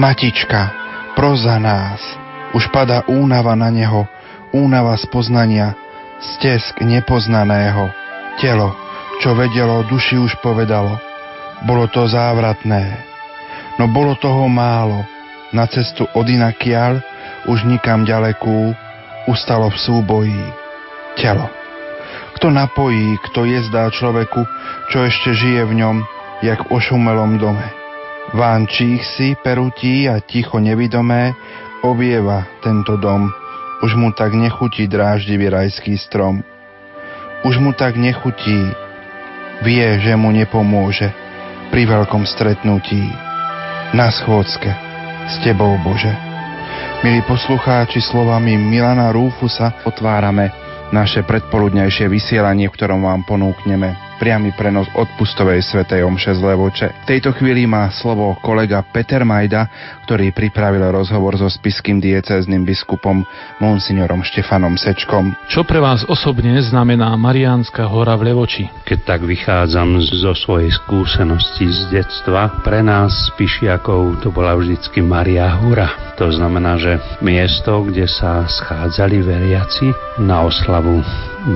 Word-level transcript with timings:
Matička, 0.00 0.72
pros 1.12 1.44
za 1.44 1.60
nás. 1.60 2.00
Už 2.56 2.72
pada 2.72 3.04
únava 3.04 3.52
na 3.52 3.68
neho, 3.68 4.08
únava 4.48 4.96
z 4.96 5.04
poznania, 5.12 5.76
stesk 6.24 6.80
nepoznaného. 6.80 7.92
Telo, 8.40 8.72
čo 9.20 9.36
vedelo, 9.36 9.84
duši 9.84 10.16
už 10.16 10.40
povedalo. 10.40 10.96
Bolo 11.68 11.84
to 11.92 12.08
závratné. 12.08 12.96
No 13.76 13.92
bolo 13.92 14.16
toho 14.16 14.48
málo. 14.48 15.04
Na 15.52 15.68
cestu 15.68 16.08
od 16.16 16.24
inakiaľ, 16.24 17.04
už 17.44 17.68
nikam 17.68 18.08
ďalekú, 18.08 18.72
ustalo 19.28 19.68
v 19.68 19.76
súboji. 19.84 20.44
Telo. 21.20 21.44
Kto 22.40 22.48
napojí, 22.48 23.20
kto 23.28 23.44
jezdá 23.44 23.92
človeku, 23.92 24.48
čo 24.88 25.04
ešte 25.04 25.36
žije 25.36 25.68
v 25.68 25.76
ňom, 25.84 25.96
jak 26.40 26.64
v 26.64 26.72
ošumelom 26.72 27.36
dome. 27.36 27.79
Vánčích 28.30 29.02
si 29.02 29.34
perutí 29.42 30.06
a 30.06 30.22
ticho 30.22 30.62
nevidomé 30.62 31.34
obieva 31.82 32.46
tento 32.62 32.94
dom. 32.94 33.26
Už 33.82 33.98
mu 33.98 34.14
tak 34.14 34.38
nechutí 34.38 34.86
dráždivý 34.86 35.50
rajský 35.50 35.98
strom. 35.98 36.38
Už 37.42 37.58
mu 37.58 37.74
tak 37.74 37.98
nechutí, 37.98 38.70
vie, 39.66 39.86
že 39.98 40.14
mu 40.14 40.30
nepomôže 40.30 41.10
pri 41.74 41.82
veľkom 41.90 42.22
stretnutí. 42.22 43.02
Na 43.98 44.14
schôdzke 44.14 44.70
s 45.26 45.34
Tebou, 45.42 45.74
Bože. 45.82 46.14
Milí 47.02 47.26
poslucháči, 47.26 47.98
slovami 47.98 48.54
Milana 48.54 49.10
Rúfusa 49.10 49.82
otvárame 49.82 50.54
naše 50.94 51.26
predpoludnejšie 51.26 52.06
vysielanie, 52.06 52.70
v 52.70 52.76
ktorom 52.78 53.02
vám 53.02 53.26
ponúkneme 53.26 54.09
priamy 54.20 54.52
prenos 54.52 54.84
odpustovej 54.92 55.64
svetej 55.64 56.04
omše 56.04 56.36
z 56.36 56.44
Levoče. 56.44 57.08
V 57.08 57.08
tejto 57.08 57.32
chvíli 57.32 57.64
má 57.64 57.88
slovo 57.88 58.36
kolega 58.44 58.84
Peter 58.84 59.24
Majda, 59.24 59.64
ktorý 60.04 60.36
pripravil 60.36 60.84
rozhovor 60.92 61.40
so 61.40 61.48
spiským 61.48 61.96
diecézným 62.04 62.68
biskupom 62.68 63.24
monsignorom 63.64 64.20
Štefanom 64.20 64.76
Sečkom. 64.76 65.32
Čo 65.48 65.64
pre 65.64 65.80
vás 65.80 66.04
osobne 66.04 66.60
znamená 66.60 67.16
Mariánska 67.16 67.88
hora 67.88 68.20
v 68.20 68.28
Levoči? 68.28 68.68
Keď 68.84 68.98
tak 69.08 69.24
vychádzam 69.24 70.04
zo 70.04 70.36
svojej 70.36 70.68
skúsenosti 70.76 71.72
z 71.72 71.88
detstva, 71.88 72.60
pre 72.60 72.84
nás 72.84 73.32
Pišiakov 73.40 74.20
to 74.20 74.28
bola 74.28 74.52
vždycky 74.60 75.00
Maria 75.00 75.48
Hora. 75.48 76.12
To 76.20 76.28
znamená, 76.28 76.76
že 76.76 77.00
miesto, 77.24 77.80
kde 77.88 78.04
sa 78.04 78.44
schádzali 78.44 79.24
veriaci 79.24 79.88
na 80.20 80.44
oslavu 80.44 81.00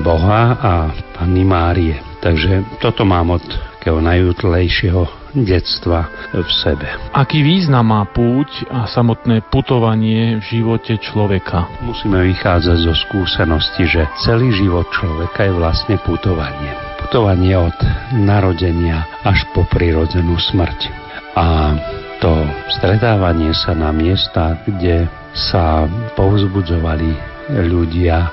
Boha 0.01 0.57
a 0.57 0.73
Panny 1.13 1.45
Márie. 1.45 2.14
Takže 2.25 2.81
toto 2.81 3.05
mám 3.05 3.37
od 3.37 3.45
takého 3.77 4.01
najútlejšieho 4.01 5.05
detstva 5.45 6.09
v 6.33 6.49
sebe. 6.57 6.89
Aký 7.13 7.45
význam 7.45 7.93
má 7.93 8.01
púť 8.09 8.65
a 8.65 8.89
samotné 8.89 9.45
putovanie 9.53 10.41
v 10.41 10.43
živote 10.57 10.97
človeka? 10.97 11.69
Musíme 11.85 12.25
vychádzať 12.33 12.77
zo 12.81 12.97
skúsenosti, 12.97 13.85
že 13.85 14.09
celý 14.25 14.49
život 14.57 14.89
človeka 14.89 15.45
je 15.45 15.53
vlastne 15.53 15.95
putovanie. 16.01 16.73
Putovanie 16.97 17.53
od 17.61 17.77
narodenia 18.17 19.05
až 19.21 19.45
po 19.53 19.61
prirodzenú 19.69 20.41
smrť. 20.41 20.89
A 21.37 21.77
to 22.25 22.41
stretávanie 22.81 23.53
sa 23.53 23.77
na 23.77 23.93
miestach, 23.93 24.65
kde 24.65 25.05
sa 25.35 25.85
povzbudzovali 26.17 27.34
ľudia 27.49 28.29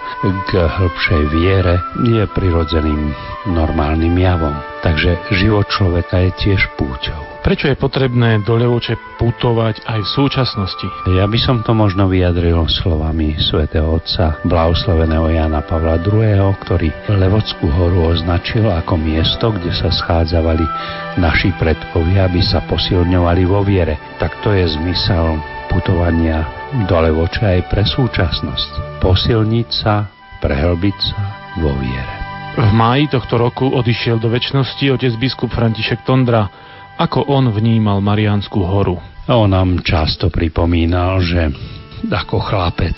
k 0.49 0.51
hĺbšej 0.57 1.23
viere 1.33 1.77
je 2.05 2.23
prirodzeným 2.31 3.13
normálnym 3.53 4.17
javom. 4.17 4.57
Takže 4.81 5.19
život 5.35 5.69
človeka 5.69 6.29
je 6.29 6.31
tiež 6.39 6.61
púťou. 6.77 7.32
Prečo 7.43 7.67
je 7.67 7.75
potrebné 7.75 8.39
do 8.47 8.55
Levoče 8.55 9.19
putovať 9.19 9.83
aj 9.83 10.01
v 10.07 10.13
súčasnosti? 10.15 10.87
Ja 11.11 11.27
by 11.27 11.35
som 11.43 11.67
to 11.67 11.75
možno 11.75 12.07
vyjadril 12.07 12.71
slovami 12.71 13.35
svätého 13.35 13.99
Otca 13.99 14.39
blahoslaveného 14.47 15.27
Jana 15.27 15.59
Pavla 15.67 15.99
II., 15.99 16.55
ktorý 16.63 16.95
Levockú 17.11 17.67
horu 17.67 18.15
označil 18.15 18.71
ako 18.71 18.95
miesto, 18.95 19.51
kde 19.51 19.75
sa 19.75 19.91
schádzavali 19.91 20.63
naši 21.19 21.51
predkovia, 21.59 22.31
aby 22.31 22.39
sa 22.47 22.63
posilňovali 22.63 23.43
vo 23.43 23.67
viere. 23.67 23.99
Tak 24.23 24.39
to 24.47 24.55
je 24.55 24.63
zmysel 24.79 25.43
putovania 25.67 26.47
do 26.87 26.95
Levoče 26.95 27.59
aj 27.59 27.61
pre 27.67 27.83
súčasnosť. 27.83 29.03
Posilniť 29.03 29.69
sa, 29.75 30.07
prehlbiť 30.39 30.99
sa 31.03 31.21
vo 31.59 31.75
viere. 31.75 32.15
V 32.53 32.71
máji 32.71 33.09
tohto 33.11 33.35
roku 33.35 33.67
odišiel 33.67 34.21
do 34.21 34.31
väčšnosti 34.31 34.85
otec 34.95 35.13
biskup 35.19 35.51
František 35.51 36.07
Tondra. 36.07 36.71
Ako 37.03 37.27
on 37.27 37.51
vnímal 37.51 37.99
Mariánsku 37.99 38.63
horu? 38.63 38.95
On 39.27 39.51
nám 39.51 39.83
často 39.83 40.31
pripomínal, 40.31 41.19
že 41.19 41.51
ako 42.07 42.39
chlapec 42.39 42.95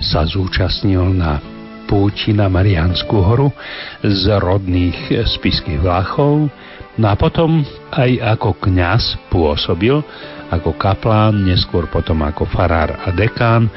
sa 0.00 0.24
zúčastnil 0.24 1.12
na 1.12 1.36
púti 1.84 2.32
na 2.32 2.48
Mariánsku 2.48 3.12
horu 3.12 3.52
z 4.00 4.40
rodných 4.40 5.12
spiských 5.36 5.84
vláchov, 5.84 6.48
no 6.96 7.04
a 7.04 7.12
potom 7.12 7.60
aj 7.92 8.40
ako 8.40 8.56
kňaz 8.56 9.20
pôsobil 9.28 10.00
ako 10.48 10.72
kaplán, 10.80 11.44
neskôr 11.44 11.84
potom 11.92 12.24
ako 12.24 12.48
farár 12.48 13.04
a 13.04 13.12
dekán, 13.12 13.68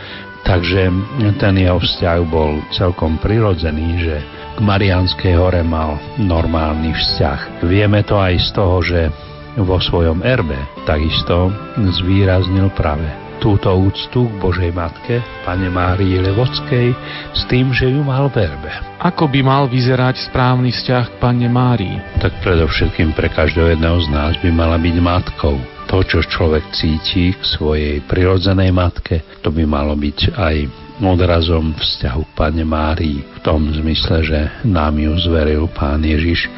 takže 0.47 0.87
ten 1.35 1.59
jeho 1.59 1.83
vzťah 1.83 2.23
bol 2.31 2.63
celkom 2.71 3.19
prirodzený, 3.19 3.87
že 3.99 4.15
k 4.55 4.59
Marianskej 4.63 5.35
hore 5.35 5.59
mal 5.67 5.99
normálny 6.15 6.95
vzťah. 6.95 7.59
Vieme 7.67 8.07
to 8.07 8.15
aj 8.15 8.39
z 8.39 8.49
toho, 8.55 8.79
že 8.79 9.11
vo 9.59 9.79
svojom 9.79 10.19
erbe 10.23 10.59
takisto 10.83 11.51
zvýraznil 11.75 12.71
práve 12.75 13.07
túto 13.39 13.69
úctu 13.69 14.25
k 14.25 14.33
Božej 14.41 14.71
Matke, 14.73 15.21
Pane 15.45 15.69
Márii 15.69 16.17
Levockej, 16.17 16.95
s 17.35 17.41
tým, 17.45 17.69
že 17.75 17.91
ju 17.91 18.01
mal 18.01 18.31
v 18.31 18.47
erbe. 18.47 18.71
Ako 19.03 19.29
by 19.29 19.39
mal 19.45 19.63
vyzerať 19.69 20.31
správny 20.31 20.73
vzťah 20.73 21.05
k 21.13 21.19
Pane 21.21 21.47
Márii? 21.51 21.95
Tak 22.23 22.41
predovšetkým 22.41 23.13
pre 23.13 23.29
každého 23.29 23.77
jedného 23.77 23.99
z 24.01 24.07
nás 24.09 24.33
by 24.41 24.49
mala 24.49 24.81
byť 24.81 24.95
matkou 24.97 25.59
to, 25.85 26.01
čo 26.01 26.19
človek 26.25 26.65
cíti 26.73 27.37
k 27.37 27.41
svojej 27.45 28.01
prirodzenej 28.09 28.73
matke, 28.73 29.21
to 29.45 29.53
by 29.53 29.63
malo 29.69 29.93
byť 29.93 30.33
aj 30.33 30.55
odrazom 31.05 31.77
vzťahu 31.77 32.21
k 32.25 32.35
Pane 32.35 32.63
Márii 32.65 33.21
v 33.21 33.39
tom 33.45 33.69
zmysle, 33.69 34.25
že 34.25 34.39
nám 34.65 34.97
ju 34.97 35.13
zveril 35.21 35.69
Pán 35.69 36.01
Ježiš. 36.01 36.49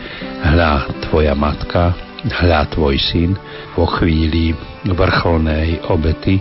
Hľa 0.46 0.88
tvoja 1.10 1.36
matka, 1.36 2.07
hľa 2.32 2.68
tvoj 2.72 2.96
syn 3.00 3.36
vo 3.76 3.86
chvíli 3.88 4.56
vrcholnej 4.88 5.84
obety 5.92 6.40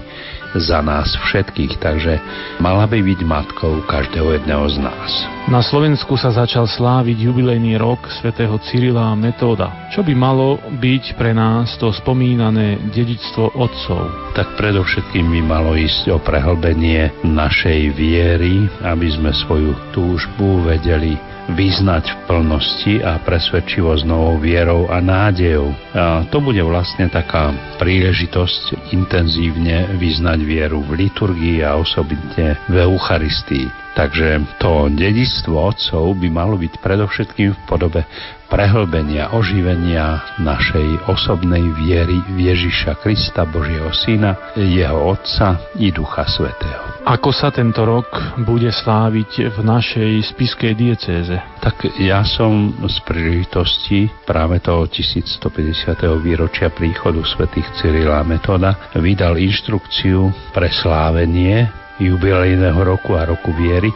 za 0.57 0.81
nás 0.81 1.13
všetkých, 1.29 1.77
takže 1.77 2.17
mala 2.65 2.89
by 2.89 3.05
byť 3.05 3.21
matkou 3.29 3.85
každého 3.85 4.41
jedného 4.41 4.65
z 4.73 4.77
nás. 4.81 5.11
Na 5.47 5.61
Slovensku 5.61 6.17
sa 6.17 6.33
začal 6.33 6.65
sláviť 6.65 7.29
jubilejný 7.29 7.77
rok 7.77 8.09
svätého 8.19 8.57
Cyrila 8.65 9.13
a 9.13 9.19
Metóda. 9.19 9.91
Čo 9.93 10.01
by 10.03 10.15
malo 10.17 10.57
byť 10.81 11.15
pre 11.21 11.37
nás 11.37 11.77
to 11.77 11.93
spomínané 11.93 12.81
dedičstvo 12.91 13.53
otcov? 13.55 14.33
Tak 14.33 14.57
predovšetkým 14.57 15.29
by 15.29 15.41
malo 15.45 15.77
ísť 15.77 16.11
o 16.11 16.19
prehlbenie 16.19 17.13
našej 17.23 17.93
viery, 17.95 18.67
aby 18.83 19.07
sme 19.13 19.31
svoju 19.37 19.77
túžbu 19.93 20.65
vedeli 20.65 21.36
vyznať 21.53 22.05
v 22.11 22.17
plnosti 22.27 22.95
a 23.03 23.23
presvedčivo 23.23 23.95
s 23.95 24.03
novou 24.03 24.41
vierou 24.43 24.91
a 24.91 24.99
nádejou. 24.99 25.71
A 25.95 26.27
to 26.27 26.43
bude 26.43 26.61
vlastne 26.67 27.07
taká 27.07 27.55
príležitosť 27.79 28.91
intenzívne 28.97 29.95
vyznať 30.01 30.39
vieru 30.43 30.83
v 30.83 31.07
liturgii 31.07 31.63
a 31.63 31.79
osobitne 31.79 32.59
v 32.67 32.75
Eucharistii. 32.83 33.87
Takže 33.97 34.61
to 34.61 34.93
dedistvo 34.93 35.73
otcov 35.73 36.21
by 36.21 36.29
malo 36.29 36.61
byť 36.61 36.85
predovšetkým 36.85 37.57
v 37.57 37.61
podobe 37.65 38.05
prehlbenia, 38.47 39.35
oživenia 39.35 40.39
našej 40.43 41.11
osobnej 41.11 41.63
viery 41.79 42.23
v 42.33 42.51
Ježiša 42.51 43.03
Krista, 43.03 43.45
Božieho 43.47 43.91
Syna, 43.93 44.55
Jeho 44.57 45.15
Otca 45.15 45.75
i 45.79 45.91
Ducha 45.91 46.25
Svetého. 46.27 46.97
Ako 47.07 47.31
sa 47.31 47.55
tento 47.55 47.87
rok 47.87 48.11
bude 48.43 48.67
sláviť 48.67 49.55
v 49.55 49.59
našej 49.63 50.35
spiskej 50.35 50.75
diecéze? 50.75 51.39
Tak 51.63 52.03
ja 52.03 52.27
som 52.27 52.75
z 52.83 52.97
príležitosti 53.07 54.11
práve 54.27 54.59
toho 54.59 54.91
1150. 54.91 56.03
výročia 56.19 56.67
príchodu 56.75 57.23
svätých 57.23 57.71
Cyrila 57.79 58.27
Metoda 58.27 58.91
vydal 58.99 59.39
inštrukciu 59.39 60.35
pre 60.51 60.67
slávenie 60.75 61.86
jubilejného 61.99 62.77
roku 62.85 63.17
a 63.17 63.25
roku 63.25 63.53
viery 63.57 63.89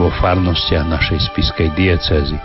vo 0.00 0.08
farnostiach 0.08 0.88
našej 0.88 1.20
spiskej 1.32 1.68
diecézy. 1.76 2.36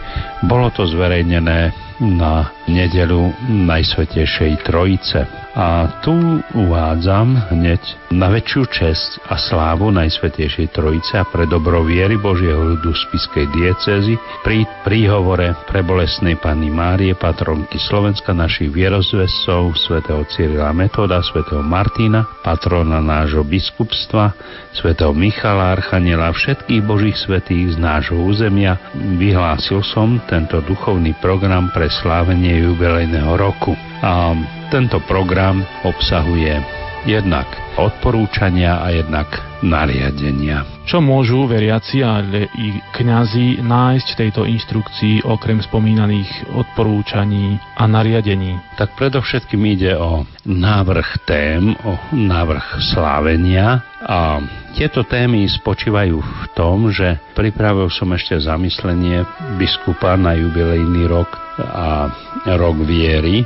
Bolo 0.45 0.67
to 0.75 0.83
zverejnené 0.87 1.71
na 2.03 2.51
nedelu 2.67 3.31
Najsvetejšej 3.47 4.67
Trojice 4.67 5.46
A 5.57 5.89
tu 6.05 6.13
uvádzam 6.53 7.49
hneď 7.49 7.81
na 8.13 8.29
väčšiu 8.29 8.61
česť 8.69 9.25
a 9.25 9.41
slávu 9.41 9.89
Najsvetejšej 9.89 10.69
Trojice 10.69 11.17
a 11.17 11.25
pre 11.25 11.49
dobro 11.49 11.81
viery 11.81 12.13
Božieho 12.13 12.77
ľudu 12.77 12.93
spiskej 12.93 13.49
diecezy 13.57 14.21
pri 14.45 14.69
príhovore 14.85 15.57
prebolesnej 15.65 16.37
Panny 16.37 16.69
Márie, 16.69 17.17
patronky 17.17 17.81
Slovenska, 17.81 18.37
našich 18.37 18.69
vierozvescov, 18.69 19.73
svätého 19.81 20.21
Cyrila 20.29 20.69
Metoda, 20.77 21.25
svätého 21.25 21.65
Martina, 21.65 22.21
patrona 22.45 23.01
nášho 23.01 23.41
biskupstva, 23.41 24.37
svätého 24.77 25.09
Michala 25.17 25.73
Archaniela 25.73 26.37
všetkých 26.37 26.85
Božích 26.85 27.17
svetých 27.17 27.73
z 27.73 27.81
nášho 27.81 28.21
územia, 28.21 28.77
vyhlásil 28.93 29.81
som 29.81 30.21
tento 30.29 30.61
duchovný 30.61 31.17
program 31.17 31.73
pre 31.73 31.89
slávenie 31.89 32.61
jubilejného 32.61 33.33
roku. 33.33 33.86
A 34.01 34.37
tento 34.69 35.01
program 35.05 35.65
obsahuje 35.81 36.61
jednak 37.07 37.47
odporúčania 37.77 38.83
a 38.83 38.91
jednak 38.91 39.29
nariadenia. 39.63 40.65
Čo 40.87 41.03
môžu 41.03 41.47
veriaci, 41.49 42.03
ale 42.03 42.47
i 42.55 42.79
kňazi 42.95 43.59
nájsť 43.63 44.07
v 44.07 44.19
tejto 44.19 44.41
inštrukcii 44.47 45.15
okrem 45.27 45.59
spomínaných 45.59 46.51
odporúčaní 46.55 47.59
a 47.75 47.83
nariadení? 47.87 48.59
Tak 48.79 48.95
predovšetkým 48.95 49.61
ide 49.67 49.93
o 49.99 50.23
návrh 50.47 51.27
tém, 51.27 51.75
o 51.83 51.93
návrh 52.15 52.79
slávenia 52.93 53.83
a 54.03 54.39
tieto 54.77 55.03
témy 55.03 55.49
spočívajú 55.49 56.17
v 56.21 56.43
tom, 56.53 56.93
že 56.93 57.17
pripravil 57.33 57.89
som 57.89 58.13
ešte 58.13 58.37
zamyslenie 58.37 59.25
biskupa 59.57 60.13
na 60.15 60.37
jubilejný 60.37 61.09
rok 61.09 61.29
a 61.57 62.13
rok 62.45 62.77
viery, 62.85 63.41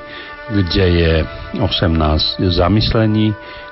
kde 0.51 0.85
je 0.91 1.13
18 1.63 2.43
zamyslení, 2.51 3.31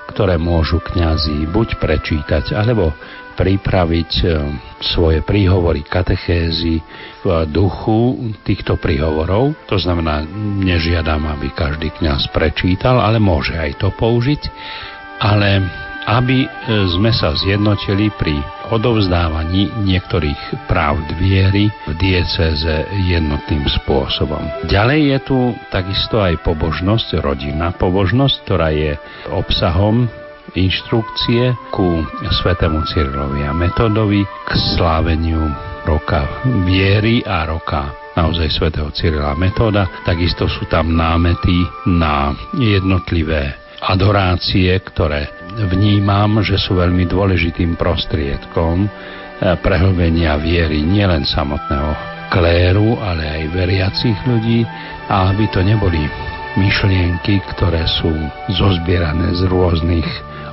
ktoré 0.10 0.40
môžu 0.40 0.82
kňazi 0.82 1.46
buď 1.52 1.78
prečítať, 1.78 2.56
alebo 2.56 2.96
pripraviť 3.40 4.12
e, 4.20 4.26
svoje 4.84 5.24
príhovory 5.24 5.88
katechézy 5.88 6.84
v 7.24 7.28
duchu 7.48 8.36
týchto 8.44 8.76
príhovorov. 8.76 9.56
To 9.72 9.80
znamená, 9.80 10.28
nežiadam, 10.60 11.24
aby 11.32 11.56
každý 11.56 11.96
kňaz 11.96 12.28
prečítal, 12.36 13.00
ale 13.00 13.16
môže 13.16 13.56
aj 13.56 13.80
to 13.80 13.96
použiť. 13.96 14.42
Ale 15.24 15.64
aby 16.10 16.46
e, 16.46 16.48
sme 16.98 17.14
sa 17.14 17.38
zjednotili 17.38 18.10
pri 18.18 18.34
odovzdávaní 18.74 19.70
niektorých 19.86 20.66
práv 20.66 20.98
viery 21.22 21.70
v 21.86 21.94
dieceze 22.02 22.90
jednotným 23.06 23.66
spôsobom. 23.82 24.42
Ďalej 24.66 25.00
je 25.06 25.18
tu 25.26 25.38
takisto 25.70 26.18
aj 26.22 26.42
pobožnosť, 26.42 27.22
rodinná 27.22 27.74
pobožnosť, 27.78 28.36
ktorá 28.46 28.70
je 28.74 28.98
obsahom 29.30 30.10
inštrukcie 30.58 31.54
ku 31.70 32.02
svetému 32.42 32.82
Cyrilovi 32.90 33.46
a 33.46 33.54
Metodovi 33.54 34.26
k 34.26 34.52
sláveniu 34.74 35.46
roka 35.86 36.26
viery 36.66 37.22
a 37.22 37.46
roka 37.46 37.94
naozaj 38.18 38.50
svätého 38.52 38.90
Cyrila 38.92 39.38
Metoda. 39.38 39.88
Takisto 40.04 40.50
sú 40.50 40.68
tam 40.68 40.92
námety 40.92 41.56
na 41.88 42.36
jednotlivé 42.58 43.56
adorácie, 43.84 44.72
ktoré 44.84 45.28
vnímam, 45.72 46.44
že 46.44 46.60
sú 46.60 46.78
veľmi 46.78 47.08
dôležitým 47.08 47.80
prostriedkom 47.80 48.86
eh, 48.86 48.90
prehlbenia 49.60 50.36
viery 50.40 50.84
nielen 50.84 51.24
samotného 51.24 51.92
kléru, 52.30 53.00
ale 53.02 53.26
aj 53.26 53.54
veriacich 53.56 54.18
ľudí 54.30 54.62
a 55.10 55.34
aby 55.34 55.50
to 55.50 55.66
neboli 55.66 56.06
myšlienky, 56.58 57.42
ktoré 57.56 57.86
sú 57.88 58.10
zozbierané 58.54 59.34
z 59.38 59.50
rôznych 59.50 60.08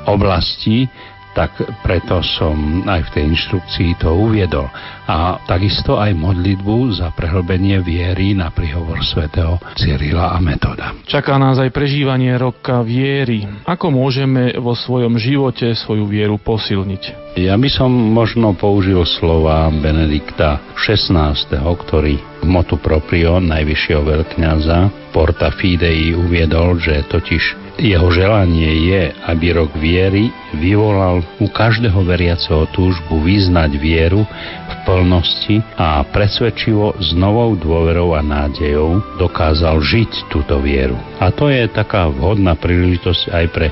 oblastí, 0.08 0.88
tak 1.36 1.52
preto 1.84 2.24
som 2.24 2.80
aj 2.88 3.10
v 3.10 3.12
tej 3.12 3.24
inštrukcii 3.36 3.90
to 4.00 4.08
uviedol. 4.08 4.72
A 5.06 5.38
takisto 5.46 6.02
aj 6.02 6.18
modlitbu 6.18 6.98
za 6.98 7.14
prehlbenie 7.14 7.78
viery 7.78 8.34
na 8.34 8.50
príhovor 8.50 9.06
svätého 9.06 9.62
Cyrila 9.78 10.34
a 10.34 10.38
Metoda. 10.42 10.98
Čaká 11.06 11.38
nás 11.38 11.62
aj 11.62 11.70
prežívanie 11.70 12.34
roka 12.34 12.82
viery. 12.82 13.46
Ako 13.62 13.94
môžeme 13.94 14.58
vo 14.58 14.74
svojom 14.74 15.14
živote 15.14 15.70
svoju 15.78 16.10
vieru 16.10 16.42
posilniť? 16.42 17.36
Ja 17.38 17.54
by 17.54 17.68
som 17.70 17.92
možno 17.92 18.56
použil 18.58 19.04
slova 19.06 19.68
Benedikta 19.70 20.58
XVI, 20.74 21.36
ktorý 21.54 22.16
v 22.42 22.46
motu 22.48 22.80
proprio 22.80 23.38
najvyššieho 23.38 24.02
veľkňaza 24.02 25.10
Porta 25.12 25.52
Fidei 25.54 26.16
uviedol, 26.16 26.80
že 26.80 27.04
totiž 27.08 27.66
jeho 27.76 28.08
želanie 28.08 28.88
je, 28.88 29.02
aby 29.28 29.52
rok 29.52 29.76
viery 29.76 30.32
vyvolal 30.56 31.20
u 31.36 31.46
každého 31.52 32.00
veriaceho 32.08 32.64
túžbu 32.72 33.20
vyznať 33.20 33.76
vieru 33.76 34.24
v 34.64 34.74
plnosti 34.86 35.58
a 35.74 36.06
presvedčivo 36.06 36.94
s 37.02 37.10
novou 37.18 37.58
dôverou 37.58 38.14
a 38.14 38.22
nádejou 38.22 39.02
dokázal 39.18 39.82
žiť 39.82 40.30
túto 40.30 40.62
vieru. 40.62 40.94
A 41.18 41.34
to 41.34 41.50
je 41.50 41.66
taká 41.66 42.06
vhodná 42.06 42.54
príležitosť 42.54 43.34
aj 43.34 43.44
pre 43.50 43.68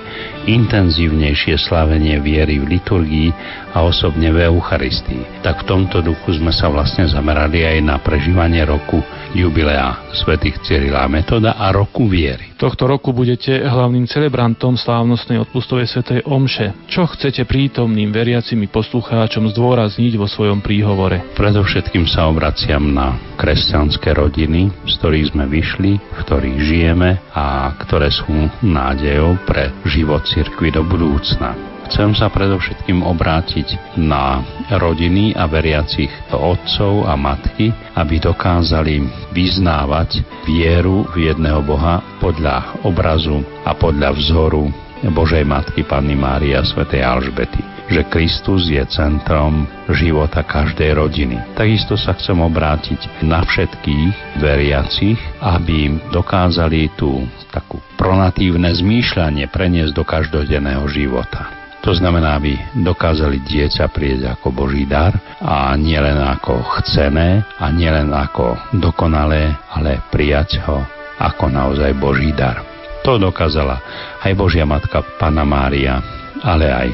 intenzívnejšie 0.51 1.55
slávenie 1.57 2.19
viery 2.19 2.59
v 2.59 2.77
liturgii 2.77 3.31
a 3.75 3.83
osobne 3.83 4.31
v 4.31 4.47
Eucharistii. 4.47 5.43
Tak 5.43 5.67
v 5.67 5.69
tomto 5.69 5.99
duchu 5.99 6.39
sme 6.39 6.55
sa 6.55 6.71
vlastne 6.71 7.11
zamerali 7.11 7.67
aj 7.67 7.79
na 7.83 7.99
prežívanie 7.99 8.63
roku 8.63 9.03
jubilea 9.35 10.15
svätých 10.15 10.63
Cyrila 10.63 11.11
Metoda 11.11 11.59
a 11.59 11.75
roku 11.75 12.07
viery. 12.07 12.55
Tohto 12.55 12.87
roku 12.87 13.11
budete 13.11 13.67
hlavným 13.67 14.07
celebrantom 14.07 14.79
slávnostnej 14.79 15.43
odpustovej 15.43 15.91
svetej 15.91 16.23
Omše. 16.23 16.87
Čo 16.87 17.11
chcete 17.11 17.43
prítomným 17.43 18.15
veriacim 18.15 18.63
i 18.63 18.71
poslucháčom 18.71 19.51
zdôrazniť 19.51 20.15
vo 20.15 20.31
svojom 20.31 20.63
príhovore? 20.63 21.35
Predovšetkým 21.35 22.07
sa 22.07 22.31
obraciam 22.31 22.95
na 22.95 23.19
kresťanské 23.35 24.15
rodiny, 24.15 24.71
z 24.87 24.93
ktorých 25.03 25.35
sme 25.35 25.45
vyšli, 25.51 25.93
v 25.99 26.19
ktorých 26.23 26.59
žijeme 26.63 27.19
a 27.35 27.75
ktoré 27.75 28.15
sú 28.15 28.31
nádejou 28.63 29.43
pre 29.43 29.75
život 29.91 30.23
cirkvi 30.23 30.71
do 30.71 30.87
budúcna. 30.87 31.74
Chcem 31.91 32.17
sa 32.17 32.33
predovšetkým 32.33 33.05
obrátiť 33.05 33.99
na 34.01 34.41
rodiny 34.73 35.37
a 35.37 35.45
veriacich 35.45 36.11
otcov 36.33 37.05
a 37.05 37.15
matky, 37.15 37.71
aby 37.95 38.17
dokázali 38.19 39.05
vyznávať 39.37 40.25
vieru 40.49 41.05
v 41.13 41.31
jedného 41.31 41.61
Boha 41.61 42.01
podľa 42.19 42.81
obrazu 42.83 43.45
a 43.63 43.77
podľa 43.77 44.17
vzoru 44.17 44.69
Božej 45.05 45.45
Matky 45.45 45.85
Panny 45.85 46.17
Mária 46.17 46.65
Svetej 46.65 47.05
Alžbety 47.05 47.75
že 47.85 48.01
Kristus 48.09 48.73
je 48.73 48.81
centrom 48.89 49.69
života 49.93 50.41
každej 50.41 50.97
rodiny. 50.97 51.37
Takisto 51.53 52.01
sa 52.01 52.17
chcem 52.17 52.37
obrátiť 52.41 53.21
na 53.21 53.45
všetkých 53.45 54.41
veriacich, 54.41 55.21
aby 55.45 56.01
dokázali 56.09 56.97
tú 56.97 57.29
takú 57.53 57.79
pronatívne 58.01 58.73
zmýšľanie 58.73 59.47
preniesť 59.53 59.93
do 59.93 60.05
každodenného 60.05 60.85
života. 60.89 61.54
To 61.85 61.93
znamená, 61.93 62.41
aby 62.41 62.57
dokázali 62.81 63.45
dieťa 63.45 63.93
prieť 63.93 64.33
ako 64.33 64.57
Boží 64.57 64.89
dar 64.89 65.13
a 65.45 65.77
nielen 65.77 66.17
ako 66.17 66.81
chcené 66.81 67.45
a 67.61 67.69
nielen 67.69 68.09
ako 68.09 68.57
dokonalé, 68.81 69.53
ale 69.69 70.01
prijať 70.09 70.65
ho 70.65 70.81
ako 71.21 71.53
naozaj 71.53 71.93
Boží 72.01 72.33
dar. 72.33 72.65
To 73.05 73.21
dokázala 73.21 73.85
aj 74.25 74.33
Božia 74.33 74.65
Matka 74.65 75.05
Pana 75.21 75.45
Mária, 75.45 76.01
ale 76.41 76.73
aj 76.73 76.89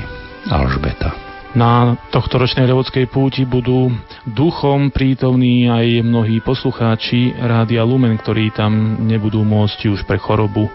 Alžbeta. 0.50 1.14
Na 1.54 1.99
tohto 2.11 2.42
ročnej 2.42 2.66
levodskej 2.66 3.06
púti 3.11 3.47
budú 3.47 3.94
duchom 4.26 4.90
prítomní 4.90 5.70
aj 5.70 6.02
mnohí 6.02 6.42
poslucháči 6.42 7.35
Rádia 7.38 7.87
Lumen, 7.87 8.18
ktorí 8.18 8.54
tam 8.54 9.02
nebudú 9.06 9.47
môcť 9.47 9.87
už 9.90 10.02
pre 10.02 10.18
chorobu 10.18 10.66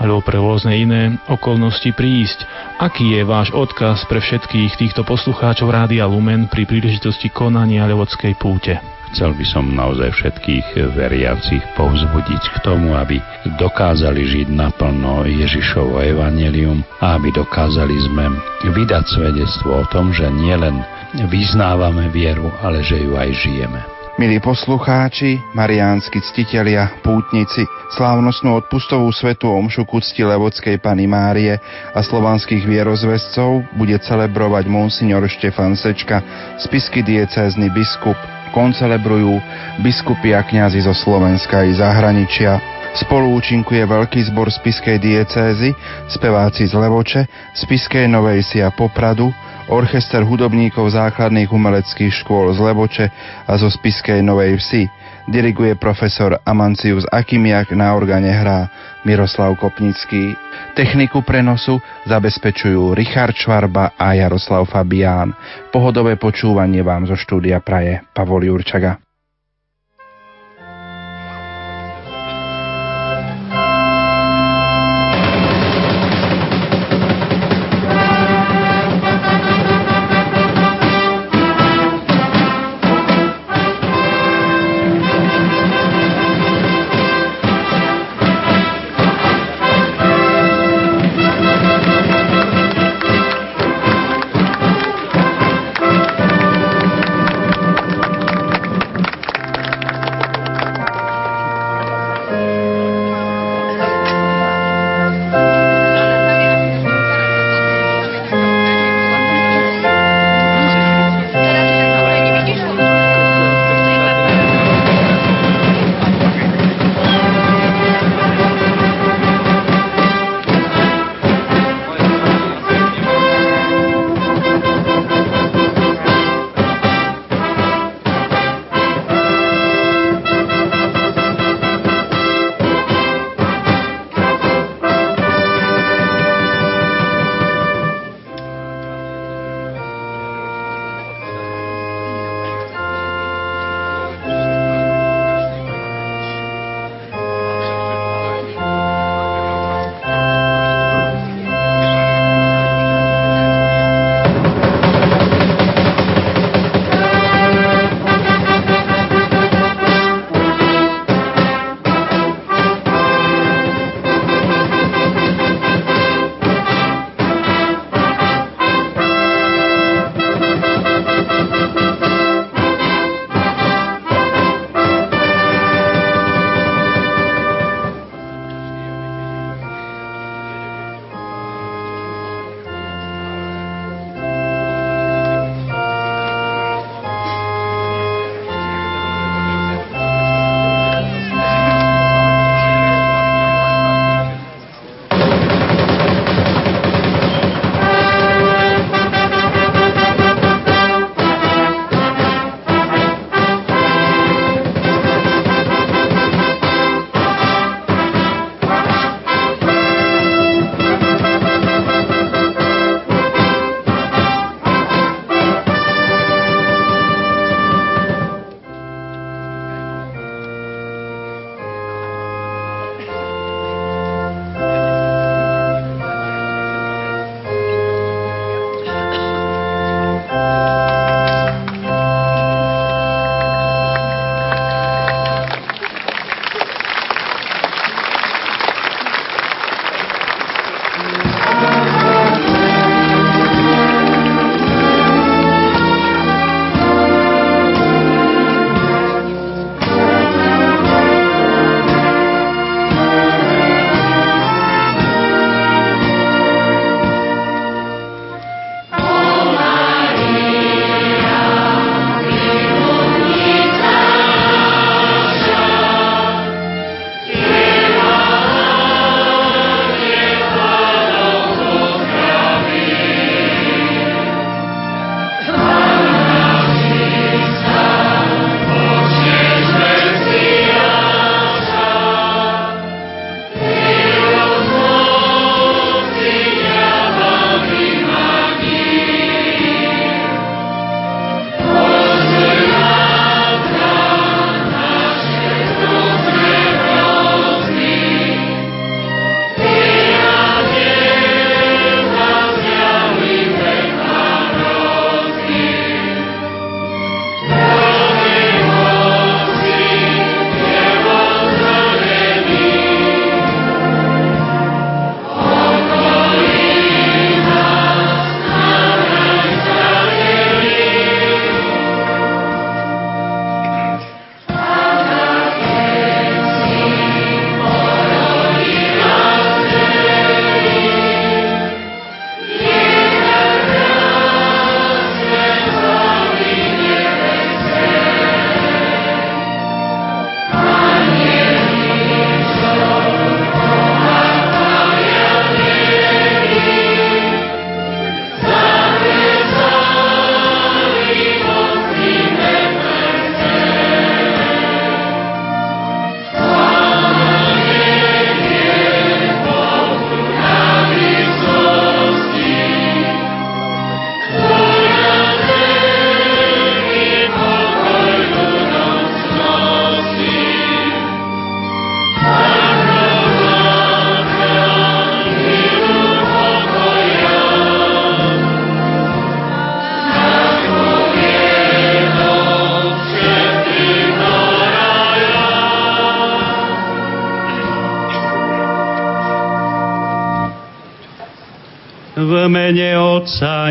alebo 0.00 0.24
pre 0.24 0.40
rôzne 0.40 0.72
iné 0.72 1.02
okolnosti 1.28 1.90
prísť. 1.92 2.46
Aký 2.80 3.18
je 3.18 3.22
váš 3.26 3.52
odkaz 3.52 4.08
pre 4.08 4.22
všetkých 4.22 4.78
týchto 4.78 5.02
poslucháčov 5.04 5.68
Rádia 5.68 6.08
Lumen 6.08 6.48
pri 6.48 6.64
príležitosti 6.64 7.28
konania 7.28 7.84
Levodskej 7.84 8.38
púte? 8.38 8.80
Chcel 9.12 9.36
by 9.36 9.44
som 9.44 9.76
naozaj 9.76 10.08
všetkých 10.08 10.96
veriacich 10.96 11.60
povzbudiť 11.76 12.42
k 12.48 12.56
tomu, 12.64 12.96
aby 12.96 13.20
dokázali 13.60 14.24
žiť 14.24 14.48
naplno 14.48 15.28
Ježišovo 15.28 16.00
evanelium 16.00 16.80
a 16.96 17.20
aby 17.20 17.28
dokázali 17.28 17.92
sme 18.08 18.32
vydať 18.72 19.04
svedectvo 19.12 19.84
o 19.84 19.88
tom, 19.92 20.16
že 20.16 20.32
nielen 20.32 20.80
vyznávame 21.28 22.08
vieru, 22.08 22.48
ale 22.64 22.80
že 22.80 23.04
ju 23.04 23.12
aj 23.12 23.30
žijeme. 23.36 23.91
Milí 24.20 24.44
poslucháči, 24.44 25.40
mariánsky 25.56 26.20
ctitelia, 26.20 27.00
pútnici, 27.00 27.64
slávnostnú 27.96 28.60
odpustovú 28.60 29.08
svetu 29.08 29.48
omšu 29.48 29.88
ku 29.88 30.04
cti 30.04 30.20
Levodskej 30.20 30.76
Pany 30.84 31.08
Márie 31.08 31.56
a 31.96 32.00
slovanských 32.04 32.60
vierozvescov 32.60 33.64
bude 33.72 33.96
celebrovať 34.04 34.68
monsignor 34.68 35.24
Štefan 35.24 35.72
Sečka, 35.80 36.20
spisky 36.60 37.00
diecézny 37.00 37.72
biskup. 37.72 38.20
Koncelebrujú 38.52 39.40
biskupy 39.80 40.36
a 40.36 40.44
kňazi 40.44 40.84
zo 40.84 40.92
Slovenska 40.92 41.64
i 41.64 41.72
zahraničia. 41.72 42.81
Spolu 42.92 43.40
účinkuje 43.40 43.88
veľký 43.88 44.20
zbor 44.28 44.52
spiskej 44.52 45.00
diecézy, 45.00 45.72
speváci 46.12 46.68
z 46.68 46.76
Levoče, 46.76 47.24
spiskej 47.56 48.04
Novej 48.04 48.44
Sia 48.44 48.68
Popradu, 48.68 49.32
orchester 49.72 50.20
hudobníkov 50.20 50.92
základných 50.92 51.48
umeleckých 51.48 52.12
škôl 52.12 52.52
z 52.52 52.60
Levoče 52.60 53.06
a 53.48 53.52
zo 53.56 53.72
spiskej 53.72 54.20
Novej 54.20 54.60
Vsi. 54.60 54.84
Diriguje 55.24 55.72
profesor 55.80 56.36
Amancius 56.44 57.08
Akimiak, 57.08 57.72
na 57.72 57.96
organe 57.96 58.28
hrá 58.28 58.68
Miroslav 59.08 59.56
Kopnický. 59.56 60.36
Techniku 60.76 61.24
prenosu 61.26 61.82
zabezpečujú 62.04 62.92
Richard 62.92 63.34
Švarba 63.34 63.96
a 63.96 64.14
Jaroslav 64.14 64.68
Fabián. 64.70 65.32
Pohodové 65.72 66.20
počúvanie 66.20 66.84
vám 66.86 67.08
zo 67.08 67.16
štúdia 67.18 67.58
praje 67.64 68.04
Pavol 68.14 68.46
Jurčaga. 68.46 69.01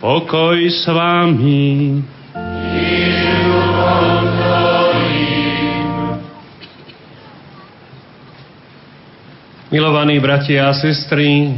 Pokoj 0.00 0.60
s 0.68 0.84
vami. 0.86 2.04
Milovaní 9.70 10.18
bratia 10.18 10.66
a 10.66 10.74
sestry, 10.74 11.54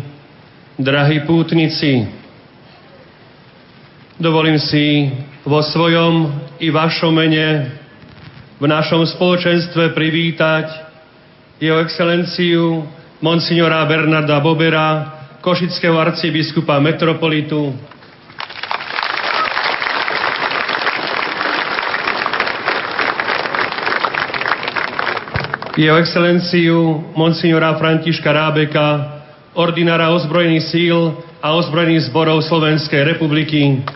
drahí 0.76 1.24
pútnici, 1.24 2.04
dovolím 4.20 4.60
si 4.60 5.08
vo 5.48 5.64
svojom 5.64 6.28
i 6.60 6.68
vašom 6.68 7.08
mene 7.08 7.72
v 8.60 8.64
našom 8.68 9.02
spoločenstve 9.08 9.96
privítať 9.96 10.81
jeho 11.62 11.78
excelenciu 11.78 12.82
monsignora 13.22 13.86
Bernarda 13.86 14.42
Bobera, 14.42 15.14
košického 15.38 15.94
arcibiskupa 15.94 16.82
metropolitu, 16.82 17.70
jeho 25.78 25.96
excelenciu 26.02 26.98
monsignora 27.14 27.78
Františka 27.78 28.26
Rábeka, 28.26 29.22
ordinára 29.54 30.10
ozbrojených 30.10 30.66
síl 30.66 31.14
a 31.38 31.54
ozbrojených 31.54 32.10
zborov 32.10 32.42
Slovenskej 32.42 33.06
republiky. 33.06 33.86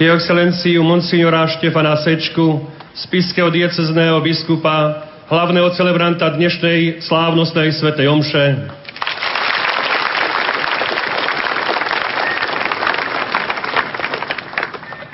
Jeho 0.00 0.16
excelenciu 0.16 0.80
monsignora 0.80 1.44
Štefana 1.44 1.92
Sečku, 2.00 2.64
spiského 2.96 3.52
diecezného 3.52 4.16
biskupa, 4.24 5.04
hlavného 5.28 5.76
celebranta 5.76 6.32
dnešnej 6.40 7.04
slávnostnej 7.04 7.68
svetej 7.76 8.08
omše. 8.08 8.44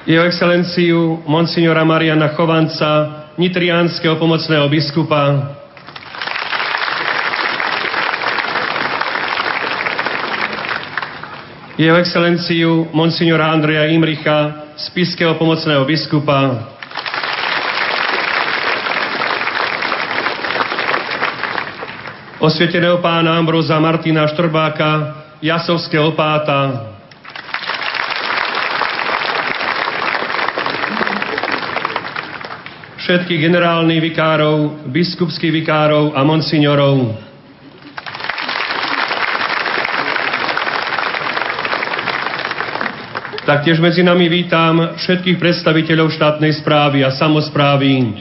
jeho 0.07 0.23
excelenciu 0.23 1.19
monsignora 1.27 1.83
Mariana 1.83 2.31
Chovanca, 2.39 3.27
nitriánskeho 3.43 4.15
pomocného 4.23 4.71
biskupa, 4.71 5.51
jeho 11.75 11.99
excelenciu 11.99 12.87
monsignora 12.95 13.51
Andreja 13.51 13.91
Imricha, 13.91 14.66
spiského 14.77 15.35
pomocného 15.41 15.85
biskupa, 15.89 16.69
osvieteného 22.37 23.01
pána 23.01 23.41
Ambroza 23.41 23.81
Martina 23.81 24.29
Štrbáka, 24.29 25.17
jasovského 25.41 26.13
páta, 26.13 26.93
všetkých 33.01 33.41
generálnych 33.41 34.03
vikárov, 34.13 34.87
biskupských 34.93 35.65
vikárov 35.65 36.13
a 36.13 36.21
monsignorov. 36.27 37.26
Taktiež 43.47 43.79
medzi 43.79 44.03
nami 44.03 44.27
vítam 44.27 44.99
všetkých 44.99 45.39
predstaviteľov 45.39 46.11
štátnej 46.19 46.51
správy 46.59 47.07
a 47.07 47.15
samozprávy. 47.15 48.19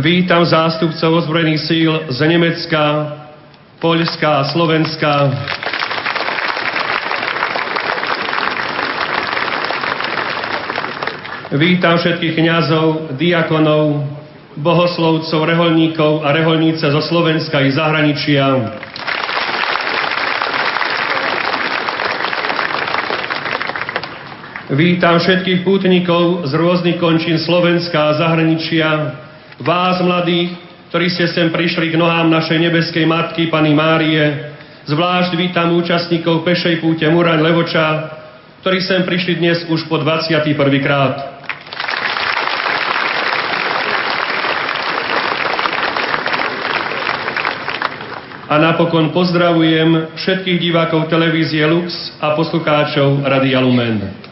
Vítam 0.00 0.40
zástupcov 0.40 1.20
ozbrojených 1.20 1.60
síl 1.68 1.92
z 2.08 2.18
Nemecka, 2.24 2.84
Poľska 3.76 4.40
a 4.40 4.42
Slovenska. 4.56 5.12
Vítam 11.52 12.00
všetkých 12.00 12.40
kňazov, 12.40 13.12
diakonov, 13.20 14.00
bohoslovcov, 14.56 15.44
reholníkov 15.44 16.24
a 16.24 16.32
reholníce 16.32 16.88
zo 16.88 17.04
Slovenska 17.04 17.60
i 17.60 17.68
zahraničia. 17.68 18.80
Vítam 24.66 25.22
všetkých 25.22 25.62
pútnikov 25.62 26.42
z 26.50 26.58
rôznych 26.58 26.98
končín 26.98 27.38
Slovenska 27.38 28.10
a 28.10 28.18
zahraničia, 28.18 29.14
vás 29.62 30.02
mladých, 30.02 30.58
ktorí 30.90 31.06
ste 31.06 31.30
sem 31.30 31.54
prišli 31.54 31.94
k 31.94 32.00
nohám 32.00 32.26
našej 32.26 32.66
nebeskej 32.66 33.06
matky, 33.06 33.46
Pany 33.46 33.70
Márie, 33.70 34.26
zvlášť 34.90 35.38
vítam 35.38 35.70
účastníkov 35.70 36.42
pešej 36.42 36.82
púte 36.82 37.06
Muraň 37.06 37.46
Levoča, 37.46 38.10
ktorí 38.66 38.82
sem 38.82 39.06
prišli 39.06 39.38
dnes 39.38 39.62
už 39.70 39.86
po 39.86 40.02
21. 40.02 40.58
krát. 40.82 41.14
A 48.50 48.54
napokon 48.58 49.14
pozdravujem 49.14 50.10
všetkých 50.18 50.58
divákov 50.58 51.06
televízie 51.06 51.62
Lux 51.70 52.18
a 52.18 52.34
poslucháčov 52.34 53.22
Radia 53.22 53.62
Lumen. 53.62 54.25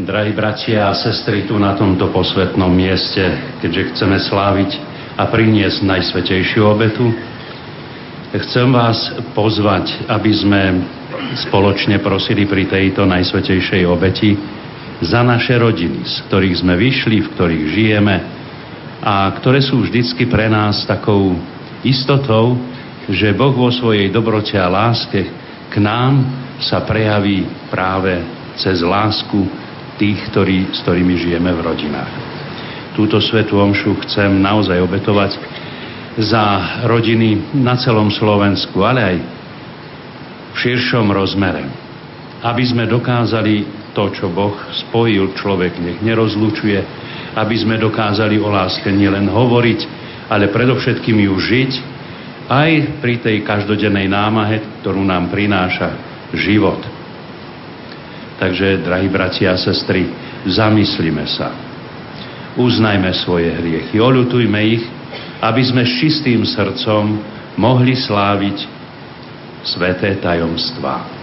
Drahí 0.00 0.32
bratia 0.32 0.88
a 0.88 0.96
sestry 0.96 1.44
tu 1.44 1.60
na 1.60 1.76
tomto 1.76 2.08
posvetnom 2.08 2.72
mieste, 2.72 3.20
keďže 3.60 3.92
chceme 3.92 4.16
sláviť 4.16 4.80
a 5.20 5.28
priniesť 5.28 5.84
najsvetejšiu 5.84 6.64
obetu, 6.64 7.04
chcem 8.32 8.72
vás 8.72 9.12
pozvať, 9.36 10.08
aby 10.08 10.32
sme 10.32 10.62
spoločne 11.44 12.00
prosili 12.00 12.48
pri 12.48 12.64
tejto 12.64 13.04
najsvetejšej 13.04 13.82
obeti 13.84 14.40
za 15.04 15.20
naše 15.20 15.60
rodiny, 15.60 16.00
z 16.08 16.16
ktorých 16.32 16.64
sme 16.64 16.80
vyšli, 16.80 17.20
v 17.20 17.30
ktorých 17.36 17.64
žijeme 17.68 18.16
a 19.04 19.28
ktoré 19.36 19.60
sú 19.60 19.84
vždycky 19.84 20.24
pre 20.32 20.48
nás 20.48 20.80
takou 20.88 21.36
istotou, 21.84 22.56
že 23.04 23.36
Boh 23.36 23.52
vo 23.52 23.68
svojej 23.68 24.08
dobrote 24.08 24.56
a 24.56 24.64
láske 24.64 25.28
k 25.68 25.74
nám 25.76 26.24
sa 26.56 26.88
prejaví 26.88 27.44
práve 27.68 28.16
cez 28.56 28.80
lásku 28.80 29.68
tých, 30.00 30.32
ktorí, 30.32 30.72
s 30.72 30.80
ktorými 30.80 31.14
žijeme 31.20 31.52
v 31.52 31.60
rodinách. 31.60 32.12
Túto 32.96 33.20
svetu 33.20 33.60
omšu 33.60 34.00
chcem 34.08 34.40
naozaj 34.40 34.80
obetovať 34.80 35.36
za 36.16 36.44
rodiny 36.88 37.54
na 37.60 37.76
celom 37.76 38.08
Slovensku, 38.08 38.80
ale 38.80 39.00
aj 39.04 39.16
v 40.50 40.56
širšom 40.56 41.12
rozmere, 41.12 41.68
aby 42.40 42.64
sme 42.64 42.88
dokázali 42.88 43.68
to, 43.92 44.08
čo 44.10 44.32
Boh 44.32 44.56
spojil, 44.88 45.36
človek 45.36 45.76
nech 45.78 46.00
nerozlučuje, 46.00 46.80
aby 47.36 47.54
sme 47.54 47.78
dokázali 47.78 48.40
o 48.40 48.50
láske 48.50 48.90
nielen 48.90 49.30
hovoriť, 49.30 49.80
ale 50.32 50.50
predovšetkým 50.50 51.18
ju 51.30 51.34
žiť, 51.36 51.72
aj 52.50 52.98
pri 52.98 53.22
tej 53.22 53.46
každodennej 53.46 54.10
námahe, 54.10 54.82
ktorú 54.82 55.06
nám 55.06 55.30
prináša 55.30 55.94
život. 56.34 56.82
Takže, 58.40 58.80
drahí 58.80 59.12
bratia 59.12 59.52
a 59.52 59.60
sestry, 59.60 60.08
zamyslíme 60.48 61.28
sa. 61.28 61.52
Uznajme 62.56 63.12
svoje 63.20 63.52
hriechy, 63.52 64.00
oľutujme 64.00 64.60
ich, 64.64 64.84
aby 65.44 65.60
sme 65.60 65.84
s 65.84 65.92
čistým 66.00 66.42
srdcom 66.48 67.20
mohli 67.60 67.92
sláviť 67.92 68.64
sveté 69.60 70.16
tajomstvá. 70.18 71.20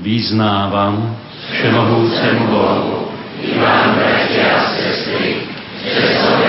vyznávam 0.00 1.12
všemohúcemu 1.52 2.44
Bohu 2.48 3.12
i 3.44 3.56
vám, 3.56 3.96
bratia 3.96 4.48
a 4.56 4.60
sestry, 4.72 5.44
že 5.84 6.02
som 6.20 6.39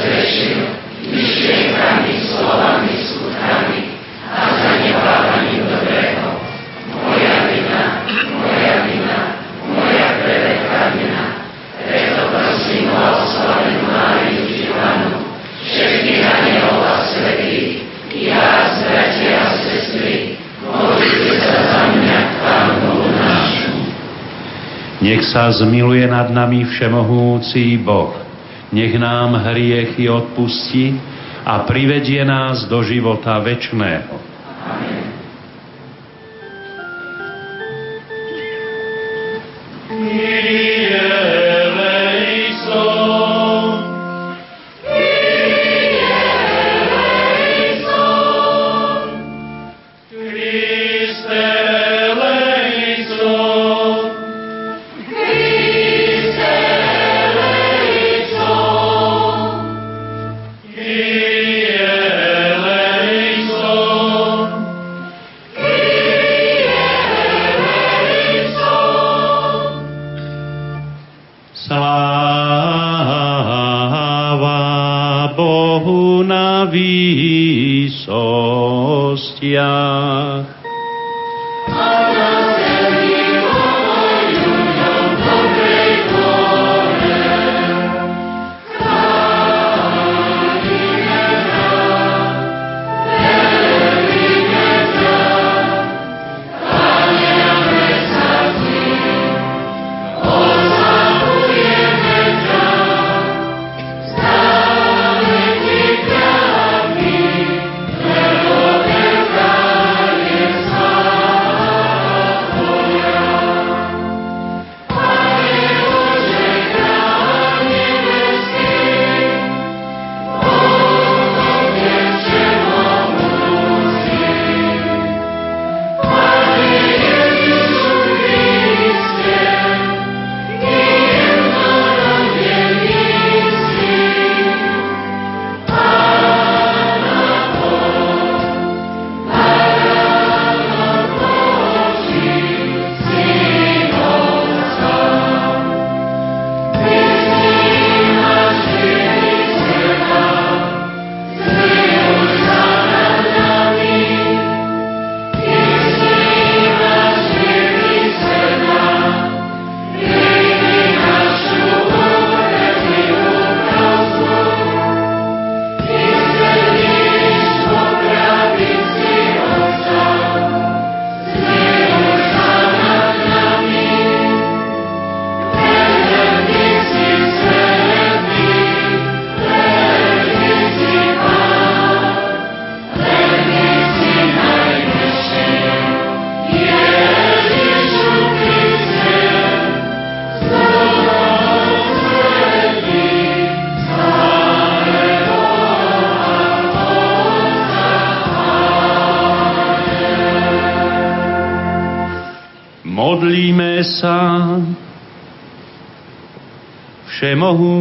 zhrešil, 0.00 0.64
myšlienkami, 1.12 2.14
slovami, 2.24 2.92
skutkami 3.04 3.80
a 4.32 4.40
zanebávaním 4.56 5.62
dobrého. 5.68 6.28
Moja 6.96 7.36
vina, 7.52 7.84
moja 8.40 8.74
vina, 8.88 9.20
moja 9.68 10.08
preveká 10.24 10.80
vina. 10.96 11.24
Preto 11.84 12.20
prosím 12.32 12.88
o 12.88 13.00
oslavenú 13.20 13.82
Máriu 13.88 14.42
Živanu, 14.48 15.12
všetkých 15.68 16.22
anielov 16.24 16.80
a 16.80 16.96
svetých, 17.04 17.84
i 18.10 18.22
vás, 18.32 18.80
bratia 18.84 19.36
a 19.36 19.48
sestry, 19.58 20.40
modlite 20.64 21.34
sa 21.44 21.58
za 21.60 21.82
mňa, 21.92 22.18
Pánu 22.40 22.94
nášu. 23.16 23.74
Nech 25.00 25.24
sa 25.28 25.48
zmiluje 25.52 26.04
nad 26.08 26.28
nami 26.28 26.64
všemohúci 26.68 27.80
Boh, 27.80 28.29
nech 28.72 28.94
nám 28.98 29.34
hriechy 29.34 30.06
odpustí 30.06 30.94
a 31.44 31.58
privedie 31.66 32.24
nás 32.24 32.64
do 32.70 32.82
života 32.82 33.38
večného. 33.42 34.14
Amen. 39.90 40.79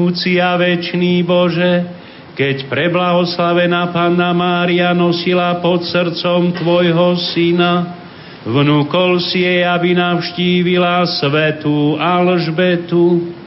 Všemohúci 0.10 0.42
a 0.42 0.58
večný 0.58 1.22
Bože, 1.22 1.86
keď 2.34 2.66
preblahoslavená 2.66 3.94
Panna 3.94 4.34
Mária 4.34 4.90
nosila 4.90 5.62
pod 5.62 5.86
srdcom 5.86 6.50
Tvojho 6.50 7.14
Syna, 7.30 7.94
vnúkol 8.42 9.22
si 9.22 9.46
jej, 9.46 9.62
aby 9.62 9.94
navštívila 9.94 11.06
svetú 11.06 12.02
Alžbetu. 12.02 13.38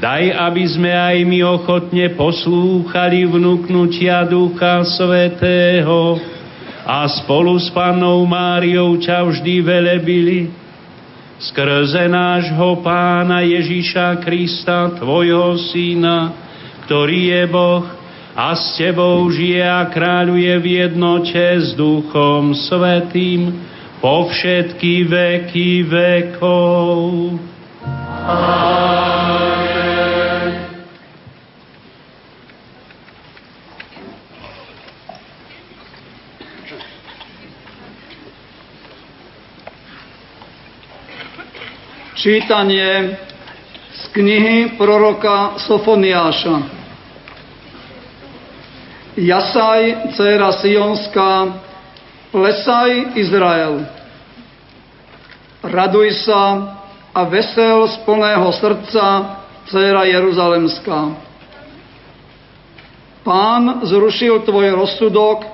Daj, 0.00 0.24
aby 0.40 0.64
sme 0.72 0.88
aj 0.88 1.20
my 1.20 1.44
ochotne 1.44 2.16
poslúchali 2.16 3.28
vnúknutia 3.28 4.24
Ducha 4.24 4.80
Svetého 4.88 6.16
a 6.80 7.04
spolu 7.12 7.60
s 7.60 7.68
Pannou 7.76 8.24
Máriou 8.24 8.96
ťa 8.96 9.20
vždy 9.20 9.54
velebili 9.60 10.48
skrze 11.40 12.04
nášho 12.08 12.84
Pána 12.84 13.40
Ježíša 13.40 14.20
Krista, 14.20 14.92
Tvojho 15.00 15.56
Syna, 15.72 16.36
ktorý 16.84 17.20
je 17.32 17.42
Boh 17.48 17.84
a 18.36 18.52
s 18.52 18.76
Tebou 18.76 19.24
žije 19.32 19.64
a 19.64 19.88
kráľuje 19.88 20.52
v 20.60 20.66
jednote 20.84 21.40
s 21.40 21.72
Duchom 21.72 22.52
Svetým 22.52 23.56
po 24.04 24.28
všetky 24.28 25.08
veky 25.08 25.84
vekov. 25.88 26.96
Amen. 28.28 29.09
Čítanie 42.20 43.16
z 43.96 44.02
knihy 44.12 44.76
proroka 44.76 45.56
Sofoniáša. 45.56 46.68
Jasaj, 49.16 50.12
dcera 50.12 50.52
Sionská, 50.52 51.32
plesaj 52.28 53.16
Izrael. 53.16 53.88
Raduj 55.64 56.12
sa 56.28 56.44
a 57.16 57.24
vesel 57.24 57.88
z 57.88 57.96
plného 58.04 58.52
srdca, 58.52 59.04
dcera 59.72 60.04
Jeruzalemská. 60.04 61.00
Pán 63.24 63.80
zrušil 63.88 64.44
tvoj 64.44 64.76
rozsudok, 64.76 65.48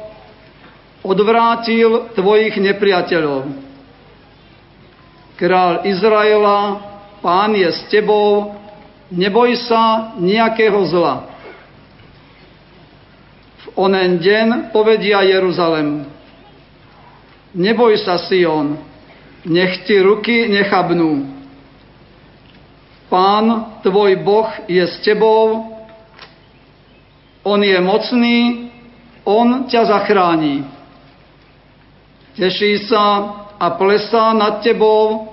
odvrátil 1.06 2.10
tvojich 2.18 2.58
nepriateľov 2.58 3.65
Král 5.36 5.84
Izraela, 5.84 6.80
pán 7.20 7.52
je 7.52 7.68
s 7.68 7.84
tebou, 7.92 8.56
neboj 9.12 9.52
sa 9.68 10.16
nejakého 10.16 10.80
zla. 10.88 11.28
V 13.60 13.66
onen 13.76 14.16
deň 14.16 14.72
povedia 14.72 15.20
Jeruzalem. 15.28 16.08
Neboj 17.52 18.00
sa, 18.00 18.16
Sion, 18.16 18.80
nech 19.44 19.84
ti 19.84 20.00
ruky 20.00 20.48
nechabnú. 20.48 21.28
Pán, 23.12 23.76
tvoj 23.84 24.16
Boh 24.24 24.48
je 24.66 24.82
s 24.88 25.04
tebou, 25.04 25.76
On 27.44 27.60
je 27.60 27.76
mocný, 27.78 28.38
On 29.28 29.68
ťa 29.68 29.84
zachráni. 29.84 30.64
Teší 32.34 32.88
sa 32.88 33.45
a 33.60 33.70
plesá 33.76 34.32
nad 34.32 34.60
tebou, 34.60 35.28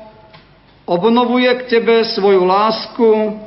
obnovuje 0.85 1.47
k 1.55 1.61
tebe 1.79 2.03
svoju 2.03 2.43
lásku, 2.43 3.39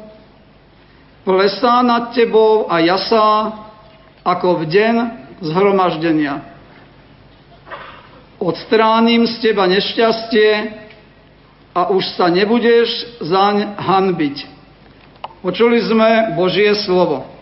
plesá 1.24 1.82
nad 1.82 2.14
tebou 2.14 2.70
a 2.70 2.80
jasá, 2.80 3.52
ako 4.24 4.62
v 4.62 4.64
deň 4.66 4.94
zhromaždenia. 5.44 6.42
Odstránim 8.36 9.24
z 9.26 9.34
teba 9.40 9.64
nešťastie 9.70 10.48
a 11.76 11.92
už 11.92 12.04
sa 12.16 12.32
nebudeš 12.32 13.20
zaň 13.20 13.76
hanbiť. 13.76 14.36
Počuli 15.44 15.78
sme 15.84 16.34
Božie 16.34 16.72
slovo. 16.84 17.35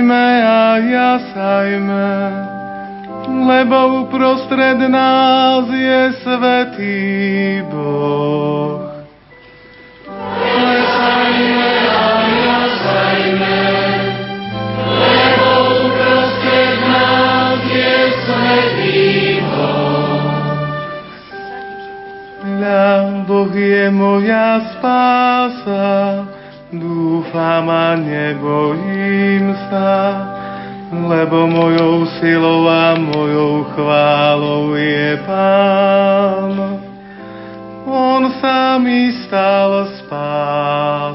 Klesajme 0.00 0.28
a 0.48 0.80
jasajme, 0.80 2.08
lebo 3.44 4.00
uprostred 4.00 4.80
nás 4.88 5.68
je 5.68 6.00
svetý 6.24 7.04
Boh. 7.68 8.80
Klesajme 10.40 11.72
a 11.84 12.08
jasajme, 12.32 13.60
lebo 14.88 15.48
uprostred 15.84 16.80
nás 16.80 17.60
je 17.68 17.96
svetý 18.24 19.04
Boh. 19.52 20.64
Hľa, 22.40 22.88
Boh 23.28 23.52
je 23.52 23.84
moja 23.92 24.64
spása, 24.80 26.24
dúfam 26.72 27.68
a 27.68 28.00
nebojím 28.00 28.89
sa, 29.68 29.92
lebo 30.90 31.46
mojou 31.46 32.06
silou 32.22 32.68
a 32.68 32.94
mojou 32.94 33.64
chválou 33.74 34.74
je 34.74 35.18
Pán. 35.26 36.80
On 37.90 38.22
sa 38.38 38.78
mi 38.78 39.10
stal 39.26 39.90
spásou. 39.98 41.09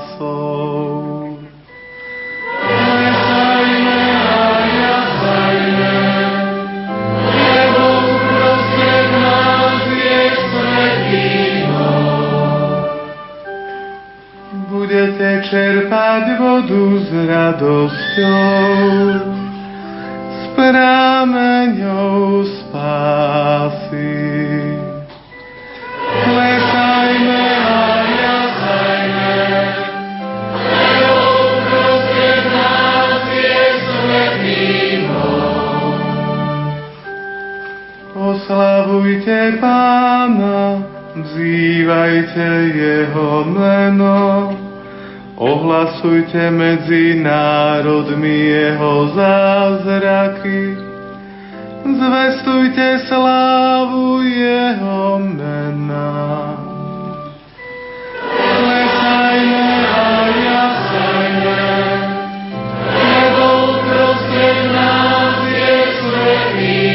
Čerpať 16.16 16.40
vodu 16.40 16.86
s 17.04 17.10
radosťou. 17.12 18.72
Prameňou 20.56 22.48
spásy. 22.48 24.16
Klesajme 26.00 27.44
a 27.60 27.84
jasajme, 28.08 29.36
lebo 30.56 31.20
uprostred 31.52 32.46
nás 32.48 33.20
je 33.36 33.60
svetý 33.84 35.04
Oslavujte 38.16 39.60
Pána, 39.60 40.80
vzývajte 41.20 42.48
Jeho 42.72 43.44
meno, 43.52 44.56
Ohlasujte 45.36 46.48
medzi 46.48 47.20
národmi 47.20 48.40
jeho 48.56 49.12
zázraky, 49.12 50.78
zvestujte 51.84 53.04
slávu 53.04 54.24
jeho 54.24 55.20
mena. 55.20 56.56
Klesajme 58.32 59.68
a 59.92 60.08
jasajme, 60.40 61.64
lebo 62.96 63.46
uprostred 63.76 64.72
nás 64.72 65.36
je 65.52 65.76
svetý 66.00 66.88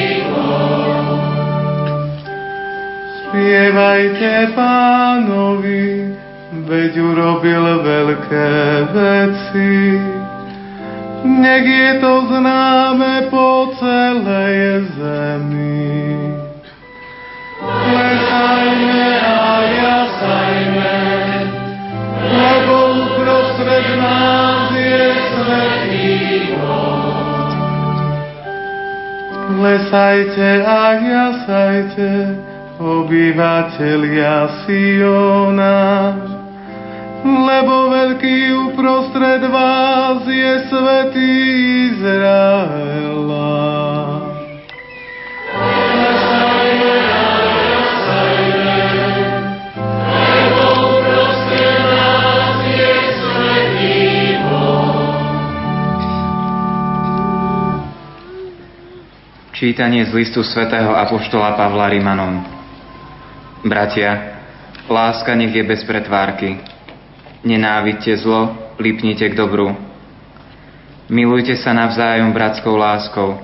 Spievajte 3.20 4.48
pánovi, 4.56 6.09
veď 6.70 6.92
urobil 7.02 7.82
veľké 7.82 8.50
veci. 8.94 9.98
Nech 11.26 11.66
je 11.66 11.90
to 11.98 12.30
známe 12.30 13.26
po 13.26 13.74
celej 13.74 14.86
zemi. 14.94 16.30
Klesajme 17.60 19.06
a 19.18 19.50
jasajme, 19.66 20.98
lebo 22.38 22.74
uprostred 23.02 23.86
nás 23.98 24.70
je 24.72 25.04
svetý 25.34 26.14
Klesajte 29.50 30.50
a 30.64 30.82
jasajte, 30.96 32.10
obyvatelia 32.80 34.48
Siona, 34.64 35.76
lebo 37.24 37.92
veľký 37.92 38.38
uprostred 38.70 39.44
vás 39.48 40.24
je 40.24 40.52
svetý 40.72 41.32
Izraela. 41.92 43.60
Čítanie 59.60 60.08
z 60.08 60.16
listu 60.16 60.40
svätého 60.40 60.96
Apoštola 60.96 61.52
Pavla 61.52 61.92
Rimanom. 61.92 62.40
Bratia, 63.60 64.40
láska 64.88 65.36
nech 65.36 65.52
je 65.52 65.60
bez 65.60 65.84
pretvárky, 65.84 66.56
nenávidte 67.44 68.16
zlo, 68.16 68.74
lipnite 68.78 69.28
k 69.28 69.34
dobru. 69.36 69.76
Milujte 71.10 71.58
sa 71.58 71.74
navzájom 71.74 72.30
bratskou 72.30 72.76
láskou, 72.78 73.34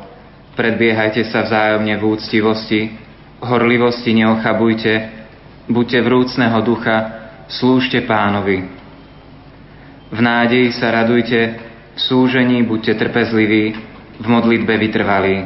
predbiehajte 0.54 1.26
sa 1.26 1.42
vzájomne 1.42 1.98
v 1.98 2.02
úctivosti, 2.06 2.80
horlivosti 3.42 4.14
neochabujte, 4.14 4.92
buďte 5.66 5.98
vrúcného 6.00 6.58
ducha, 6.62 6.96
slúžte 7.50 8.06
pánovi. 8.06 8.70
V 10.14 10.18
nádeji 10.22 10.70
sa 10.78 10.94
radujte, 10.94 11.58
v 11.96 11.98
súžení 11.98 12.62
buďte 12.62 12.94
trpezliví, 13.02 13.64
v 14.22 14.26
modlitbe 14.26 14.78
vytrvalí. 14.78 15.36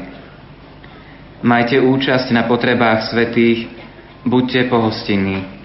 Majte 1.41 1.81
účasť 1.81 2.37
na 2.37 2.45
potrebách 2.45 3.09
svetých, 3.09 3.73
buďte 4.29 4.69
pohostinní. 4.69 5.60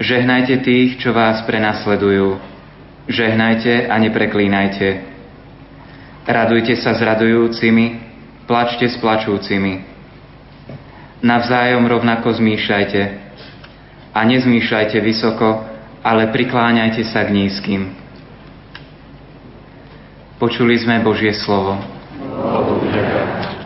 Žehnajte 0.00 0.64
tých, 0.64 0.96
čo 0.96 1.12
vás 1.12 1.44
prenasledujú. 1.44 2.40
Žehnajte 3.12 3.92
a 3.92 3.94
nepreklínajte. 4.00 4.88
Radujte 6.24 6.78
sa 6.78 6.94
s 6.96 7.00
radujúcimi, 7.02 8.00
plačte 8.48 8.88
s 8.88 8.96
plačúcimi. 8.96 9.84
Navzájom 11.20 11.84
rovnako 11.84 12.32
zmýšľajte. 12.40 13.02
A 14.12 14.20
nezmýšľajte 14.24 14.98
vysoko, 15.02 15.66
ale 16.00 16.32
prikláňajte 16.32 17.02
sa 17.08 17.26
k 17.26 17.34
nízkym. 17.36 17.82
Počuli 20.40 20.74
sme 20.80 21.04
Božie 21.04 21.36
slovo. 21.36 21.78
Hallelujah. 22.18 23.61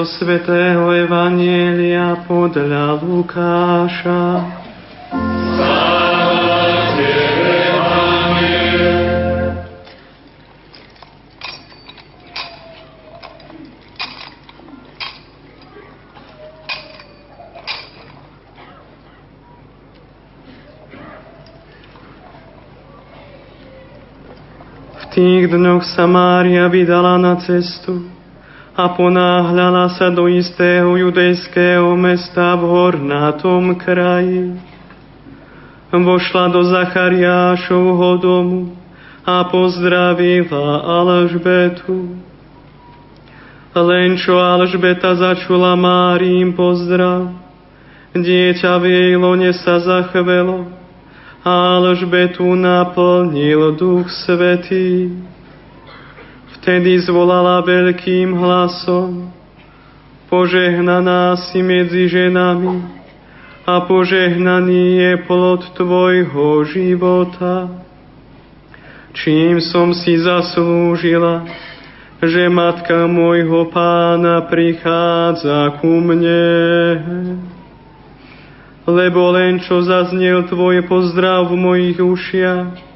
Zo 0.00 0.24
svätého 0.24 0.88
Evanielia 0.96 2.24
podľa 2.24 3.04
Lukáša. 3.04 4.24
V 24.96 25.04
tých 25.12 25.44
dňoch 25.52 25.84
sa 25.84 26.08
Mária 26.08 26.72
vydala 26.72 27.20
na 27.20 27.36
cestu 27.36 28.09
a 28.80 28.96
ponáhľala 28.96 29.92
sa 29.92 30.08
do 30.08 30.24
istého 30.24 30.96
judejského 30.96 31.92
mesta 32.00 32.56
v 32.56 32.64
hornátom 32.64 33.76
kraji. 33.76 34.56
Vošla 35.92 36.48
do 36.48 36.64
Zachariášovho 36.64 38.10
domu 38.24 38.72
a 39.20 39.44
pozdravila 39.52 40.80
Alžbetu. 40.80 42.24
Len 43.76 44.16
čo 44.16 44.40
Alžbeta 44.40 45.12
začula 45.12 45.76
Márim 45.76 46.56
pozdrav, 46.56 47.36
dieťa 48.16 48.72
v 48.80 48.84
jej 48.88 49.12
lone 49.20 49.52
sa 49.60 49.76
zachvelo 49.76 50.72
a 51.44 51.76
Alžbetu 51.76 52.48
naplnil 52.56 53.76
Duch 53.76 54.08
Svetý. 54.08 55.12
Vtedy 56.60 57.00
zvolala 57.00 57.64
veľkým 57.64 58.36
hlasom, 58.36 59.32
požehnaná 60.28 61.32
si 61.48 61.64
medzi 61.64 62.04
ženami 62.04 62.84
a 63.64 63.80
požehnaný 63.88 65.00
je 65.00 65.12
plod 65.24 65.64
tvojho 65.72 66.68
života. 66.68 67.80
Čím 69.16 69.64
som 69.64 69.96
si 69.96 70.20
zaslúžila, 70.20 71.48
že 72.20 72.52
matka 72.52 73.08
môjho 73.08 73.72
pána 73.72 74.44
prichádza 74.44 75.80
ku 75.80 75.96
mne. 75.96 76.44
Lebo 78.84 79.32
len 79.32 79.64
čo 79.64 79.80
zaznel 79.80 80.44
tvoj 80.44 80.84
pozdrav 80.84 81.48
v 81.48 81.56
mojich 81.56 81.98
ušiach, 82.04 82.89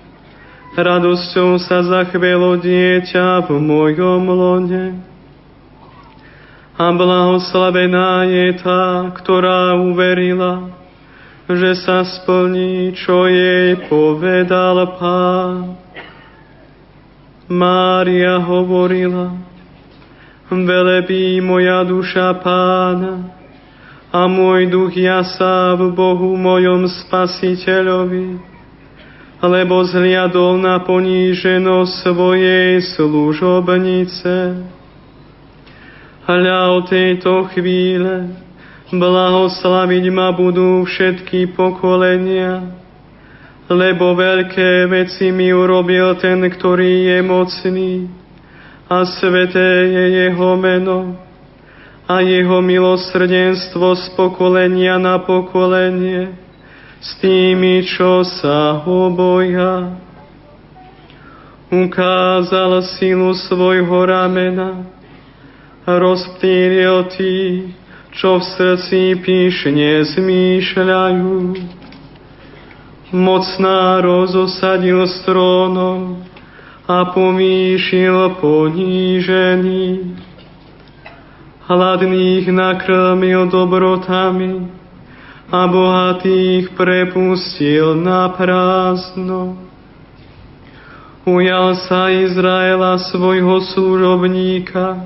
radosťou 0.74 1.58
sa 1.62 1.82
zachvelo 1.86 2.58
dieťa 2.58 3.46
v 3.46 3.50
mojom 3.58 4.22
lone. 4.26 4.86
A 6.74 6.90
blahoslavená 6.90 8.26
je 8.26 8.58
tá, 8.58 9.14
ktorá 9.14 9.78
uverila, 9.78 10.74
že 11.46 11.78
sa 11.78 12.02
splní, 12.02 12.90
čo 12.98 13.30
jej 13.30 13.78
povedal 13.86 14.98
Pán. 14.98 15.78
Mária 17.46 18.40
hovorila, 18.42 19.38
velebí 20.50 21.38
moja 21.44 21.84
duša 21.84 22.40
Pána 22.40 23.30
a 24.14 24.30
môj 24.30 24.70
duch 24.70 24.94
jasá 24.94 25.74
v 25.74 25.90
Bohu 25.90 26.38
mojom 26.38 26.86
Spasiteľovi, 26.86 28.53
lebo 29.44 29.84
zhliadol 29.84 30.56
na 30.56 30.80
poníženosť 30.80 31.92
svojej 31.92 32.80
služobnice. 32.96 34.64
Hľa 36.24 36.60
o 36.72 36.78
tejto 36.88 37.52
chvíle 37.52 38.32
blahoslaviť 38.88 40.04
ma 40.08 40.32
budú 40.32 40.88
všetky 40.88 41.52
pokolenia, 41.52 42.72
lebo 43.68 44.16
veľké 44.16 44.88
veci 44.88 45.28
mi 45.28 45.52
urobil 45.52 46.16
ten, 46.16 46.40
ktorý 46.40 47.12
je 47.12 47.18
mocný 47.20 47.92
a 48.88 49.04
sveté 49.04 49.88
je 49.88 50.04
jeho 50.24 50.56
meno 50.56 51.20
a 52.08 52.20
jeho 52.20 52.60
milosrdenstvo 52.60 53.96
z 53.96 54.04
pokolenia 54.16 55.00
na 55.00 55.20
pokolenie 55.20 56.43
s 57.04 57.20
tými, 57.20 57.84
čo 57.84 58.24
sa 58.24 58.80
ho 58.80 59.12
boja. 59.12 59.92
Ukázal 61.68 62.80
silu 62.96 63.36
svojho 63.36 64.08
ramena, 64.08 64.88
rozptýlil 65.84 67.12
tých, 67.12 67.76
čo 68.16 68.40
v 68.40 68.44
srdci 68.56 69.20
píšne 69.20 70.00
zmýšľajú. 70.16 71.34
Mocná 73.12 74.00
rozosadil 74.00 75.04
strónom 75.20 76.24
a 76.88 77.12
pomýšil 77.12 78.40
ponížených. 78.40 80.24
Hladných 81.68 82.44
nakrmil 82.48 83.48
dobrotami, 83.52 84.83
a 85.54 85.70
bohatých 85.70 86.74
prepustil 86.74 87.94
na 88.02 88.26
prázdno. 88.34 89.54
Ujal 91.22 91.78
sa 91.86 92.10
Izraela 92.10 92.98
svojho 92.98 93.62
služobníka, 93.62 94.98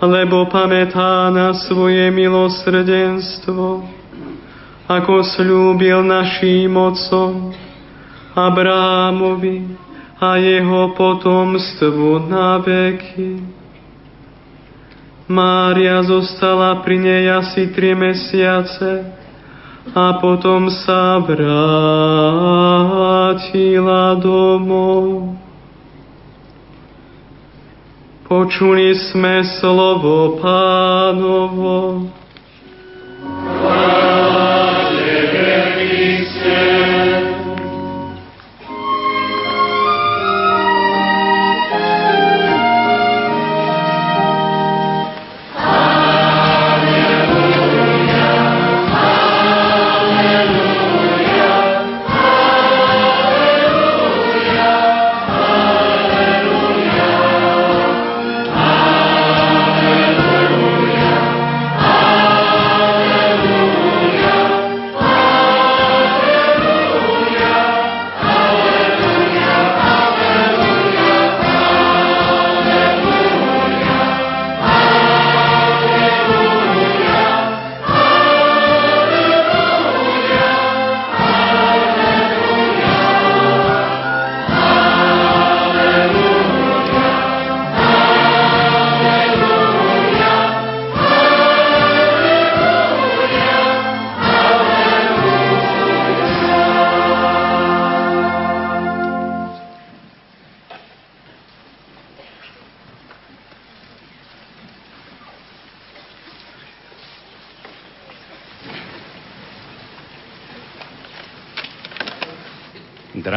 lebo 0.00 0.48
pamätá 0.48 1.28
na 1.28 1.52
svoje 1.52 2.08
milosrdenstvo, 2.08 3.84
ako 4.88 5.14
slúbil 5.36 6.08
naším 6.08 6.72
mocom 6.72 7.52
Abrámovi 8.32 9.76
a 10.16 10.40
jeho 10.40 10.96
potomstvu 10.96 12.32
na 12.32 12.56
veky. 12.64 13.44
Mária 15.30 16.00
zostala 16.02 16.80
pri 16.80 16.96
nej 16.96 17.24
asi 17.28 17.70
tri 17.70 17.92
mesiace, 17.94 19.19
a 19.90 20.22
potom 20.22 20.70
sa 20.70 21.18
vrátila 21.18 21.74
domov. 24.22 25.34
Počuli 28.30 28.94
sme 28.94 29.42
slovo 29.58 30.38
pánovo. 30.38 32.06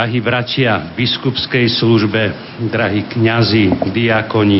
Drahí 0.04 0.20
bratia 0.20 0.84
v 0.84 1.00
biskupskej 1.00 1.80
službe, 1.80 2.36
drahí 2.68 3.08
kňazi, 3.08 3.88
diakoni, 3.88 4.60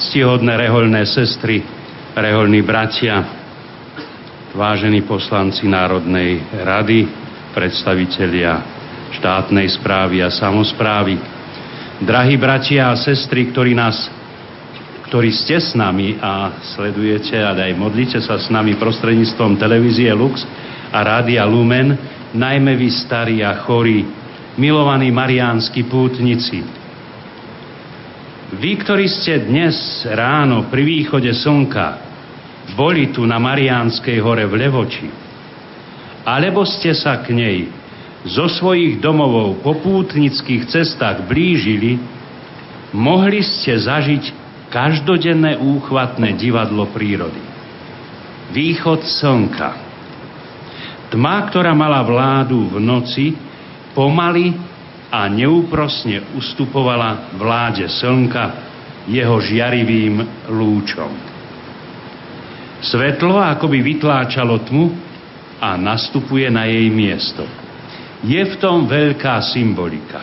ctihodné 0.00 0.56
rehoľné 0.56 1.04
sestry, 1.04 1.60
rehoľní 2.16 2.64
bratia, 2.64 3.20
vážení 4.56 5.04
poslanci 5.04 5.68
Národnej 5.68 6.40
rady, 6.64 7.04
predstavitelia 7.52 8.64
štátnej 9.12 9.68
správy 9.76 10.24
a 10.24 10.32
samozprávy, 10.32 11.20
drahí 12.00 12.40
bratia 12.40 12.88
a 12.88 12.96
sestry, 12.96 13.52
ktorí 13.52 13.76
nás 13.76 14.08
ktorí 15.04 15.36
ste 15.36 15.60
s 15.60 15.76
nami 15.76 16.16
a 16.16 16.64
sledujete, 16.64 17.36
ale 17.36 17.68
aj 17.68 17.74
modlíte 17.76 18.18
sa 18.24 18.40
s 18.40 18.48
nami 18.48 18.80
prostredníctvom 18.80 19.60
televízie 19.60 20.16
Lux 20.16 20.48
a 20.88 21.04
Rádia 21.04 21.44
Lumen, 21.44 21.92
najmä 22.32 22.72
vy 22.72 22.88
starí 22.88 23.44
a 23.44 23.52
chorí, 23.68 24.17
milovaní 24.58 25.14
mariánsky 25.14 25.86
pútnici, 25.86 26.60
vy, 28.48 28.80
ktorí 28.80 29.06
ste 29.06 29.44
dnes 29.44 29.76
ráno 30.08 30.66
pri 30.72 30.82
východe 30.82 31.30
slnka 31.30 32.00
boli 32.72 33.12
tu 33.12 33.24
na 33.28 33.36
Mariánskej 33.36 34.18
hore 34.24 34.44
v 34.48 34.54
Levoči, 34.56 35.08
alebo 36.24 36.64
ste 36.64 36.92
sa 36.92 37.20
k 37.20 37.32
nej 37.32 37.58
zo 38.26 38.50
svojich 38.50 38.98
domovov 38.98 39.62
po 39.62 39.78
pútnických 39.78 40.68
cestách 40.68 41.24
blížili, 41.28 42.00
mohli 42.92 43.40
ste 43.44 43.78
zažiť 43.78 44.48
každodenné 44.68 45.56
úchvatné 45.60 46.36
divadlo 46.36 46.88
prírody. 46.92 47.40
Východ 48.52 49.04
slnka. 49.04 49.70
Tma, 51.08 51.36
ktorá 51.48 51.72
mala 51.72 52.04
vládu 52.04 52.68
v 52.68 52.76
noci, 52.80 53.32
pomaly 53.98 54.54
a 55.10 55.26
neúprosne 55.26 56.38
ustupovala 56.38 57.34
vláde 57.34 57.90
slnka 57.90 58.70
jeho 59.10 59.42
žiarivým 59.42 60.22
lúčom. 60.54 61.10
Svetlo 62.78 63.42
akoby 63.42 63.82
vytláčalo 63.82 64.62
tmu 64.62 64.94
a 65.58 65.74
nastupuje 65.74 66.46
na 66.46 66.70
jej 66.70 66.86
miesto. 66.94 67.42
Je 68.22 68.38
v 68.38 68.54
tom 68.62 68.86
veľká 68.86 69.42
symbolika. 69.50 70.22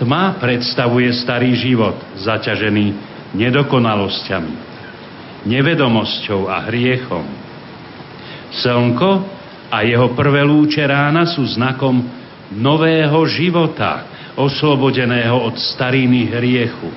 Tma 0.00 0.40
predstavuje 0.40 1.12
starý 1.12 1.52
život, 1.52 2.00
zaťažený 2.16 2.86
nedokonalosťami, 3.36 4.54
nevedomosťou 5.44 6.48
a 6.48 6.64
hriechom. 6.70 7.26
Slnko 8.56 9.10
a 9.68 9.84
jeho 9.84 10.16
prvé 10.16 10.40
lúče 10.48 10.80
rána 10.88 11.28
sú 11.28 11.44
znakom 11.44 12.17
nového 12.56 13.20
života, 13.28 14.06
oslobodeného 14.38 15.36
od 15.36 15.58
stariny 15.58 16.30
hriechu. 16.30 16.88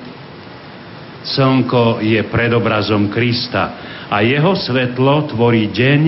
Slnko 1.22 2.02
je 2.02 2.18
predobrazom 2.26 3.10
Krista 3.12 3.78
a 4.10 4.22
jeho 4.24 4.54
svetlo 4.58 5.30
tvorí 5.30 5.70
deň 5.70 6.00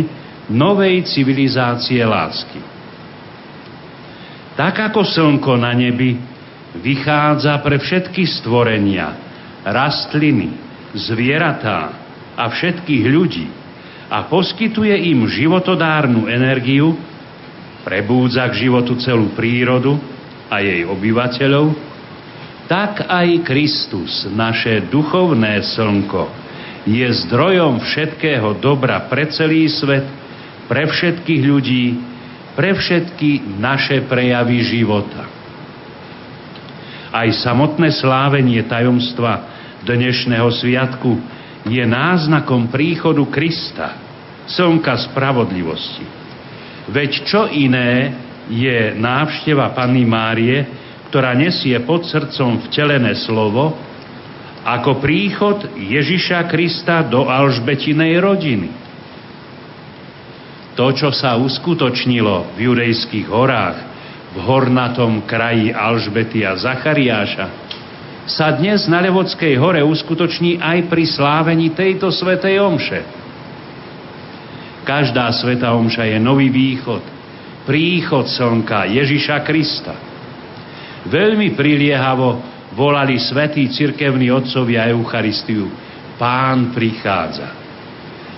novej 0.50 1.06
civilizácie 1.06 2.02
lásky. 2.02 2.60
Tak 4.54 4.92
ako 4.92 5.02
slnko 5.02 5.58
na 5.58 5.74
nebi 5.74 6.14
vychádza 6.78 7.58
pre 7.62 7.78
všetky 7.78 8.26
stvorenia, 8.26 9.18
rastliny, 9.66 10.50
zvieratá 10.94 11.90
a 12.38 12.50
všetkých 12.50 13.04
ľudí 13.06 13.46
a 14.10 14.26
poskytuje 14.30 14.94
im 15.10 15.26
životodárnu 15.26 16.30
energiu, 16.30 16.94
prebúdza 17.84 18.48
k 18.48 18.66
životu 18.66 18.96
celú 18.96 19.36
prírodu 19.36 20.00
a 20.48 20.58
jej 20.64 20.88
obyvateľov, 20.88 21.76
tak 22.64 23.04
aj 23.04 23.44
Kristus, 23.44 24.24
naše 24.32 24.88
duchovné 24.88 25.60
slnko, 25.76 26.32
je 26.88 27.04
zdrojom 27.28 27.80
všetkého 27.84 28.56
dobra 28.60 29.04
pre 29.08 29.28
celý 29.28 29.68
svet, 29.68 30.04
pre 30.64 30.88
všetkých 30.88 31.42
ľudí, 31.44 31.86
pre 32.56 32.72
všetky 32.72 33.60
naše 33.60 34.04
prejavy 34.08 34.64
života. 34.64 35.28
Aj 37.14 37.28
samotné 37.30 37.94
slávenie 37.94 38.64
tajomstva 38.64 39.48
dnešného 39.84 40.48
sviatku 40.48 41.20
je 41.68 41.84
náznakom 41.84 42.68
príchodu 42.72 43.24
Krista, 43.28 43.96
slnka 44.48 44.96
spravodlivosti. 45.08 46.23
Veď 46.88 47.10
čo 47.24 47.48
iné 47.48 48.12
je 48.52 48.92
návšteva 48.92 49.72
Panny 49.72 50.04
Márie, 50.04 50.68
ktorá 51.08 51.32
nesie 51.32 51.78
pod 51.86 52.04
srdcom 52.04 52.68
vtelené 52.68 53.16
slovo, 53.24 53.72
ako 54.64 55.00
príchod 55.00 55.76
Ježiša 55.76 56.48
Krista 56.48 57.04
do 57.04 57.28
Alžbetinej 57.28 58.20
rodiny. 58.20 58.68
To, 60.74 60.90
čo 60.90 61.14
sa 61.14 61.38
uskutočnilo 61.38 62.56
v 62.56 62.58
judejských 62.66 63.28
horách, 63.30 63.78
v 64.34 64.36
hornatom 64.42 65.22
kraji 65.22 65.70
Alžbety 65.70 66.42
a 66.42 66.58
Zachariáša, 66.58 67.46
sa 68.26 68.50
dnes 68.56 68.88
na 68.90 68.98
Levodskej 69.04 69.54
hore 69.60 69.84
uskutoční 69.84 70.58
aj 70.58 70.90
pri 70.90 71.04
slávení 71.06 71.70
tejto 71.76 72.10
svetej 72.10 72.58
omše 72.58 73.23
Každá 74.84 75.32
sveta 75.32 75.72
omša 75.72 76.04
je 76.04 76.18
nový 76.20 76.52
východ, 76.52 77.00
príchod 77.64 78.28
slnka 78.28 78.84
Ježiša 78.92 79.40
Krista. 79.40 79.96
Veľmi 81.08 81.56
priliehavo 81.56 82.40
volali 82.76 83.16
svetí 83.16 83.64
cirkevní 83.72 84.28
otcovia 84.28 84.84
Eucharistiu. 84.92 85.72
Pán 86.20 86.76
prichádza. 86.76 87.48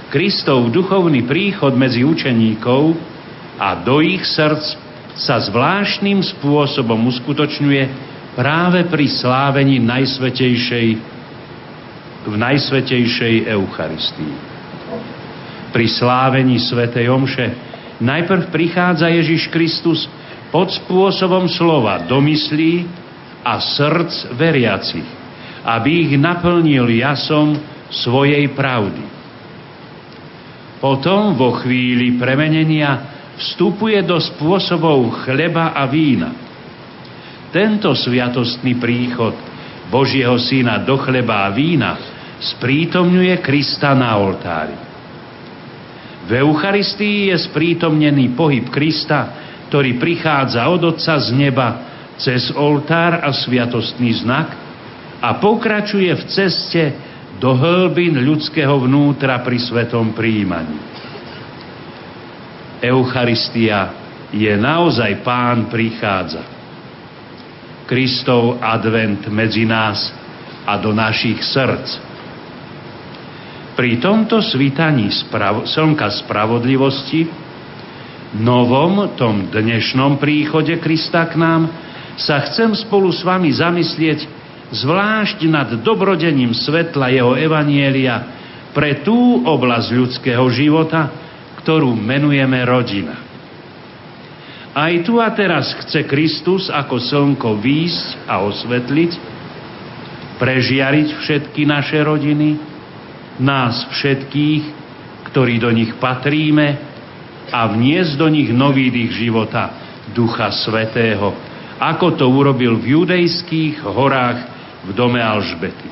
Kristov 0.06 0.70
duchovný 0.70 1.26
príchod 1.26 1.74
medzi 1.74 2.06
učeníkov 2.06 2.94
a 3.58 3.82
do 3.82 3.98
ich 3.98 4.22
srdc 4.22 4.78
sa 5.18 5.42
zvláštnym 5.42 6.22
spôsobom 6.22 7.10
uskutočňuje 7.10 7.84
práve 8.38 8.86
pri 8.86 9.06
slávení 9.10 9.82
najsvetejšej 9.82 10.88
v 12.26 12.34
najsvetejšej 12.34 13.34
Eucharistii 13.50 14.55
pri 15.76 15.92
slávení 15.92 16.56
Svetej 16.56 17.12
Omše 17.12 17.46
najprv 18.00 18.48
prichádza 18.48 19.12
Ježiš 19.12 19.52
Kristus 19.52 20.08
pod 20.48 20.72
spôsobom 20.72 21.52
slova 21.52 22.00
do 22.00 22.16
myslí 22.16 22.88
a 23.44 23.60
srdc 23.60 24.32
veriacich, 24.40 25.04
aby 25.68 26.08
ich 26.08 26.12
naplnil 26.16 26.88
jasom 26.88 27.60
svojej 27.92 28.48
pravdy. 28.56 29.04
Potom 30.80 31.36
vo 31.36 31.60
chvíli 31.60 32.16
premenenia 32.16 33.12
vstupuje 33.36 34.00
do 34.00 34.16
spôsobov 34.16 35.28
chleba 35.28 35.76
a 35.76 35.84
vína. 35.92 36.32
Tento 37.52 37.92
sviatostný 37.92 38.80
príchod 38.80 39.36
Božieho 39.92 40.40
Syna 40.40 40.80
do 40.80 40.96
chleba 41.04 41.44
a 41.44 41.52
vína 41.52 42.00
sprítomňuje 42.40 43.44
Krista 43.44 43.92
na 43.92 44.16
oltári. 44.16 44.85
V 46.26 46.30
Eucharistii 46.34 47.30
je 47.30 47.36
sprítomnený 47.38 48.34
pohyb 48.34 48.66
Krista, 48.66 49.46
ktorý 49.70 49.94
prichádza 49.94 50.66
od 50.66 50.82
Otca 50.94 51.22
z 51.22 51.30
neba 51.30 51.68
cez 52.18 52.50
oltár 52.50 53.22
a 53.22 53.30
sviatostný 53.30 54.26
znak 54.26 54.48
a 55.22 55.38
pokračuje 55.38 56.10
v 56.10 56.24
ceste 56.26 56.82
do 57.38 57.54
hĺbin 57.54 58.18
ľudského 58.26 58.74
vnútra 58.74 59.38
pri 59.46 59.58
svetom 59.60 60.16
príjmaní. 60.18 60.78
Eucharistia 62.82 63.94
je 64.34 64.50
naozaj 64.58 65.22
Pán 65.22 65.70
prichádza. 65.70 66.42
Kristov 67.86 68.58
advent 68.58 69.30
medzi 69.30 69.62
nás 69.62 70.10
a 70.66 70.74
do 70.82 70.90
našich 70.90 71.38
srdc 71.38 72.05
pri 73.76 74.00
tomto 74.00 74.40
svítaní 74.40 75.12
sprav- 75.12 75.68
slnka 75.68 76.08
spravodlivosti, 76.24 77.28
novom, 78.40 79.12
tom 79.14 79.52
dnešnom 79.52 80.16
príchode 80.16 80.80
Krista 80.80 81.28
k 81.28 81.36
nám, 81.36 81.68
sa 82.16 82.40
chcem 82.48 82.72
spolu 82.72 83.12
s 83.12 83.20
vami 83.20 83.52
zamyslieť 83.52 84.24
zvlášť 84.72 85.44
nad 85.46 85.68
dobrodením 85.84 86.56
svetla 86.56 87.12
jeho 87.12 87.36
evanielia 87.36 88.24
pre 88.72 89.04
tú 89.04 89.44
oblasť 89.44 89.88
ľudského 89.92 90.44
života, 90.50 91.12
ktorú 91.60 91.92
menujeme 91.92 92.56
rodina. 92.64 93.14
Aj 94.76 94.92
tu 95.04 95.20
a 95.20 95.28
teraz 95.32 95.72
chce 95.84 96.04
Kristus 96.04 96.68
ako 96.68 97.00
slnko 97.00 97.56
výjsť 97.60 98.28
a 98.28 98.44
osvetliť, 98.44 99.12
prežiariť 100.36 101.08
všetky 101.16 101.64
naše 101.64 101.96
rodiny, 102.04 102.75
nás 103.40 103.88
všetkých, 103.92 104.62
ktorí 105.32 105.60
do 105.60 105.70
nich 105.72 105.92
patríme 106.00 106.78
a 107.52 107.60
vniesť 107.68 108.12
do 108.16 108.28
nich 108.32 108.48
nový 108.50 108.88
dých 108.88 109.26
života 109.26 109.70
Ducha 110.12 110.48
Svetého, 110.54 111.34
ako 111.76 112.16
to 112.16 112.24
urobil 112.24 112.80
v 112.80 112.96
judejských 112.96 113.84
horách 113.84 114.38
v 114.86 114.90
dome 114.96 115.20
Alžbety. 115.20 115.90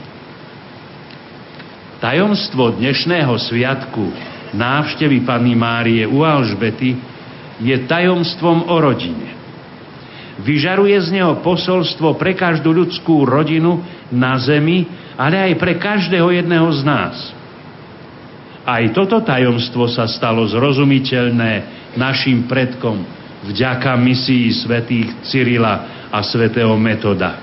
Tajomstvo 2.01 2.76
dnešného 2.76 3.32
sviatku 3.36 4.05
návštevy 4.55 5.24
Panny 5.24 5.57
Márie 5.57 6.05
u 6.07 6.22
Alžbety 6.22 6.97
je 7.61 7.76
tajomstvom 7.84 8.70
o 8.70 8.76
rodine. 8.78 9.34
Vyžaruje 10.42 10.99
z 10.99 11.09
neho 11.20 11.38
posolstvo 11.42 12.18
pre 12.18 12.34
každú 12.34 12.74
ľudskú 12.74 13.22
rodinu 13.22 13.82
na 14.11 14.34
zemi, 14.42 14.86
ale 15.14 15.50
aj 15.50 15.52
pre 15.58 15.78
každého 15.78 16.30
jedného 16.34 16.66
z 16.74 16.82
nás. 16.82 17.16
Aj 18.64 18.82
toto 18.96 19.20
tajomstvo 19.20 19.86
sa 19.92 20.08
stalo 20.08 20.48
zrozumiteľné 20.48 21.52
našim 21.94 22.48
predkom 22.48 23.04
vďaka 23.44 23.92
misii 24.00 24.48
svätých 24.64 25.20
Cyrila 25.28 26.08
a 26.08 26.18
svätého 26.24 26.72
Metoda. 26.80 27.36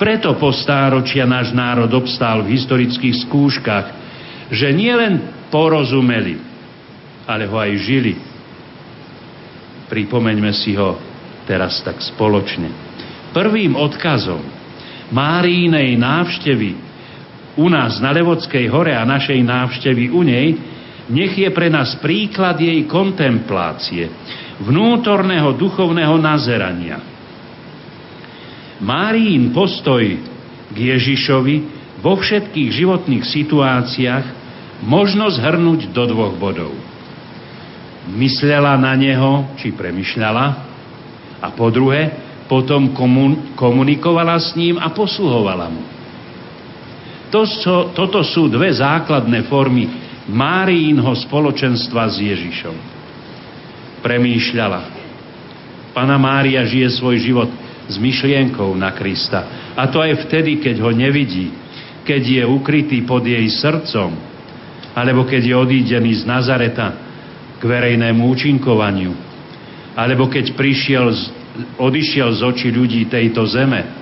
Preto 0.00 0.38
po 0.38 0.54
stáročia 0.54 1.28
náš 1.28 1.52
národ 1.52 1.90
obstál 1.92 2.46
v 2.46 2.54
historických 2.56 3.28
skúškach, 3.28 3.86
že 4.48 4.72
nielen 4.72 5.20
porozumeli, 5.52 6.40
ale 7.28 7.44
ho 7.44 7.56
aj 7.60 7.72
žili. 7.82 8.14
Pripomeňme 9.92 10.52
si 10.56 10.72
ho 10.78 10.96
teraz 11.44 11.84
tak 11.84 12.00
spoločne. 12.00 12.72
Prvým 13.36 13.76
odkazom 13.76 14.58
Márínej 15.08 15.96
návštevy 15.96 16.87
u 17.58 17.66
nás 17.66 17.98
na 17.98 18.14
Levodskej 18.14 18.70
hore 18.70 18.94
a 18.94 19.02
našej 19.02 19.42
návštevy 19.42 20.14
u 20.14 20.22
nej, 20.22 20.54
nech 21.10 21.34
je 21.34 21.50
pre 21.50 21.66
nás 21.66 21.98
príklad 21.98 22.54
jej 22.62 22.86
kontemplácie, 22.86 24.06
vnútorného 24.62 25.58
duchovného 25.58 26.14
nazerania. 26.22 27.02
Márín 28.78 29.50
postoj 29.50 30.06
k 30.70 30.76
Ježišovi 30.76 31.56
vo 31.98 32.14
všetkých 32.14 32.70
životných 32.70 33.24
situáciách 33.26 34.26
možno 34.86 35.26
zhrnúť 35.26 35.90
do 35.90 36.06
dvoch 36.06 36.38
bodov. 36.38 36.70
Myslela 38.14 38.78
na 38.78 38.94
neho, 38.94 39.50
či 39.58 39.74
premyšľala, 39.74 40.46
a 41.42 41.48
po 41.54 41.74
druhé, 41.74 42.14
potom 42.46 42.94
komun- 42.94 43.54
komunikovala 43.58 44.38
s 44.38 44.54
ním 44.54 44.78
a 44.78 44.90
posluhovala 44.94 45.66
mu. 45.70 45.97
To, 47.28 47.44
so, 47.44 47.92
toto 47.92 48.24
sú 48.24 48.48
dve 48.48 48.72
základné 48.72 49.44
formy 49.52 49.84
Máriínho 50.28 51.12
spoločenstva 51.28 52.08
s 52.08 52.20
Ježišom. 52.20 52.76
Premýšľala. 54.04 54.80
Pana 55.96 56.16
Mária 56.20 56.62
žije 56.68 57.00
svoj 57.00 57.16
život 57.20 57.50
s 57.88 57.96
myšlienkou 57.96 58.76
na 58.76 58.92
Krista. 58.92 59.72
A 59.72 59.88
to 59.88 60.04
aj 60.04 60.28
vtedy, 60.28 60.60
keď 60.60 60.84
ho 60.84 60.92
nevidí, 60.92 61.50
keď 62.04 62.22
je 62.22 62.42
ukrytý 62.44 63.04
pod 63.08 63.24
jej 63.24 63.44
srdcom, 63.48 64.12
alebo 64.92 65.24
keď 65.24 65.42
je 65.42 65.54
odídený 65.56 66.12
z 66.20 66.28
Nazareta 66.28 66.96
k 67.58 67.62
verejnému 67.64 68.24
účinkovaniu, 68.28 69.12
alebo 69.96 70.30
keď 70.30 70.54
prišiel, 70.54 71.10
odišiel 71.80 72.28
z 72.36 72.40
očí 72.46 72.68
ľudí 72.70 73.08
tejto 73.10 73.42
zeme, 73.50 73.97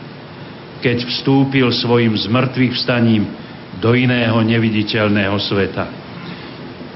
keď 0.80 1.08
vstúpil 1.08 1.68
svojim 1.72 2.12
zmrtvých 2.12 2.74
vstaním 2.76 3.24
do 3.80 3.92
iného 3.92 4.36
neviditeľného 4.40 5.36
sveta. 5.40 5.84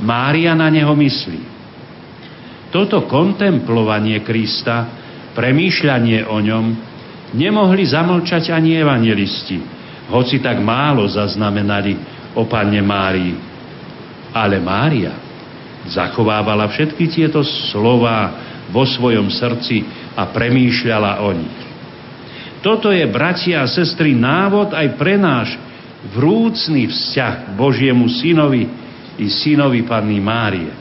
Mária 0.00 0.56
na 0.56 0.72
neho 0.72 0.96
myslí. 0.96 1.42
Toto 2.72 3.04
kontemplovanie 3.04 4.22
Krista, 4.24 4.88
premýšľanie 5.36 6.24
o 6.24 6.38
ňom, 6.40 6.66
nemohli 7.34 7.84
zamlčať 7.84 8.54
ani 8.54 8.78
evangelisti, 8.78 9.58
hoci 10.08 10.38
tak 10.40 10.62
málo 10.62 11.04
zaznamenali 11.06 11.98
o 12.34 12.46
Panne 12.46 12.80
Márii. 12.80 13.34
Ale 14.30 14.62
Mária 14.62 15.14
zachovávala 15.90 16.70
všetky 16.70 17.10
tieto 17.10 17.42
slova 17.42 18.38
vo 18.70 18.86
svojom 18.86 19.26
srdci 19.26 19.82
a 20.14 20.30
premýšľala 20.30 21.12
o 21.26 21.30
nich. 21.34 21.69
Toto 22.60 22.92
je, 22.92 23.04
bratia 23.08 23.64
a 23.64 23.70
sestry, 23.70 24.12
návod 24.12 24.76
aj 24.76 24.88
pre 25.00 25.16
náš 25.16 25.56
vrúcný 26.12 26.88
vzťah 26.88 27.56
Božiemu 27.56 28.08
synovi 28.08 28.68
i 29.20 29.26
synovi 29.28 29.84
Panny 29.84 30.20
Márie. 30.20 30.72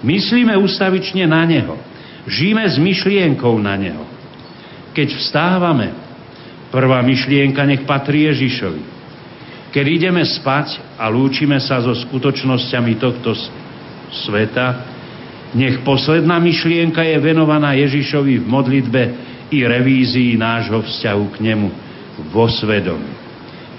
Myslíme 0.00 0.56
ustavične 0.56 1.28
na 1.28 1.44
Neho. 1.44 1.76
Žijeme 2.24 2.64
s 2.64 2.76
myšlienkou 2.80 3.56
na 3.60 3.76
Neho. 3.76 4.04
Keď 4.96 5.08
vstávame, 5.20 5.92
prvá 6.72 7.04
myšlienka 7.04 7.60
nech 7.68 7.84
patrí 7.84 8.28
Ježišovi. 8.28 8.82
Keď 9.70 9.84
ideme 9.86 10.24
spať 10.24 10.98
a 10.98 11.06
lúčime 11.12 11.60
sa 11.60 11.78
so 11.84 11.92
skutočnosťami 11.92 12.92
tohto 12.96 13.36
sveta, 14.10 14.66
nech 15.54 15.82
posledná 15.86 16.40
myšlienka 16.42 17.04
je 17.04 17.16
venovaná 17.22 17.76
Ježišovi 17.78 18.42
v 18.42 18.46
modlitbe 18.46 19.02
i 19.50 19.66
revízii 19.66 20.38
nášho 20.38 20.82
vzťahu 20.82 21.24
k 21.34 21.36
nemu 21.42 21.68
vo 22.30 22.46
svedomí. 22.46 23.12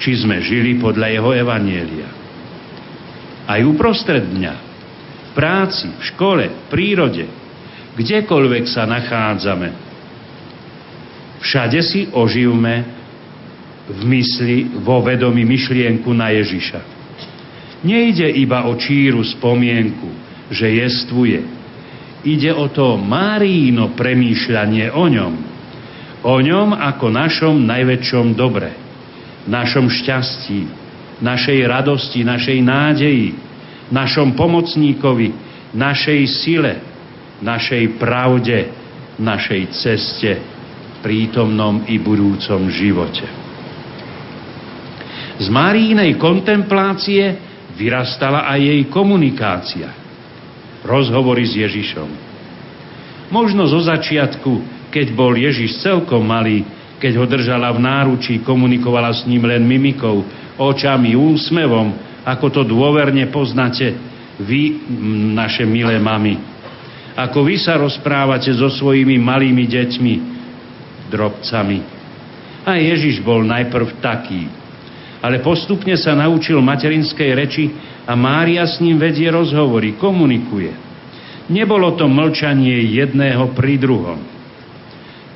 Či 0.01 0.25
sme 0.25 0.41
žili 0.43 0.77
podľa 0.77 1.07
jeho 1.13 1.31
evanielia. 1.35 2.09
Aj 3.45 3.59
uprostred 3.63 4.25
dňa, 4.31 4.53
v 5.27 5.29
práci, 5.33 5.87
v 5.87 6.01
škole, 6.11 6.43
v 6.47 6.61
prírode, 6.69 7.25
kdekoľvek 7.95 8.63
sa 8.67 8.87
nachádzame, 8.87 9.69
všade 11.41 11.79
si 11.83 12.07
oživme 12.11 12.75
v 13.91 14.01
mysli, 14.07 14.57
vo 14.81 15.03
vedomí 15.03 15.43
myšlienku 15.43 16.09
na 16.13 16.31
Ježiša. 16.31 16.79
Nejde 17.81 18.29
iba 18.29 18.69
o 18.69 18.77
číru 18.77 19.25
spomienku, 19.25 20.09
že 20.53 20.69
jestvuje. 20.69 21.41
Ide 22.21 22.53
o 22.53 22.69
to 22.69 23.01
Máríno 23.01 23.97
premýšľanie 23.97 24.93
o 24.93 25.05
ňom. 25.09 25.50
O 26.21 26.37
ňom 26.37 26.77
ako 26.77 27.09
našom 27.09 27.65
najväčšom 27.65 28.37
dobre, 28.37 28.69
našom 29.49 29.89
šťastí, 29.89 30.69
našej 31.21 31.59
radosti, 31.65 32.21
našej 32.21 32.59
nádeji, 32.61 33.33
našom 33.89 34.37
pomocníkovi, 34.37 35.33
našej 35.73 36.21
sile, 36.29 36.73
našej 37.41 37.97
pravde, 37.97 38.69
našej 39.17 39.61
ceste, 39.73 40.31
prítomnom 41.01 41.89
i 41.89 41.97
budúcom 41.97 42.69
živote. 42.69 43.25
Z 45.41 45.49
Márínej 45.49 46.21
kontemplácie 46.21 47.33
vyrastala 47.73 48.45
aj 48.45 48.59
jej 48.61 48.81
komunikácia. 48.93 49.89
Rozhovory 50.85 51.49
s 51.49 51.57
Ježišom. 51.57 52.09
Možno 53.33 53.65
zo 53.65 53.81
začiatku, 53.81 54.80
keď 54.91 55.15
bol 55.15 55.33
Ježiš 55.33 55.79
celkom 55.79 56.27
malý, 56.27 56.67
keď 57.01 57.17
ho 57.17 57.25
držala 57.25 57.71
v 57.73 57.79
náručí, 57.81 58.43
komunikovala 58.43 59.09
s 59.15 59.25
ním 59.25 59.47
len 59.47 59.63
mimikou, 59.65 60.21
očami, 60.59 61.17
úsmevom, 61.17 61.95
ako 62.21 62.45
to 62.53 62.61
dôverne 62.67 63.25
poznáte 63.33 63.97
vy, 64.37 64.77
naše 65.33 65.65
milé 65.65 65.97
mamy. 65.97 66.37
Ako 67.17 67.41
vy 67.41 67.57
sa 67.57 67.79
rozprávate 67.81 68.53
so 68.53 68.69
svojimi 68.69 69.17
malými 69.17 69.65
deťmi, 69.65 70.13
drobcami. 71.09 71.79
A 72.61 72.77
Ježiš 72.77 73.25
bol 73.25 73.41
najprv 73.41 73.97
taký, 73.99 74.45
ale 75.21 75.41
postupne 75.41 75.97
sa 75.97 76.13
naučil 76.13 76.61
materinskej 76.61 77.29
reči 77.33 77.65
a 78.05 78.13
Mária 78.13 78.69
s 78.69 78.77
ním 78.77 79.01
vedie 79.01 79.29
rozhovory, 79.33 79.97
komunikuje. 79.97 80.73
Nebolo 81.49 81.97
to 81.97 82.05
mlčanie 82.05 82.85
jedného 82.95 83.49
pri 83.57 83.81
druhom. 83.81 84.40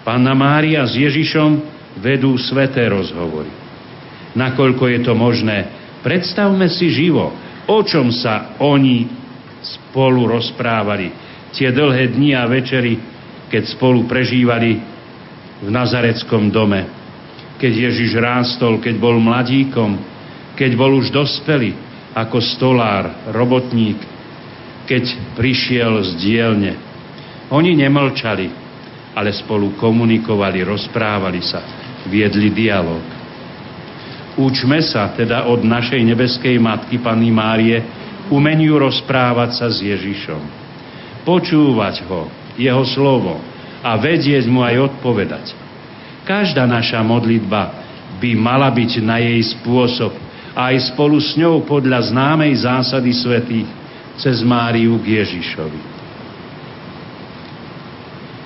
Panna 0.05 0.37
Mária 0.37 0.85
s 0.85 0.93
Ježišom 0.93 1.65
vedú 1.97 2.37
sveté 2.37 2.85
rozhovory. 2.85 3.49
Nakoľko 4.37 4.83
je 4.93 4.99
to 5.01 5.13
možné, 5.17 5.57
predstavme 6.05 6.69
si 6.69 6.93
živo, 6.93 7.33
o 7.65 7.79
čom 7.81 8.13
sa 8.13 8.55
oni 8.61 9.09
spolu 9.65 10.29
rozprávali. 10.29 11.09
Tie 11.49 11.73
dlhé 11.73 12.13
dni 12.13 12.37
a 12.37 12.45
večery, 12.45 12.99
keď 13.49 13.63
spolu 13.73 14.05
prežívali 14.05 14.77
v 15.65 15.69
Nazareckom 15.71 16.53
dome 16.53 17.05
keď 17.55 17.73
Ježiš 17.91 18.19
rástol, 18.19 18.83
keď 18.83 18.95
bol 18.99 19.15
mladíkom, 19.19 19.95
keď 20.59 20.71
bol 20.75 20.99
už 20.99 21.11
dospelý 21.11 21.75
ako 22.15 22.39
stolár, 22.39 23.31
robotník, 23.31 23.99
keď 24.87 25.35
prišiel 25.35 26.03
z 26.03 26.09
dielne. 26.19 26.73
Oni 27.51 27.75
nemlčali, 27.75 28.51
ale 29.15 29.31
spolu 29.31 29.79
komunikovali, 29.79 30.67
rozprávali 30.67 31.39
sa, 31.39 31.63
viedli 32.11 32.51
dialog. 32.51 33.01
Učme 34.35 34.83
sa 34.83 35.15
teda 35.15 35.47
od 35.47 35.63
našej 35.63 36.03
nebeskej 36.03 36.59
matky 36.59 36.99
Panny 36.99 37.31
Márie 37.31 37.79
umeniu 38.27 38.75
rozprávať 38.75 39.49
sa 39.55 39.67
s 39.71 39.79
Ježišom. 39.79 40.43
Počúvať 41.23 42.03
ho, 42.11 42.27
jeho 42.59 42.83
slovo 42.83 43.39
a 43.79 43.95
vedieť 43.95 44.51
mu 44.51 44.59
aj 44.59 44.91
odpovedať. 44.91 45.55
Každá 46.27 46.67
naša 46.67 46.99
modlitba 46.99 47.71
by 48.19 48.35
mala 48.35 48.67
byť 48.67 48.91
na 48.99 49.23
jej 49.23 49.39
spôsob 49.55 50.11
a 50.51 50.75
aj 50.75 50.91
spolu 50.91 51.15
s 51.23 51.39
ňou 51.39 51.63
podľa 51.63 52.11
známej 52.11 52.67
zásady 52.67 53.15
svetých 53.15 53.69
cez 54.19 54.43
Máriu 54.43 54.99
k 54.99 55.23
Ježišovi. 55.23 55.94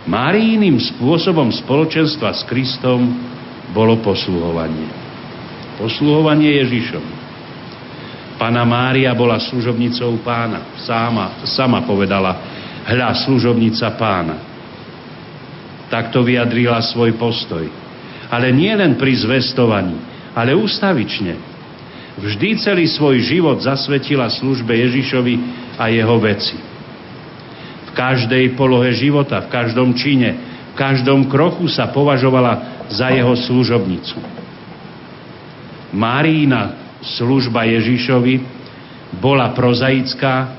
Máriiným 0.09 0.81
spôsobom 0.81 1.53
spoločenstva 1.53 2.33
s 2.33 2.41
Kristom 2.49 3.13
bolo 3.69 4.01
posluhovanie. 4.01 4.89
Posluhovanie 5.77 6.49
Ježišovi. 6.65 7.13
Pana 8.41 8.65
Mária 8.65 9.13
bola 9.13 9.37
služobnicou 9.37 10.17
pána. 10.25 10.73
Sama, 10.81 11.45
sama 11.45 11.85
povedala, 11.85 12.41
hľa 12.89 13.21
služobnica 13.21 13.85
pána. 14.01 14.35
Takto 15.93 16.25
vyjadrila 16.25 16.81
svoj 16.81 17.13
postoj. 17.13 17.69
Ale 18.33 18.49
nie 18.49 18.73
len 18.73 18.97
pri 18.97 19.13
zvestovaní, 19.13 19.93
ale 20.33 20.57
ústavične. 20.57 21.37
Vždy 22.17 22.57
celý 22.57 22.89
svoj 22.89 23.21
život 23.21 23.61
zasvetila 23.61 24.25
službe 24.25 24.73
Ježišovi 24.73 25.35
a 25.77 25.85
jeho 25.93 26.17
veci 26.17 26.68
v 27.89 27.97
každej 27.97 28.53
polohe 28.53 28.93
života, 28.93 29.41
v 29.41 29.49
každom 29.49 29.97
čine, 29.97 30.37
v 30.71 30.73
každom 30.77 31.25
kroku 31.25 31.65
sa 31.65 31.89
považovala 31.89 32.85
za 32.93 33.09
jeho 33.09 33.33
služobnicu. 33.33 34.17
Márína 35.89 36.77
služba 37.01 37.65
Ježišovi 37.65 38.45
bola 39.17 39.49
prozaická, 39.57 40.53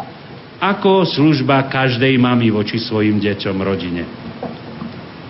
ako 0.58 1.06
služba 1.06 1.70
každej 1.70 2.18
mamy 2.18 2.50
voči 2.50 2.82
svojim 2.82 3.22
deťom 3.22 3.56
rodine. 3.62 4.02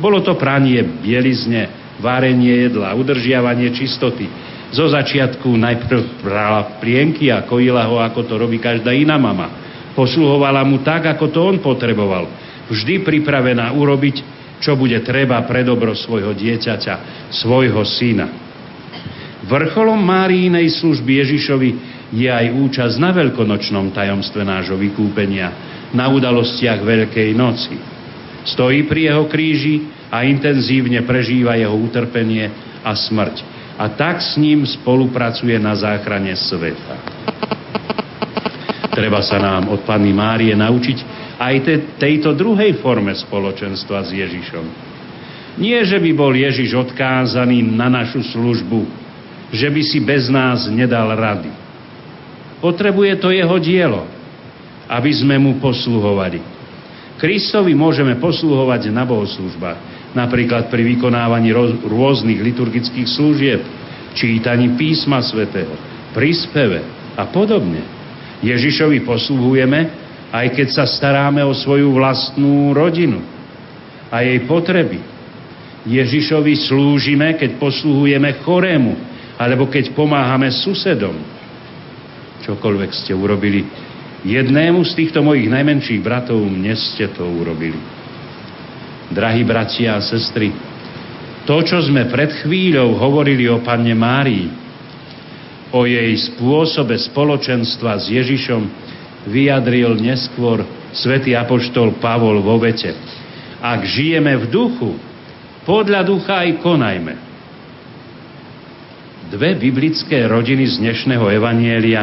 Bolo 0.00 0.24
to 0.24 0.34
pranie 0.34 0.80
bielizne, 0.80 1.94
varenie 2.00 2.66
jedla, 2.66 2.96
udržiavanie 2.96 3.68
čistoty. 3.76 4.26
Zo 4.72 4.88
začiatku 4.88 5.52
najprv 5.52 6.24
brala 6.24 6.80
plienky 6.80 7.28
a 7.28 7.44
kojila 7.44 7.84
ho, 7.84 8.00
ako 8.00 8.24
to 8.24 8.34
robí 8.40 8.56
každá 8.56 8.96
iná 8.96 9.20
mama. 9.20 9.69
Posluhovala 9.94 10.62
mu 10.62 10.80
tak, 10.86 11.10
ako 11.10 11.26
to 11.30 11.40
on 11.42 11.56
potreboval. 11.58 12.30
Vždy 12.70 13.02
pripravená 13.02 13.74
urobiť, 13.74 14.16
čo 14.62 14.78
bude 14.78 15.00
treba 15.02 15.40
pre 15.48 15.66
dobro 15.66 15.96
svojho 15.96 16.36
dieťaťa, 16.36 17.28
svojho 17.34 17.82
syna. 17.82 18.26
Vrcholom 19.50 19.98
Márínej 19.98 20.68
služby 20.78 21.24
Ježišovi 21.24 21.70
je 22.14 22.28
aj 22.28 22.46
účasť 22.54 22.96
na 23.00 23.10
veľkonočnom 23.10 23.90
tajomstve 23.90 24.42
nášho 24.44 24.76
vykúpenia, 24.76 25.48
na 25.90 26.06
udalostiach 26.12 26.78
Veľkej 26.82 27.30
noci. 27.34 27.74
Stojí 28.46 28.86
pri 28.86 29.10
jeho 29.10 29.24
kríži 29.26 29.90
a 30.10 30.22
intenzívne 30.26 31.02
prežíva 31.02 31.58
jeho 31.58 31.74
utrpenie 31.74 32.46
a 32.82 32.92
smrť. 32.94 33.42
A 33.80 33.88
tak 33.96 34.20
s 34.20 34.36
ním 34.36 34.68
spolupracuje 34.68 35.56
na 35.56 35.72
záchrane 35.72 36.36
sveta. 36.36 36.94
Treba 38.90 39.22
sa 39.22 39.38
nám 39.38 39.70
od 39.70 39.86
Panny 39.86 40.10
Márie 40.10 40.50
naučiť 40.50 40.98
aj 41.38 41.54
te, 41.62 41.74
tejto 41.94 42.34
druhej 42.34 42.82
forme 42.82 43.14
spoločenstva 43.14 44.02
s 44.02 44.10
Ježišom. 44.10 44.64
Nie, 45.62 45.86
že 45.86 46.02
by 46.02 46.10
bol 46.14 46.34
Ježiš 46.34 46.74
odkázaný 46.74 47.62
na 47.62 47.86
našu 47.86 48.22
službu, 48.22 48.86
že 49.54 49.66
by 49.70 49.82
si 49.82 49.98
bez 50.02 50.26
nás 50.26 50.66
nedal 50.70 51.14
rady. 51.14 51.50
Potrebuje 52.58 53.18
to 53.18 53.30
jeho 53.30 53.56
dielo, 53.62 54.02
aby 54.90 55.10
sme 55.14 55.38
mu 55.38 55.62
posluhovali. 55.62 56.42
Kristovi 57.20 57.76
môžeme 57.76 58.16
posluhovať 58.18 58.90
na 58.90 59.04
bohoslužbách, 59.04 60.12
napríklad 60.16 60.72
pri 60.72 60.82
vykonávaní 60.96 61.52
rôznych 61.84 62.40
liturgických 62.40 63.06
služieb, 63.06 63.60
čítaní 64.16 64.74
písma 64.74 65.22
svätého, 65.22 65.70
príspeve 66.16 66.82
a 67.14 67.28
podobne. 67.28 67.99
Ježišovi 68.40 69.04
posluhujeme, 69.04 69.80
aj 70.30 70.46
keď 70.56 70.68
sa 70.72 70.84
staráme 70.86 71.44
o 71.44 71.52
svoju 71.52 71.92
vlastnú 71.92 72.72
rodinu 72.72 73.20
a 74.08 74.22
jej 74.24 74.40
potreby. 74.46 75.00
Ježišovi 75.84 76.54
slúžime, 76.68 77.36
keď 77.40 77.56
posluhujeme 77.56 78.40
chorému, 78.44 78.92
alebo 79.40 79.68
keď 79.68 79.96
pomáhame 79.96 80.52
susedom. 80.52 81.16
Čokoľvek 82.44 82.90
ste 82.92 83.12
urobili 83.16 83.64
jednému 84.24 84.84
z 84.84 84.92
týchto 84.92 85.24
mojich 85.24 85.48
najmenších 85.48 86.00
bratov, 86.04 86.44
mne 86.44 86.76
ste 86.76 87.08
to 87.08 87.24
urobili. 87.24 87.80
Drahí 89.10 89.42
bratia 89.42 89.96
a 89.96 90.04
sestry, 90.04 90.52
to, 91.48 91.56
čo 91.64 91.80
sme 91.80 92.06
pred 92.12 92.44
chvíľou 92.44 93.00
hovorili 93.00 93.48
o 93.48 93.64
Panne 93.64 93.96
Márii, 93.96 94.59
o 95.70 95.86
jej 95.86 96.10
spôsobe 96.18 96.98
spoločenstva 96.98 97.98
s 97.98 98.10
Ježišom 98.10 98.62
vyjadril 99.30 99.98
neskôr 100.00 100.64
svätý 100.90 101.36
apoštol 101.38 101.98
Pavol 102.02 102.42
vo 102.42 102.58
vete. 102.58 102.94
Ak 103.60 103.84
žijeme 103.84 104.34
v 104.40 104.44
duchu, 104.48 104.90
podľa 105.68 106.00
ducha 106.02 106.42
aj 106.42 106.50
konajme. 106.64 107.14
Dve 109.30 109.54
biblické 109.54 110.26
rodiny 110.26 110.66
z 110.66 110.74
dnešného 110.82 111.30
evanielia, 111.30 112.02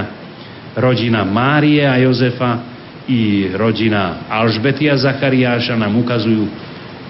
rodina 0.80 1.28
Márie 1.28 1.84
a 1.84 2.00
Jozefa 2.00 2.64
i 3.10 3.52
rodina 3.52 4.30
Alžbety 4.32 4.88
a 4.88 4.96
Zachariáša 4.96 5.76
nám 5.76 5.92
ukazujú, 6.00 6.48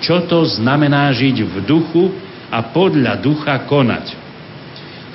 čo 0.02 0.26
to 0.26 0.42
znamená 0.58 1.14
žiť 1.14 1.38
v 1.46 1.56
duchu 1.68 2.10
a 2.50 2.66
podľa 2.74 3.20
ducha 3.22 3.62
konať. 3.70 4.27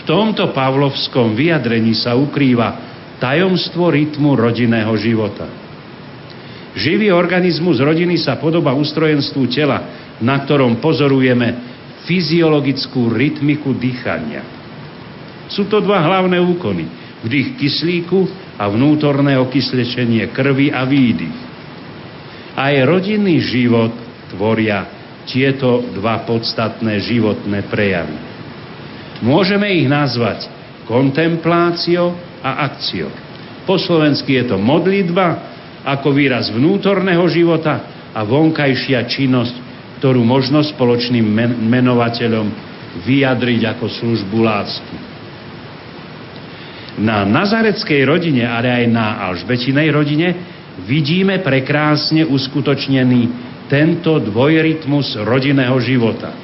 V 0.02 0.10
tomto 0.10 0.50
pavlovskom 0.50 1.38
vyjadrení 1.38 1.94
sa 1.94 2.18
ukrýva 2.18 2.74
tajomstvo 3.22 3.86
rytmu 3.86 4.34
rodinného 4.34 4.90
života. 4.98 5.46
Živý 6.74 7.14
organizmus 7.14 7.78
rodiny 7.78 8.18
sa 8.18 8.34
podoba 8.34 8.74
ustrojenstvu 8.74 9.46
tela, 9.46 9.78
na 10.18 10.42
ktorom 10.42 10.82
pozorujeme 10.82 11.54
fyziologickú 12.02 13.14
rytmiku 13.14 13.78
dýchania. 13.78 14.42
Sú 15.46 15.70
to 15.70 15.78
dva 15.78 16.02
hlavné 16.02 16.40
úkony. 16.42 16.88
Vdych 17.22 17.54
kyslíku 17.54 18.26
a 18.58 18.66
vnútorné 18.66 19.38
okyslečenie 19.38 20.34
krvi 20.34 20.74
a 20.74 20.82
výdych. 20.82 21.38
Aj 22.58 22.74
rodinný 22.82 23.38
život 23.38 23.94
tvoria 24.34 24.82
tieto 25.30 25.86
dva 25.94 26.26
podstatné 26.26 26.98
životné 26.98 27.70
prejavy. 27.70 28.31
Môžeme 29.22 29.70
ich 29.70 29.86
nazvať 29.86 30.50
kontempláciou 30.90 32.12
a 32.42 32.66
akciou. 32.66 33.08
Po 33.62 33.78
slovensky 33.78 34.42
je 34.42 34.50
to 34.50 34.56
modlitba 34.58 35.38
ako 35.86 36.10
výraz 36.10 36.50
vnútorného 36.50 37.22
života 37.30 37.86
a 38.10 38.20
vonkajšia 38.26 39.06
činnosť, 39.06 39.54
ktorú 40.02 40.26
možno 40.26 40.66
spoločným 40.66 41.22
menovateľom 41.70 42.46
vyjadriť 43.06 43.60
ako 43.78 43.86
službu 43.86 44.38
lásky. 44.42 44.96
Na 47.00 47.24
nazareckej 47.24 48.02
rodine, 48.04 48.44
ale 48.44 48.68
aj 48.68 48.84
na 48.90 49.22
Alžbetinej 49.30 49.88
rodine 49.94 50.28
vidíme 50.84 51.40
prekrásne 51.40 52.26
uskutočnený 52.26 53.22
tento 53.70 54.20
dvojrytmus 54.20 55.16
rodinného 55.24 55.78
života. 55.80 56.36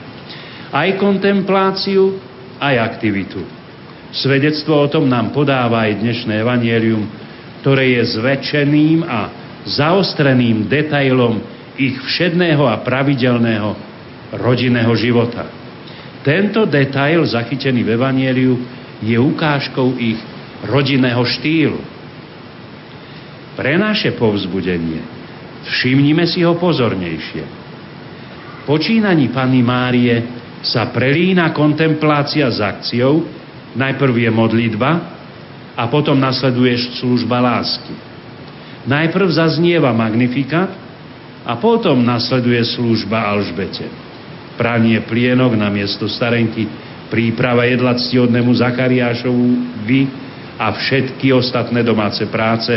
Aj 0.73 0.89
kontempláciu, 0.97 2.28
aj 2.59 2.75
aktivitu. 2.95 3.43
Svedectvo 4.13 4.85
o 4.85 4.91
tom 4.91 5.07
nám 5.07 5.31
podáva 5.31 5.87
aj 5.87 6.01
dnešné 6.03 6.43
evanielium, 6.43 7.05
ktoré 7.61 7.99
je 7.99 8.19
zväčšeným 8.19 9.05
a 9.05 9.21
zaostreným 9.69 10.71
detailom 10.71 11.39
ich 11.79 11.95
všedného 11.95 12.65
a 12.67 12.81
pravidelného 12.83 13.71
rodinného 14.35 14.93
života. 14.99 15.47
Tento 16.27 16.67
detail 16.67 17.25
zachytený 17.25 17.87
v 17.87 17.95
Evanieliu 17.95 18.55
je 19.01 19.17
ukážkou 19.17 19.95
ich 19.97 20.19
rodinného 20.67 21.23
štýlu. 21.23 21.81
Pre 23.55 23.73
naše 23.79 24.13
povzbudenie 24.19 25.01
všimnime 25.65 26.27
si 26.27 26.43
ho 26.43 26.59
pozornejšie. 26.59 27.45
Počínaní 28.67 29.33
Panny 29.33 29.63
Márie 29.65 30.17
sa 30.63 30.91
prelína 30.91 31.55
kontemplácia 31.55 32.51
s 32.51 32.59
akciou, 32.59 33.23
najprv 33.79 34.15
je 34.27 34.31
modlitba 34.31 34.91
a 35.79 35.87
potom 35.87 36.19
nasleduje 36.19 36.99
služba 36.99 37.39
lásky. 37.39 37.95
Najprv 38.89 39.29
zaznieva 39.31 39.95
magnifikát 39.95 40.73
a 41.47 41.53
potom 41.61 42.03
nasleduje 42.03 42.59
služba 42.75 43.31
Alžbete. 43.31 43.87
Pranie 44.59 44.99
plienok 45.07 45.55
na 45.55 45.71
miesto 45.71 46.11
starenky, 46.11 46.67
príprava 47.07 47.63
jedla 47.69 47.95
ctihodnému 47.95 48.51
Zachariášovu 48.59 49.47
vy 49.87 50.11
a 50.59 50.75
všetky 50.75 51.31
ostatné 51.31 51.87
domáce 51.87 52.27
práce, 52.27 52.75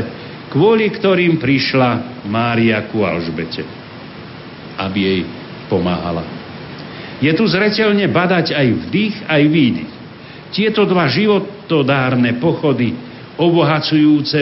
kvôli 0.53 0.93
ktorým 0.93 1.41
prišla 1.41 2.21
Mária 2.29 2.85
ku 2.91 3.01
Alžbete, 3.01 3.65
aby 4.77 4.99
jej 5.01 5.21
pomáhala. 5.65 6.40
Je 7.21 7.31
tu 7.37 7.45
zretelne 7.45 8.09
badať 8.09 8.57
aj 8.57 8.67
vdých, 8.89 9.15
aj 9.29 9.41
výdych. 9.45 9.93
Tieto 10.51 10.89
dva 10.89 11.05
životodárne 11.07 12.41
pochody, 12.41 12.97
obohacujúce 13.37 14.41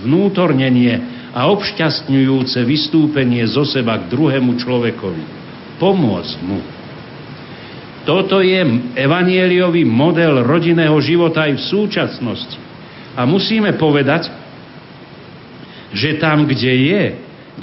zvnútornenie 0.00 0.98
a 1.36 1.46
obšťastňujúce 1.52 2.58
vystúpenie 2.64 3.44
zo 3.44 3.62
seba 3.68 4.00
k 4.00 4.08
druhému 4.10 4.56
človekovi. 4.56 5.24
Pomôcť 5.78 6.36
mu. 6.42 6.58
Toto 8.04 8.44
je 8.44 8.60
evanieliový 8.94 9.84
model 9.88 10.44
rodinného 10.44 10.96
života 11.00 11.48
aj 11.48 11.56
v 11.56 11.66
súčasnosti. 11.72 12.58
A 13.16 13.24
musíme 13.24 13.72
povedať, 13.80 14.28
že 15.94 16.20
tam, 16.20 16.44
kde 16.44 16.72
je, 16.74 17.04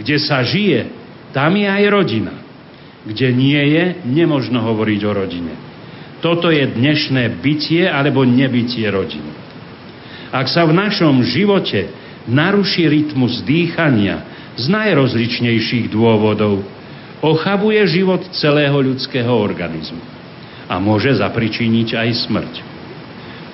kde 0.02 0.18
sa 0.18 0.42
žije, 0.42 0.90
tam 1.36 1.54
je 1.54 1.68
aj 1.68 1.84
rodina. 1.92 2.41
Kde 3.02 3.34
nie 3.34 3.62
je, 3.74 3.84
nemožno 4.06 4.62
hovoriť 4.62 5.02
o 5.10 5.12
rodine. 5.12 5.54
Toto 6.22 6.54
je 6.54 6.70
dnešné 6.70 7.42
bytie 7.42 7.90
alebo 7.90 8.22
nebytie 8.22 8.86
rodiny. 8.86 9.34
Ak 10.30 10.48
sa 10.48 10.64
v 10.70 10.78
našom 10.78 11.26
živote 11.26 11.90
naruší 12.30 12.86
rytmus 12.86 13.42
dýchania 13.42 14.22
z 14.54 14.70
najrozličnejších 14.70 15.90
dôvodov, 15.90 16.62
ochabuje 17.26 17.82
život 17.90 18.22
celého 18.38 18.78
ľudského 18.78 19.30
organizmu 19.30 20.02
a 20.70 20.78
môže 20.78 21.18
zapričiniť 21.18 21.90
aj 21.98 22.10
smrť. 22.30 22.54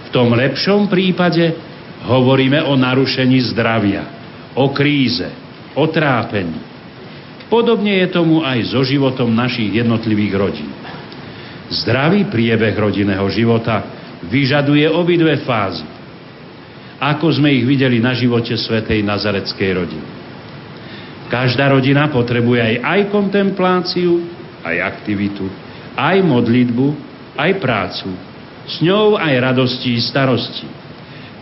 V 0.07 0.09
tom 0.15 0.31
lepšom 0.35 0.87
prípade 0.87 1.55
hovoríme 2.07 2.63
o 2.63 2.77
narušení 2.79 3.41
zdravia, 3.51 4.03
o 4.55 4.71
kríze, 4.71 5.27
o 5.75 5.83
trápení. 5.87 6.76
Podobne 7.47 8.03
je 8.03 8.07
tomu 8.11 8.43
aj 8.43 8.75
so 8.75 8.83
životom 8.83 9.31
našich 9.31 9.71
jednotlivých 9.71 10.33
rodín. 10.35 10.71
Zdravý 11.71 12.27
priebeh 12.27 12.75
rodinného 12.75 13.27
života 13.31 13.83
vyžaduje 14.27 14.87
obidve 14.91 15.43
fázy. 15.47 15.83
Ako 16.99 17.29
sme 17.31 17.53
ich 17.53 17.63
videli 17.63 18.03
na 18.03 18.11
živote 18.11 18.57
svetej 18.57 19.05
nazareckej 19.05 19.71
rodiny. 19.75 20.07
Každá 21.27 21.71
rodina 21.71 22.07
potrebuje 22.07 22.59
aj, 22.63 22.75
aj 22.83 23.01
kontempláciu, 23.11 24.11
aj 24.63 24.75
aktivitu, 24.95 25.45
aj 25.95 26.23
modlitbu, 26.23 26.87
aj 27.35 27.51
prácu. 27.59 28.09
S 28.67 28.83
ňou 28.83 29.15
aj 29.15 29.33
radosti 29.39 29.95
i 29.95 30.01
starosti. 30.03 30.67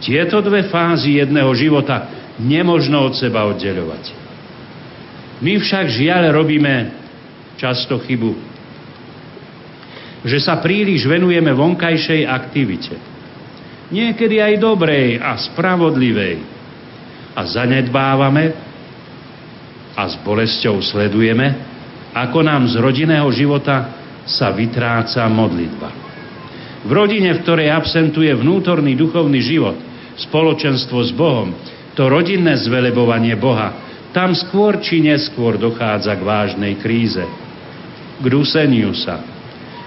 Tieto 0.02 0.42
dve 0.42 0.70
fázy 0.70 1.18
jedného 1.22 1.50
života 1.58 2.10
nemožno 2.38 3.10
od 3.10 3.14
seba 3.18 3.46
oddeľovať. 3.50 4.25
My 5.44 5.60
však 5.60 5.92
žiaľ 5.92 6.32
robíme 6.32 6.96
často 7.60 8.00
chybu, 8.00 8.32
že 10.24 10.38
sa 10.40 10.60
príliš 10.64 11.04
venujeme 11.06 11.52
vonkajšej 11.52 12.24
aktivite. 12.24 12.96
Niekedy 13.92 14.42
aj 14.42 14.54
dobrej 14.58 15.22
a 15.22 15.38
spravodlivej. 15.38 16.42
A 17.36 17.42
zanedbávame 17.44 18.56
a 19.94 20.04
s 20.08 20.16
bolesťou 20.24 20.80
sledujeme, 20.80 21.52
ako 22.16 22.40
nám 22.42 22.72
z 22.72 22.80
rodinného 22.80 23.28
života 23.36 23.92
sa 24.24 24.56
vytráca 24.56 25.28
modlitba. 25.28 25.90
V 26.86 26.92
rodine, 26.96 27.36
v 27.36 27.44
ktorej 27.44 27.70
absentuje 27.76 28.32
vnútorný 28.32 28.96
duchovný 28.96 29.42
život, 29.44 29.76
spoločenstvo 30.16 31.00
s 31.04 31.12
Bohom, 31.12 31.52
to 31.94 32.08
rodinné 32.08 32.56
zvelebovanie 32.56 33.36
Boha, 33.36 33.85
tam 34.16 34.32
skôr 34.32 34.80
či 34.80 35.04
neskôr 35.04 35.60
dochádza 35.60 36.16
k 36.16 36.24
vážnej 36.24 36.80
kríze, 36.80 37.20
k 38.24 38.26
ruseniu 38.32 38.96
sa, 38.96 39.20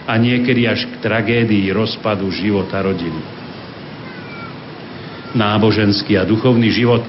a 0.05 0.13
niekedy 0.21 0.69
až 0.69 0.85
k 0.89 1.01
tragédii 1.01 1.73
rozpadu 1.73 2.29
života 2.29 2.81
rodiny. 2.85 3.21
Náboženský 5.33 6.17
a 6.21 6.29
duchovný 6.29 6.69
život 6.73 7.05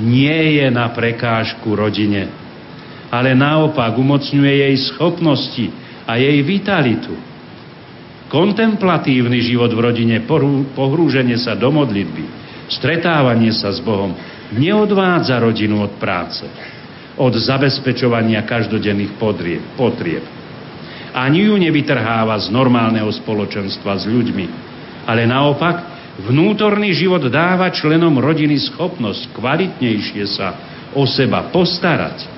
nie 0.00 0.60
je 0.60 0.68
na 0.68 0.88
prekážku 0.92 1.72
rodine, 1.72 2.28
ale 3.08 3.32
naopak 3.32 3.96
umocňuje 3.96 4.52
jej 4.68 4.76
schopnosti 4.92 5.72
a 6.04 6.20
jej 6.20 6.40
vitalitu. 6.44 7.16
Kontemplatívny 8.28 9.40
život 9.40 9.72
v 9.72 9.80
rodine, 9.88 10.16
pohrúženie 10.76 11.40
sa 11.40 11.56
do 11.56 11.72
modlitby, 11.72 12.24
stretávanie 12.68 13.56
sa 13.56 13.72
s 13.72 13.80
Bohom 13.80 14.12
neodvádza 14.54 15.36
rodinu 15.40 15.84
od 15.84 15.96
práce, 16.00 16.44
od 17.18 17.34
zabezpečovania 17.34 18.46
každodenných 18.46 19.18
potrieb 19.76 20.38
ani 21.18 21.48
ju 21.48 21.56
nevytrháva 21.56 22.36
z 22.38 22.52
normálneho 22.52 23.08
spoločenstva 23.08 23.98
s 23.98 24.04
ľuďmi. 24.06 24.46
Ale 25.08 25.24
naopak, 25.24 25.76
vnútorný 26.28 26.92
život 26.92 27.24
dáva 27.26 27.72
členom 27.72 28.14
rodiny 28.20 28.60
schopnosť 28.70 29.32
kvalitnejšie 29.32 30.24
sa 30.28 30.48
o 30.92 31.08
seba 31.08 31.48
postarať. 31.48 32.28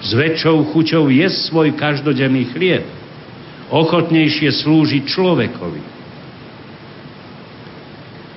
S 0.00 0.16
väčšou 0.16 0.72
chuťou 0.72 1.12
je 1.12 1.28
svoj 1.28 1.76
každodenný 1.76 2.48
chlieb. 2.52 2.84
Ochotnejšie 3.70 4.50
slúžiť 4.64 5.04
človekovi. 5.06 5.82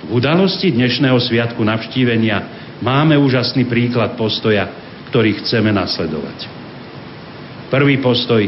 V 0.04 0.08
udalosti 0.12 0.68
dnešného 0.68 1.16
sviatku 1.16 1.64
navštívenia 1.64 2.63
máme 2.82 3.14
úžasný 3.18 3.68
príklad 3.68 4.18
postoja, 4.18 4.66
ktorý 5.12 5.38
chceme 5.44 5.70
nasledovať. 5.70 6.50
Prvý 7.70 7.98
postoj 8.02 8.42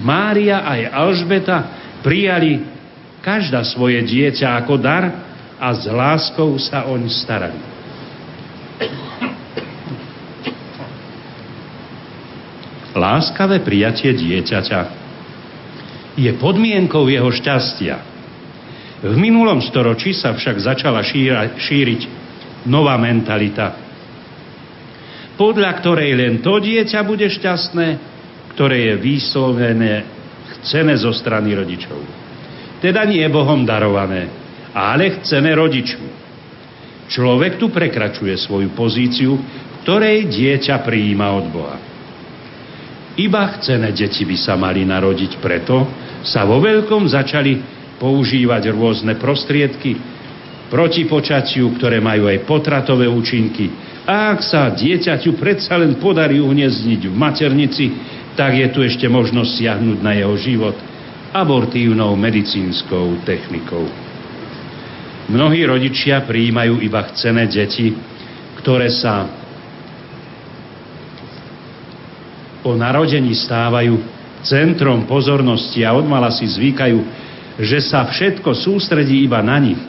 Mária 0.00 0.64
aj 0.64 0.80
Alžbeta 0.92 1.58
prijali 2.04 2.60
každá 3.24 3.64
svoje 3.64 4.04
dieťa 4.04 4.60
ako 4.64 4.74
dar 4.76 5.04
a 5.56 5.68
s 5.72 5.88
láskou 5.88 6.60
sa 6.60 6.84
oň 6.86 7.08
starali. 7.08 7.60
Láskavé 12.96 13.60
prijatie 13.60 14.16
dieťaťa 14.16 14.80
je 16.16 16.32
podmienkou 16.40 17.04
jeho 17.12 17.28
šťastia. 17.28 17.96
V 19.04 19.14
minulom 19.20 19.60
storočí 19.60 20.16
sa 20.16 20.32
však 20.32 20.56
začala 20.64 21.04
šíra, 21.04 21.60
šíriť 21.60 22.15
nová 22.66 22.98
mentalita, 23.00 23.72
podľa 25.36 25.70
ktorej 25.80 26.12
len 26.16 26.34
to 26.40 26.58
dieťa 26.58 27.00
bude 27.06 27.28
šťastné, 27.28 27.86
ktoré 28.56 28.92
je 28.92 28.94
vyslovené 28.96 29.92
chcené 30.58 30.96
zo 30.96 31.12
strany 31.12 31.52
rodičov. 31.52 32.00
Teda 32.80 33.04
nie 33.04 33.20
je 33.20 33.30
Bohom 33.32 33.64
darované, 33.64 34.28
ale 34.72 35.20
chcené 35.20 35.52
rodiču. 35.52 36.00
Človek 37.06 37.60
tu 37.60 37.70
prekračuje 37.70 38.34
svoju 38.34 38.72
pozíciu, 38.74 39.38
ktorej 39.84 40.26
dieťa 40.26 40.82
prijíma 40.82 41.26
od 41.36 41.46
Boha. 41.52 41.78
Iba 43.16 43.56
chcené 43.56 43.96
deti 43.96 44.28
by 44.28 44.36
sa 44.36 44.58
mali 44.60 44.84
narodiť, 44.84 45.40
preto 45.40 45.88
sa 46.20 46.44
vo 46.44 46.60
veľkom 46.60 47.08
začali 47.08 47.56
používať 47.96 48.68
rôzne 48.74 49.16
prostriedky 49.16 50.15
proti 50.66 51.06
počatiu, 51.06 51.70
ktoré 51.78 52.02
majú 52.02 52.26
aj 52.26 52.42
potratové 52.42 53.06
účinky. 53.06 53.70
A 54.06 54.34
ak 54.34 54.42
sa 54.42 54.70
dieťaťu 54.70 55.34
predsa 55.38 55.78
len 55.78 55.98
podarí 55.98 56.38
uhniezniť 56.42 57.00
v 57.10 57.14
maternici, 57.14 57.86
tak 58.38 58.54
je 58.54 58.66
tu 58.70 58.82
ešte 58.82 59.06
možnosť 59.06 59.50
siahnuť 59.62 59.98
na 60.02 60.12
jeho 60.14 60.34
život 60.38 60.76
abortívnou 61.34 62.14
medicínskou 62.14 63.22
technikou. 63.26 63.86
Mnohí 65.26 65.66
rodičia 65.66 66.22
prijímajú 66.22 66.78
iba 66.86 67.02
chcené 67.10 67.50
deti, 67.50 67.90
ktoré 68.62 68.86
sa 68.94 69.26
po 72.62 72.78
narodení 72.78 73.34
stávajú 73.34 73.98
centrom 74.46 75.02
pozornosti 75.06 75.82
a 75.82 75.94
odmala 75.98 76.30
si 76.30 76.46
zvykajú, 76.46 76.98
že 77.58 77.78
sa 77.82 78.06
všetko 78.06 78.54
sústredí 78.54 79.26
iba 79.26 79.42
na 79.42 79.58
nich 79.58 79.80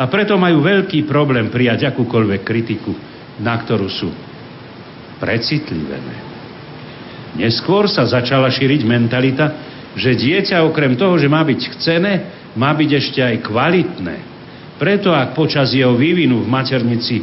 a 0.00 0.08
preto 0.08 0.40
majú 0.40 0.64
veľký 0.64 1.04
problém 1.04 1.52
prijať 1.52 1.92
akúkoľvek 1.92 2.40
kritiku, 2.40 2.96
na 3.44 3.60
ktorú 3.60 3.88
sú 3.92 4.08
precitlivené. 5.20 6.16
Neskôr 7.36 7.84
sa 7.84 8.08
začala 8.08 8.48
šíriť 8.48 8.80
mentalita, 8.88 9.46
že 9.92 10.16
dieťa 10.16 10.64
okrem 10.64 10.96
toho, 10.96 11.20
že 11.20 11.28
má 11.28 11.44
byť 11.44 11.60
chcené, 11.76 12.12
má 12.56 12.72
byť 12.72 12.90
ešte 12.96 13.20
aj 13.20 13.36
kvalitné. 13.44 14.16
Preto 14.80 15.12
ak 15.12 15.36
počas 15.36 15.76
jeho 15.76 15.92
vývinu 15.92 16.40
v 16.40 16.48
maternici 16.48 17.20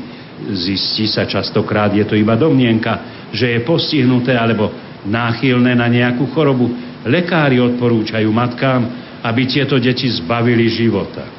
zistí 0.53 1.09
sa 1.09 1.25
častokrát, 1.25 1.89
je 1.97 2.05
to 2.05 2.13
iba 2.13 2.38
domnienka, 2.38 3.25
že 3.34 3.57
je 3.57 3.65
postihnuté 3.65 4.38
alebo 4.38 4.69
náchylné 5.09 5.73
na 5.73 5.89
nejakú 5.89 6.30
chorobu, 6.30 6.69
lekári 7.09 7.57
odporúčajú 7.57 8.30
matkám, 8.30 8.82
aby 9.25 9.49
tieto 9.49 9.82
deti 9.82 10.05
zbavili 10.05 10.69
života. 10.69 11.36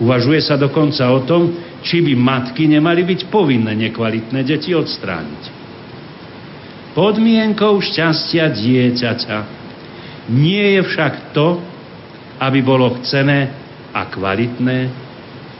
Uvažuje 0.00 0.40
sa 0.40 0.56
dokonca 0.56 1.04
o 1.12 1.22
tom, 1.28 1.52
či 1.84 2.00
by 2.00 2.16
matky 2.16 2.64
nemali 2.66 3.04
byť 3.04 3.28
povinné 3.28 3.76
nekvalitné 3.76 4.40
deti 4.42 4.72
odstrániť 4.72 5.60
podmienkou 6.92 7.78
šťastia 7.78 8.50
dieťaťa. 8.50 9.38
Nie 10.34 10.78
je 10.78 10.80
však 10.86 11.34
to, 11.34 11.58
aby 12.38 12.60
bolo 12.62 12.98
chcené 13.00 13.50
a 13.90 14.06
kvalitné, 14.06 14.78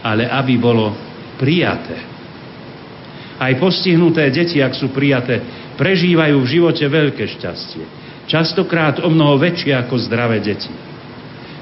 ale 0.05 0.27
aby 0.27 0.55
bolo 0.57 0.95
prijaté. 1.37 1.99
Aj 3.41 3.53
postihnuté 3.57 4.29
deti, 4.29 4.61
ak 4.61 4.77
sú 4.77 4.93
prijaté, 4.93 5.41
prežívajú 5.81 6.37
v 6.45 6.51
živote 6.51 6.85
veľké 6.85 7.25
šťastie. 7.41 7.85
Častokrát 8.29 9.01
o 9.01 9.09
mnoho 9.11 9.41
väčšie 9.41 9.75
ako 9.75 9.97
zdravé 9.97 10.39
deti. 10.45 10.71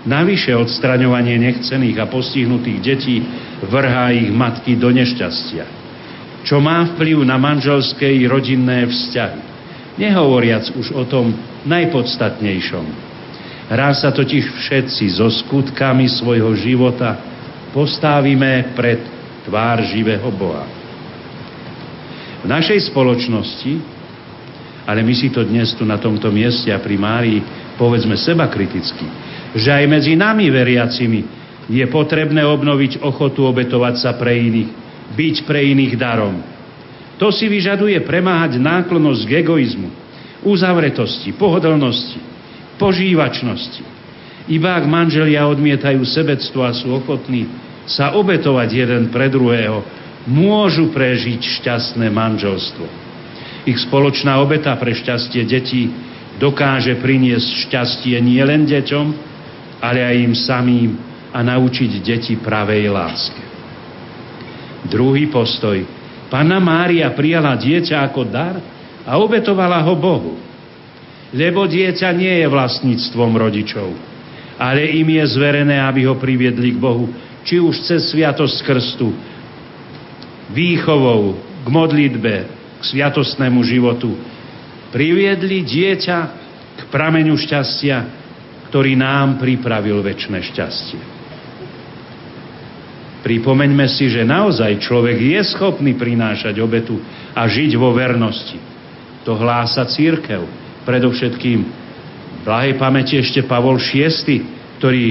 Navyše 0.06 0.54
odstraňovanie 0.54 1.38
nechcených 1.42 1.98
a 1.98 2.06
postihnutých 2.06 2.78
detí 2.78 3.18
vrhá 3.66 4.14
ich 4.14 4.30
matky 4.30 4.78
do 4.78 4.94
nešťastia, 4.94 5.64
čo 6.46 6.62
má 6.62 6.86
vplyv 6.94 7.26
na 7.26 7.34
manželské 7.34 8.06
i 8.06 8.22
rodinné 8.30 8.86
vzťahy. 8.86 9.40
Nehovoriac 9.98 10.70
už 10.78 10.94
o 10.94 11.02
tom 11.02 11.34
najpodstatnejšom. 11.66 12.86
Raz 13.68 14.06
sa 14.06 14.14
totiž 14.14 14.54
všetci 14.54 15.18
so 15.18 15.26
skutkami 15.26 16.06
svojho 16.06 16.54
života 16.54 17.18
postavíme 17.74 18.72
pred 18.72 19.02
tvár 19.44 19.82
živého 19.90 20.30
Boha. 20.32 20.64
V 22.38 22.46
našej 22.46 22.88
spoločnosti, 22.88 23.98
ale 24.88 25.04
my 25.04 25.12
si 25.12 25.28
to 25.28 25.44
dnes 25.44 25.74
tu 25.76 25.84
na 25.84 26.00
tomto 26.00 26.32
mieste 26.32 26.72
a 26.72 26.80
pri 26.80 26.96
Márii 26.96 27.42
povedzme 27.76 28.16
seba 28.16 28.48
kriticky, 28.48 29.04
že 29.56 29.68
aj 29.72 29.84
medzi 29.88 30.12
nami 30.18 30.52
veriacimi 30.52 31.20
je 31.68 31.84
potrebné 31.88 32.44
obnoviť 32.44 33.04
ochotu 33.04 33.44
obetovať 33.44 33.94
sa 34.00 34.16
pre 34.16 34.36
iných, 34.36 34.70
byť 35.12 35.36
pre 35.44 35.60
iných 35.72 35.94
darom. 36.00 36.40
To 37.20 37.28
si 37.28 37.50
vyžaduje 37.50 37.98
premáhať 38.06 38.56
náklonosť 38.56 39.22
k 39.26 39.32
egoizmu, 39.44 39.88
uzavretosti, 40.46 41.34
pohodlnosti, 41.34 42.20
požívačnosti. 42.78 43.84
Iba 44.48 44.80
ak 44.80 44.88
manželia 44.88 45.44
odmietajú 45.44 46.00
sebectvo 46.08 46.64
a 46.64 46.72
sú 46.72 46.94
ochotní 46.94 47.44
sa 47.84 48.16
obetovať 48.16 48.68
jeden 48.72 49.12
pre 49.12 49.28
druhého, 49.28 49.84
môžu 50.28 50.88
prežiť 50.92 51.40
šťastné 51.60 52.08
manželstvo. 52.12 52.86
Ich 53.68 53.80
spoločná 53.84 54.40
obeta 54.40 54.72
pre 54.80 54.96
šťastie 54.96 55.44
detí 55.44 55.92
dokáže 56.40 56.96
priniesť 57.02 57.68
šťastie 57.68 58.16
nielen 58.22 58.64
deťom, 58.64 59.06
ale 59.78 60.02
aj 60.02 60.16
im 60.18 60.34
samým 60.34 60.90
a 61.30 61.38
naučiť 61.44 61.90
deti 62.02 62.34
pravej 62.38 62.90
láske. 62.90 63.42
Druhý 64.88 65.28
postoj. 65.28 65.84
Panna 66.28 66.60
Mária 66.60 67.08
prijala 67.12 67.56
dieťa 67.56 68.04
ako 68.04 68.22
dar 68.28 68.56
a 69.04 69.16
obetovala 69.16 69.80
ho 69.84 69.94
Bohu. 69.96 70.34
Lebo 71.32 71.68
dieťa 71.68 72.08
nie 72.16 72.40
je 72.40 72.46
vlastníctvom 72.48 73.32
rodičov, 73.36 73.88
ale 74.56 74.88
im 74.96 75.08
je 75.12 75.24
zverené, 75.28 75.76
aby 75.84 76.08
ho 76.08 76.16
priviedli 76.16 76.72
k 76.72 76.80
Bohu, 76.80 77.12
či 77.44 77.60
už 77.60 77.84
cez 77.84 78.08
sviatosť 78.12 78.64
krstu, 78.64 79.12
výchovou, 80.52 81.36
k 81.64 81.68
modlitbe, 81.68 82.34
k 82.80 82.82
sviatostnému 82.82 83.60
životu. 83.60 84.16
Priviedli 84.88 85.64
dieťa 85.68 86.18
k 86.76 86.80
prameňu 86.88 87.36
šťastia, 87.36 88.17
ktorý 88.68 89.00
nám 89.00 89.40
pripravil 89.40 90.04
väčšie 90.04 90.40
šťastie. 90.52 91.00
Pripomeňme 93.18 93.84
si, 93.90 94.06
že 94.06 94.22
naozaj 94.22 94.78
človek 94.78 95.18
je 95.18 95.40
schopný 95.52 95.98
prinášať 95.98 96.54
obetu 96.62 97.02
a 97.34 97.44
žiť 97.50 97.74
vo 97.74 97.90
vernosti. 97.90 98.56
To 99.26 99.34
hlása 99.34 99.84
církev. 99.90 100.46
Predovšetkým 100.86 101.58
v 101.60 102.40
blahej 102.46 102.78
pamäti 102.78 103.18
ešte 103.18 103.44
Pavol 103.44 103.76
VI, 103.82 104.14
ktorý 104.78 105.04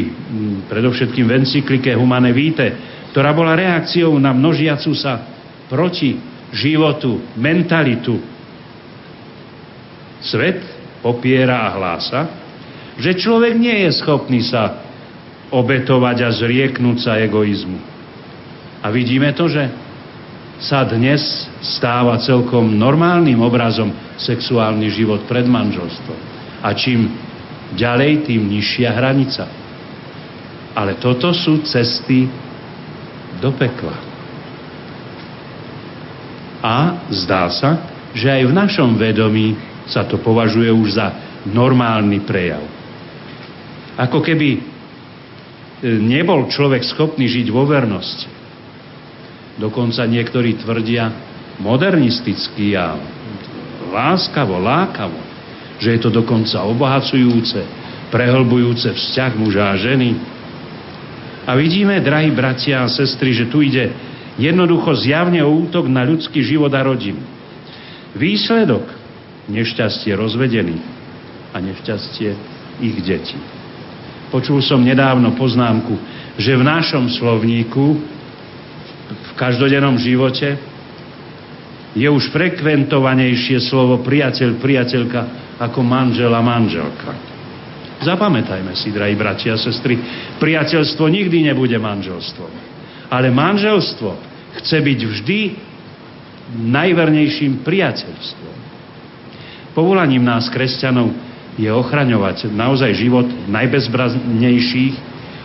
predovšetkým 0.72 1.26
v 1.28 1.36
encyklike 1.44 1.92
Humane 1.94 2.32
Vitae, 2.32 2.72
ktorá 3.12 3.36
bola 3.36 3.54
reakciou 3.54 4.16
na 4.18 4.32
množiacu 4.32 4.96
sa 4.96 5.22
proti 5.68 6.16
životu, 6.56 7.20
mentalitu. 7.36 8.16
Svet 10.24 10.64
popiera 11.04 11.68
a 11.68 11.76
hlása, 11.76 12.47
že 12.98 13.18
človek 13.18 13.54
nie 13.58 13.86
je 13.86 13.92
schopný 14.02 14.42
sa 14.42 14.82
obetovať 15.54 16.18
a 16.26 16.30
zrieknúť 16.34 16.98
sa 16.98 17.22
egoizmu. 17.22 17.80
A 18.84 18.90
vidíme 18.90 19.32
to, 19.34 19.48
že 19.48 19.70
sa 20.58 20.82
dnes 20.84 21.22
stáva 21.62 22.18
celkom 22.18 22.66
normálnym 22.66 23.38
obrazom 23.42 23.94
sexuálny 24.18 24.90
život 24.90 25.30
pred 25.30 25.46
manželstvom. 25.46 26.20
A 26.66 26.74
čím 26.74 27.14
ďalej, 27.78 28.26
tým 28.26 28.50
nižšia 28.50 28.90
hranica. 28.90 29.46
Ale 30.74 30.98
toto 30.98 31.30
sú 31.34 31.62
cesty 31.62 32.26
do 33.38 33.54
pekla. 33.54 33.98
A 36.66 37.06
zdá 37.14 37.46
sa, 37.54 37.78
že 38.18 38.34
aj 38.34 38.44
v 38.50 38.54
našom 38.58 38.98
vedomí 38.98 39.54
sa 39.86 40.10
to 40.10 40.18
považuje 40.18 40.74
už 40.74 40.98
za 40.98 41.14
normálny 41.46 42.26
prejav. 42.26 42.77
Ako 43.98 44.22
keby 44.22 44.50
e, 44.54 44.60
nebol 45.98 46.46
človek 46.46 46.86
schopný 46.86 47.26
žiť 47.26 47.48
vo 47.50 47.66
vernosti. 47.66 48.30
Dokonca 49.58 50.06
niektorí 50.06 50.62
tvrdia 50.62 51.10
modernisticky 51.58 52.78
a 52.78 52.94
láskavo, 53.90 54.62
lákavo, 54.62 55.18
že 55.82 55.98
je 55.98 56.00
to 56.06 56.10
dokonca 56.14 56.62
obohacujúce, 56.62 57.62
prehlbujúce 58.14 58.94
vzťah 58.94 59.32
muža 59.34 59.66
a 59.74 59.76
ženy. 59.82 60.14
A 61.50 61.58
vidíme, 61.58 61.98
drahí 62.04 62.30
bratia 62.30 62.86
a 62.86 62.92
sestry, 62.92 63.34
že 63.34 63.50
tu 63.50 63.66
ide 63.66 63.90
jednoducho 64.38 64.94
zjavne 64.94 65.42
o 65.42 65.50
útok 65.50 65.90
na 65.90 66.06
ľudský 66.06 66.46
život 66.46 66.70
a 66.78 66.86
rodinu. 66.86 67.22
Výsledok 68.14 68.86
nešťastie 69.50 70.14
rozvedených 70.14 70.86
a 71.56 71.58
nešťastie 71.58 72.30
ich 72.84 72.98
detí. 73.02 73.57
Počul 74.28 74.60
som 74.60 74.84
nedávno 74.84 75.36
poznámku, 75.40 75.96
že 76.36 76.54
v 76.56 76.64
našom 76.64 77.08
slovníku 77.08 77.86
v 79.08 79.32
každodennom 79.40 79.96
živote 79.96 80.60
je 81.96 82.08
už 82.12 82.30
frekventovanejšie 82.36 83.64
slovo 83.64 84.04
priateľ, 84.04 84.60
priateľka 84.60 85.22
ako 85.58 85.80
manžel 85.82 86.30
a 86.30 86.44
manželka. 86.44 87.12
Zapamätajme 87.98 88.78
si, 88.78 88.94
drahí 88.94 89.18
bratia 89.18 89.58
a 89.58 89.62
sestry, 89.62 89.98
priateľstvo 90.38 91.10
nikdy 91.10 91.50
nebude 91.50 91.74
manželstvom. 91.82 92.52
Ale 93.10 93.34
manželstvo 93.34 94.10
chce 94.62 94.78
byť 94.78 95.00
vždy 95.02 95.40
najvernejším 96.70 97.66
priateľstvom. 97.66 98.56
Povolaním 99.74 100.22
nás, 100.22 100.50
kresťanov, 100.54 101.27
je 101.58 101.70
ochraňovať 101.74 102.54
naozaj 102.54 102.94
život 102.94 103.26
najbezbraznejších, 103.50 104.96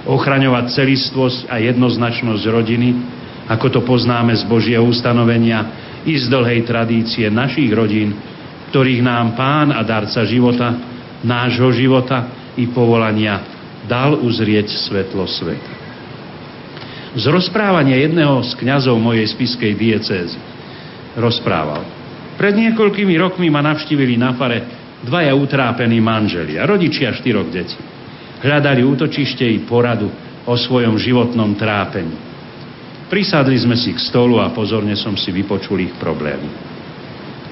ochraňovať 0.04 0.64
celistvosť 0.76 1.48
a 1.48 1.56
jednoznačnosť 1.58 2.44
rodiny, 2.52 2.88
ako 3.48 3.66
to 3.72 3.80
poznáme 3.82 4.36
z 4.36 4.44
Božieho 4.44 4.84
ustanovenia 4.84 5.66
i 6.04 6.14
z 6.14 6.28
dlhej 6.28 6.68
tradície 6.68 7.26
našich 7.32 7.72
rodín, 7.72 8.14
ktorých 8.70 9.00
nám 9.00 9.34
Pán 9.34 9.72
a 9.72 9.80
darca 9.82 10.22
života, 10.28 10.74
nášho 11.24 11.72
života 11.72 12.28
i 12.60 12.68
povolania 12.68 13.40
dal 13.88 14.20
uzrieť 14.20 14.68
svetlo 14.68 15.26
sveta. 15.26 15.72
Z 17.12 17.24
rozprávania 17.28 18.00
jedného 18.00 18.40
z 18.40 18.56
kňazov 18.56 18.96
mojej 18.96 19.28
spiskej 19.28 19.76
diecézy 19.76 20.38
rozprával. 21.16 21.84
Pred 22.40 22.56
niekoľkými 22.56 23.12
rokmi 23.20 23.52
ma 23.52 23.60
navštívili 23.60 24.16
na 24.16 24.32
fare 24.32 24.81
dvaja 25.02 25.34
utrápení 25.34 25.98
manželia, 25.98 26.62
rodičia 26.66 27.10
štyroch 27.14 27.50
detí. 27.50 27.78
Hľadali 28.42 28.82
útočište 28.82 29.46
i 29.46 29.62
poradu 29.62 30.10
o 30.46 30.54
svojom 30.58 30.98
životnom 30.98 31.54
trápení. 31.54 32.14
Prisadli 33.06 33.60
sme 33.60 33.76
si 33.76 33.92
k 33.92 34.00
stolu 34.00 34.40
a 34.40 34.50
pozorne 34.50 34.96
som 34.96 35.14
si 35.14 35.30
vypočul 35.30 35.84
ich 35.84 35.94
problémy. 36.00 36.48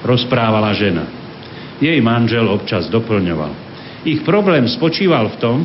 Rozprávala 0.01 0.73
žena. 0.73 1.05
Jej 1.79 2.01
manžel 2.01 2.49
občas 2.49 2.89
doplňoval. 2.89 3.53
Ich 4.09 4.25
problém 4.25 4.65
spočíval 4.65 5.37
v 5.37 5.41
tom, 5.41 5.59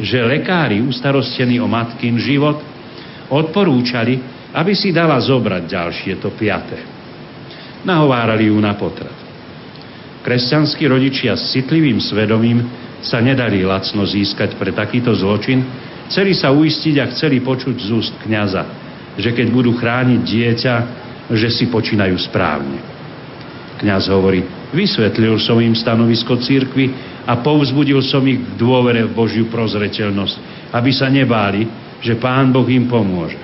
že 0.00 0.24
lekári 0.24 0.80
ustarostení 0.80 1.60
o 1.60 1.68
matkin 1.68 2.16
život 2.16 2.60
odporúčali, 3.28 4.20
aby 4.56 4.72
si 4.72 4.92
dala 4.92 5.20
zobrať 5.20 5.62
ďalšie 5.68 6.12
to 6.16 6.32
piaté. 6.32 6.80
Nahovárali 7.84 8.48
ju 8.48 8.56
na 8.56 8.72
potrat. 8.72 9.25
Kresťanskí 10.26 10.90
rodičia 10.90 11.38
s 11.38 11.54
citlivým 11.54 12.02
svedomím 12.02 12.66
sa 12.98 13.22
nedali 13.22 13.62
lacno 13.62 14.02
získať 14.02 14.58
pre 14.58 14.74
takýto 14.74 15.14
zločin, 15.14 15.62
chceli 16.10 16.34
sa 16.34 16.50
uistiť 16.50 16.98
a 16.98 17.06
chceli 17.14 17.38
počuť 17.38 17.78
z 17.78 17.88
úst 17.94 18.10
kniaza, 18.26 18.66
že 19.14 19.30
keď 19.30 19.46
budú 19.54 19.78
chrániť 19.78 20.20
dieťa, 20.26 20.74
že 21.30 21.46
si 21.46 21.70
počínajú 21.70 22.18
správne. 22.26 22.82
Kňaz 23.78 24.10
hovorí, 24.10 24.42
vysvetlil 24.74 25.38
som 25.38 25.62
im 25.62 25.78
stanovisko 25.78 26.42
církvy 26.42 26.90
a 27.22 27.38
povzbudil 27.38 28.02
som 28.02 28.26
ich 28.26 28.42
k 28.42 28.58
dôvere 28.58 29.06
v 29.06 29.14
Božiu 29.14 29.46
prozreteľnosť, 29.46 30.34
aby 30.74 30.90
sa 30.90 31.06
nebáli, 31.06 31.70
že 32.02 32.18
Pán 32.18 32.50
Boh 32.50 32.66
im 32.66 32.90
pomôže. 32.90 33.38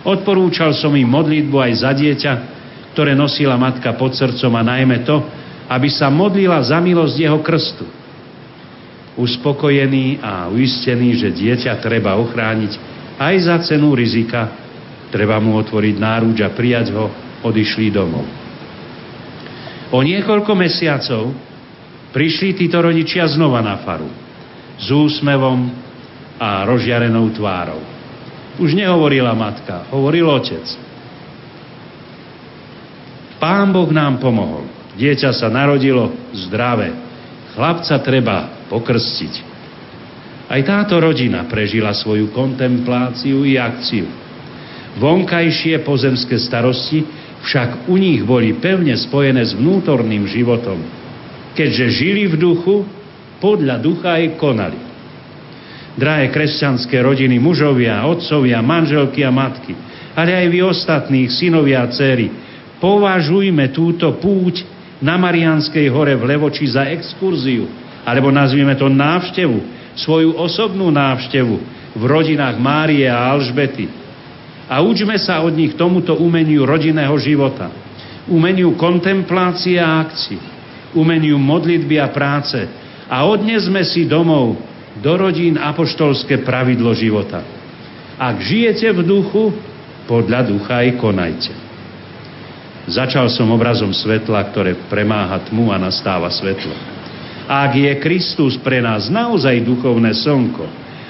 Odporúčal 0.00 0.72
som 0.72 0.96
im 0.96 1.12
modlitbu 1.12 1.60
aj 1.60 1.72
za 1.76 1.92
dieťa, 1.92 2.32
ktoré 2.96 3.12
nosila 3.12 3.60
matka 3.60 3.92
pod 3.92 4.16
srdcom 4.16 4.56
a 4.56 4.64
najmä 4.64 5.04
to, 5.04 5.44
aby 5.66 5.88
sa 5.90 6.06
modlila 6.06 6.62
za 6.62 6.78
milosť 6.78 7.16
jeho 7.18 7.40
krstu. 7.42 7.86
Uspokojený 9.16 10.20
a 10.20 10.46
uistený, 10.52 11.16
že 11.16 11.32
dieťa 11.32 11.80
treba 11.80 12.14
ochrániť 12.20 12.72
aj 13.16 13.34
za 13.40 13.56
cenu 13.64 13.96
rizika, 13.96 14.52
treba 15.08 15.40
mu 15.40 15.56
otvoriť 15.56 15.96
náruč 15.96 16.36
a 16.44 16.52
prijať 16.52 16.92
ho, 16.92 17.08
odišli 17.40 17.88
domov. 17.88 18.26
O 19.94 19.98
niekoľko 20.02 20.52
mesiacov 20.58 21.32
prišli 22.12 22.58
títo 22.58 22.82
rodičia 22.82 23.24
znova 23.30 23.62
na 23.64 23.80
faru 23.80 24.10
s 24.76 24.86
úsmevom 24.92 25.72
a 26.36 26.68
rozžiarenou 26.68 27.32
tvárou. 27.32 27.80
Už 28.60 28.76
nehovorila 28.76 29.32
matka, 29.32 29.88
hovoril 29.92 30.28
otec. 30.28 30.64
Pán 33.36 33.72
Boh 33.72 33.88
nám 33.92 34.20
pomohol. 34.20 34.75
Dieťa 34.96 35.30
sa 35.36 35.52
narodilo 35.52 36.08
zdravé. 36.32 36.88
Chlapca 37.52 38.00
treba 38.00 38.64
pokrstiť. 38.72 39.34
Aj 40.46 40.60
táto 40.64 40.96
rodina 40.96 41.44
prežila 41.44 41.92
svoju 41.92 42.32
kontempláciu 42.32 43.44
i 43.44 43.60
akciu. 43.60 44.08
Vonkajšie 44.96 45.84
pozemské 45.84 46.40
starosti 46.40 47.04
však 47.44 47.90
u 47.92 48.00
nich 48.00 48.24
boli 48.24 48.56
pevne 48.56 48.96
spojené 48.96 49.44
s 49.44 49.52
vnútorným 49.52 50.24
životom, 50.24 50.80
keďže 51.52 51.86
žili 51.92 52.32
v 52.32 52.36
duchu, 52.40 52.88
podľa 53.36 53.76
ducha 53.84 54.16
aj 54.16 54.40
konali. 54.40 54.80
Drahé 55.96 56.32
kresťanské 56.32 57.00
rodiny, 57.04 57.36
mužovia, 57.36 58.04
otcovia, 58.08 58.64
manželky 58.64 59.20
a 59.24 59.32
matky, 59.32 59.76
ale 60.16 60.32
aj 60.32 60.46
vy 60.48 60.58
ostatných, 60.64 61.28
synovia 61.28 61.84
a 61.84 61.92
céry, 61.92 62.32
považujme 62.80 63.72
túto 63.72 64.16
púť 64.16 64.75
na 65.00 65.20
Marianskej 65.20 65.86
hore 65.92 66.16
v 66.16 66.24
Levoči 66.24 66.64
za 66.68 66.88
exkurziu, 66.88 67.68
alebo 68.06 68.32
nazvime 68.32 68.72
to 68.78 68.88
návštevu, 68.88 69.58
svoju 69.96 70.36
osobnú 70.36 70.92
návštevu 70.92 71.56
v 71.96 72.02
rodinách 72.04 72.60
Márie 72.60 73.08
a 73.08 73.32
Alžbety. 73.32 73.88
A 74.68 74.84
učme 74.84 75.16
sa 75.16 75.40
od 75.40 75.56
nich 75.56 75.72
tomuto 75.78 76.16
umeniu 76.20 76.68
rodinného 76.68 77.16
života, 77.16 77.72
umeniu 78.28 78.76
kontemplácie 78.76 79.80
a 79.80 80.04
akcií, 80.04 80.38
umeniu 80.92 81.40
modlitby 81.40 81.96
a 82.02 82.12
práce 82.12 82.60
a 83.06 83.24
odnesme 83.24 83.80
si 83.86 84.04
domov 84.04 84.58
do 85.00 85.12
rodín 85.16 85.60
apoštolské 85.60 86.42
pravidlo 86.42 86.92
života. 86.96 87.44
Ak 88.16 88.40
žijete 88.40 88.90
v 88.96 89.00
duchu, 89.04 89.52
podľa 90.08 90.40
ducha 90.48 90.82
aj 90.82 90.90
konajte. 90.96 91.65
Začal 92.86 93.26
som 93.34 93.50
obrazom 93.50 93.90
svetla, 93.90 94.46
ktoré 94.54 94.78
premáha 94.86 95.42
tmu 95.50 95.74
a 95.74 95.78
nastáva 95.78 96.30
svetlo. 96.30 96.70
Ak 97.50 97.74
je 97.74 97.90
Kristus 97.98 98.54
pre 98.58 98.78
nás 98.78 99.10
naozaj 99.10 99.62
duchovné 99.66 100.14
slnko 100.14 100.66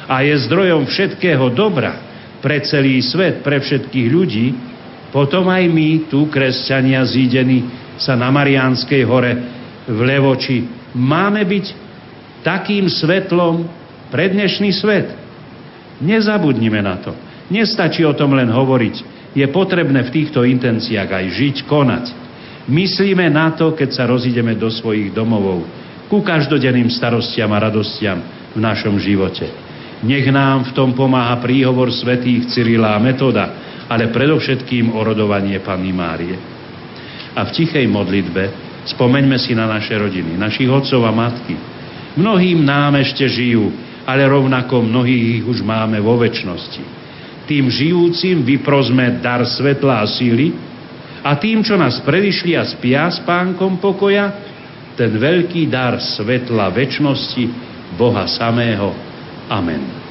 a 0.08 0.24
je 0.24 0.32
zdrojom 0.48 0.88
všetkého 0.88 1.52
dobra 1.52 2.00
pre 2.40 2.64
celý 2.64 3.00
svet, 3.04 3.44
pre 3.44 3.60
všetkých 3.60 4.08
ľudí, 4.08 4.46
potom 5.12 5.48
aj 5.48 5.64
my, 5.68 6.08
tu 6.08 6.28
kresťania 6.32 7.04
zídení, 7.04 7.64
sa 7.96 8.12
na 8.12 8.28
Mariánskej 8.28 9.02
hore 9.08 9.32
v 9.88 9.98
Levoči, 10.04 10.68
máme 10.92 11.44
byť 11.44 11.66
takým 12.44 12.88
svetlom 12.88 13.64
pre 14.12 14.28
dnešný 14.28 14.70
svet. 14.76 15.08
Nezabudnime 16.04 16.80
na 16.84 17.00
to. 17.00 17.16
Nestačí 17.48 18.04
o 18.04 18.12
tom 18.12 18.36
len 18.36 18.52
hovoriť 18.52 19.15
je 19.36 19.44
potrebné 19.52 20.00
v 20.08 20.14
týchto 20.16 20.48
intenciách 20.48 21.10
aj 21.12 21.26
žiť, 21.28 21.56
konať. 21.68 22.04
Myslíme 22.72 23.28
na 23.28 23.52
to, 23.52 23.76
keď 23.76 23.92
sa 23.92 24.08
rozídeme 24.08 24.56
do 24.56 24.72
svojich 24.72 25.12
domovov, 25.12 25.60
ku 26.08 26.24
každodenným 26.24 26.88
starostiam 26.88 27.52
a 27.52 27.68
radostiam 27.68 28.16
v 28.56 28.58
našom 28.58 28.96
živote. 28.96 29.44
Nech 30.00 30.24
nám 30.32 30.72
v 30.72 30.74
tom 30.74 30.96
pomáha 30.96 31.36
príhovor 31.44 31.92
svetých 31.92 32.48
Cyrila 32.48 32.96
a 32.96 33.02
Metoda, 33.02 33.44
ale 33.86 34.08
predovšetkým 34.08 34.96
orodovanie 34.96 35.60
Panny 35.60 35.92
Márie. 35.92 36.36
A 37.36 37.44
v 37.44 37.50
tichej 37.52 37.84
modlitbe 37.84 38.42
spomeňme 38.88 39.36
si 39.36 39.52
na 39.52 39.68
naše 39.68 39.92
rodiny, 39.92 40.40
našich 40.40 40.70
otcov 40.72 41.04
a 41.04 41.12
matky. 41.12 41.54
Mnohým 42.16 42.64
nám 42.64 42.96
ešte 42.96 43.28
žijú, 43.28 43.68
ale 44.08 44.24
rovnako 44.24 44.80
mnohých 44.80 45.24
ich 45.42 45.44
už 45.44 45.60
máme 45.60 46.00
vo 46.00 46.16
väčšnosti 46.16 47.05
tým 47.46 47.70
žijúcim 47.70 48.42
vyprozme 48.42 49.22
dar 49.22 49.46
svetla 49.46 50.02
a 50.02 50.06
síly 50.06 50.52
a 51.26 51.34
tým, 51.38 51.62
čo 51.62 51.74
nás 51.74 51.98
predišli 52.02 52.54
a 52.54 52.62
spia 52.62 53.10
s 53.10 53.18
pánkom 53.26 53.82
pokoja, 53.82 54.30
ten 54.94 55.10
veľký 55.14 55.66
dar 55.66 55.98
svetla 55.98 56.70
väčšnosti 56.70 57.44
Boha 57.98 58.30
samého. 58.30 58.94
Amen. 59.50 60.05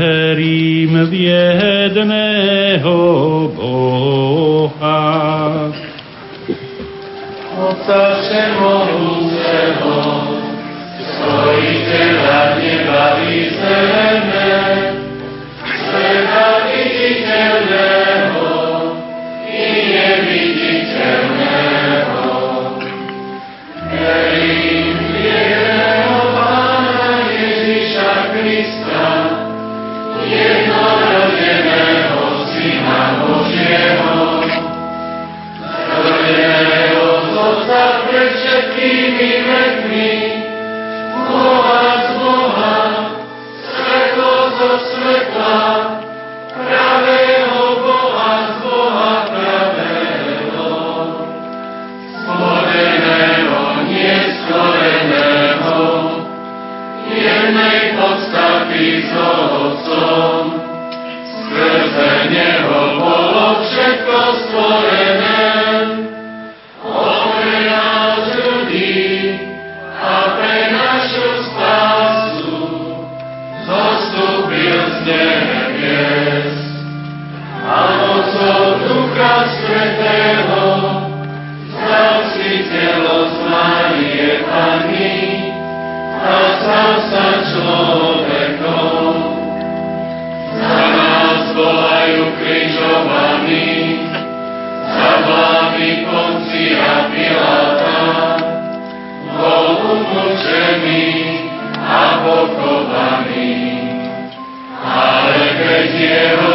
Verím 0.00 0.94
v 1.06 1.12
jedného 1.14 2.96
Boha. 3.56 5.00
Otca 7.60 8.16
všemohúceho, 8.20 9.19
všetko 64.60 64.99
Ale 106.00 106.49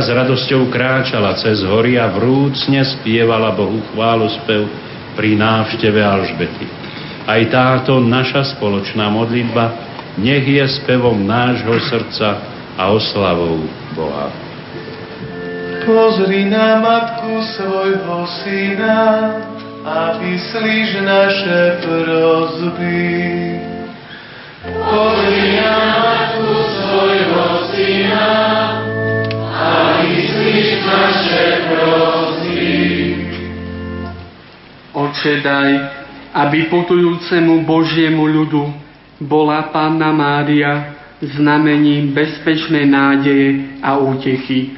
s 0.00 0.08
radosťou 0.08 0.72
kráčala 0.72 1.36
cez 1.36 1.60
hory 1.62 2.00
a 2.00 2.08
vrúcne 2.08 2.80
spievala 2.82 3.52
Bohu 3.52 3.84
chválu 3.92 4.26
spev 4.40 4.64
pri 5.14 5.36
návšteve 5.36 6.00
Alžbety. 6.00 6.66
Aj 7.28 7.40
táto 7.52 8.00
naša 8.00 8.56
spoločná 8.56 9.12
modlitba 9.12 9.76
nech 10.16 10.42
je 10.48 10.64
spevom 10.80 11.22
nášho 11.22 11.76
srdca 11.86 12.40
a 12.74 12.90
oslavou 12.90 13.60
Boha. 13.92 14.32
Pozri 15.84 16.48
na 16.48 16.80
matku 16.80 17.40
svojho 17.56 18.24
syna 18.42 19.04
a 19.84 20.16
vyslíš 20.20 20.90
naše 21.04 21.60
prozby. 21.84 23.59
Oče, 35.10 35.42
daj, 35.42 35.70
aby 36.38 36.70
putujúcemu 36.70 37.66
Božiemu 37.66 38.30
ľudu 38.30 38.62
bola 39.18 39.66
Panna 39.74 40.14
Mária 40.14 40.94
znamením 41.18 42.14
bezpečnej 42.14 42.86
nádeje 42.86 43.74
a 43.82 43.98
útechy. 43.98 44.70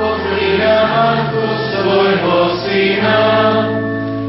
Pozri 0.00 0.56
na 0.56 0.78
matku 0.88 1.44
svojho 1.68 2.38
syna 2.64 3.24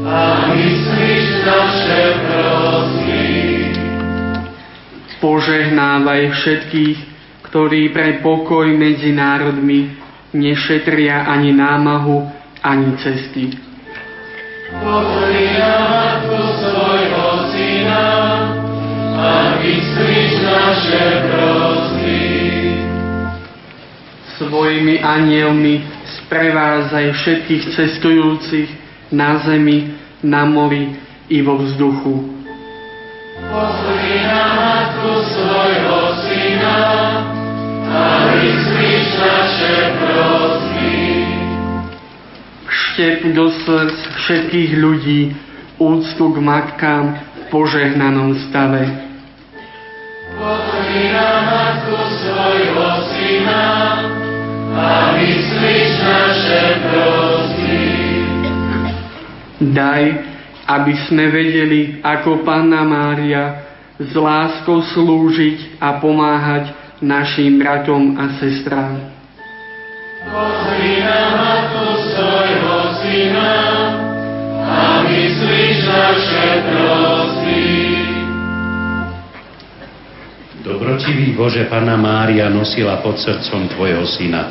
a 0.04 0.20
myslíš 0.52 1.24
naše 1.40 2.02
prosby. 2.20 3.24
Požehnávaj 5.24 6.36
všetkých, 6.36 6.98
ktorí 7.48 7.96
pre 7.96 8.20
pokoj 8.20 8.68
medzi 8.76 9.08
národmi 9.16 9.88
nešetria 10.36 11.24
ani 11.32 11.56
námahu, 11.56 12.28
ani 12.60 12.92
cesty. 13.00 13.65
Pozri 14.66 15.46
na 15.54 15.78
matku 15.86 16.42
svojho 16.58 17.54
syna 17.54 18.06
a 19.14 19.54
vyslíš 19.62 20.42
naše 20.42 21.06
prosby. 21.30 22.22
Svojimi 24.34 24.98
anielmi 24.98 25.86
sprevádzaj 26.18 27.14
všetkých 27.14 27.64
cestujúcich 27.78 28.68
na 29.14 29.38
zemi, 29.46 29.94
na 30.26 30.42
mori 30.42 30.98
i 31.30 31.38
vo 31.46 31.62
vzduchu. 31.62 32.26
Pozri 33.46 34.18
na 34.26 34.44
matku 34.50 35.14
svojho 35.30 36.00
syna 36.26 36.78
a 37.86 38.02
vyslíš 38.34 39.14
naše 39.14 39.74
prosby. 39.94 40.45
Vštep 42.96 43.36
do 43.36 43.52
srdc 43.52 43.98
všetkých 44.24 44.72
ľudí 44.80 45.36
úctu 45.76 46.32
k 46.32 46.36
matkám 46.40 47.12
v 47.12 47.42
požehnanom 47.52 48.32
stave. 48.48 48.88
Pozri 50.32 51.12
na 51.12 51.44
matku 51.44 51.92
svojho 51.92 52.88
syna 53.12 53.68
a 54.80 55.12
vyslíš 55.12 55.92
naše 56.08 56.62
prosby. 56.88 57.84
Daj, 59.76 60.04
aby 60.64 60.94
sme 61.04 61.28
vedeli, 61.28 62.00
ako 62.00 62.48
Panna 62.48 62.80
Mária, 62.80 63.60
s 64.00 64.16
láskou 64.16 64.80
slúžiť 64.80 65.84
a 65.84 66.00
pomáhať 66.00 66.72
našim 67.04 67.60
bratom 67.60 68.16
a 68.16 68.40
sestrám. 68.40 69.15
Pozri 70.26 71.06
a 74.66 75.06
myslíš 75.06 75.76
naše 75.86 76.46
prosby. 76.66 77.64
Dobrotivý 80.66 81.30
Bože, 81.38 81.70
Pana 81.70 81.94
Mária 81.94 82.50
nosila 82.50 82.98
pod 82.98 83.22
srdcom 83.22 83.70
Tvojho 83.70 84.02
syna. 84.10 84.50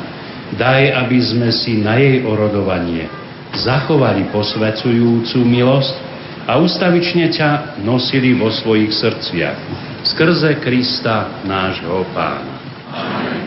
Daj, 0.56 0.96
aby 1.04 1.18
sme 1.20 1.52
si 1.52 1.76
na 1.76 2.00
jej 2.00 2.24
orodovanie 2.24 3.04
zachovali 3.52 4.32
posvecujúcu 4.32 5.38
milosť 5.44 5.94
a 6.48 6.56
ustavične 6.56 7.28
ťa 7.28 7.82
nosili 7.84 8.32
vo 8.32 8.48
svojich 8.48 8.94
srdciach 8.94 9.58
skrze 10.06 10.62
Krista 10.62 11.42
nášho 11.44 12.06
Pána. 12.14 12.54
Amen. 12.94 13.45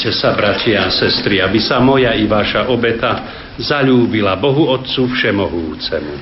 Modlite 0.00 0.16
sa, 0.16 0.32
bratia 0.32 0.88
a 0.88 0.96
sestry, 0.96 1.44
aby 1.44 1.60
sa 1.60 1.76
moja 1.76 2.16
i 2.16 2.24
vaša 2.24 2.72
obeta 2.72 3.20
zalúbila 3.60 4.32
Bohu 4.40 4.72
Otcu 4.72 5.12
Všemohúcemu. 5.12 6.14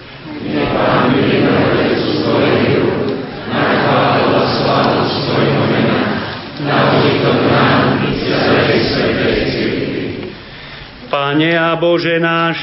Pane 11.06 11.50
a 11.54 11.70
Bože 11.78 12.18
náš, 12.18 12.58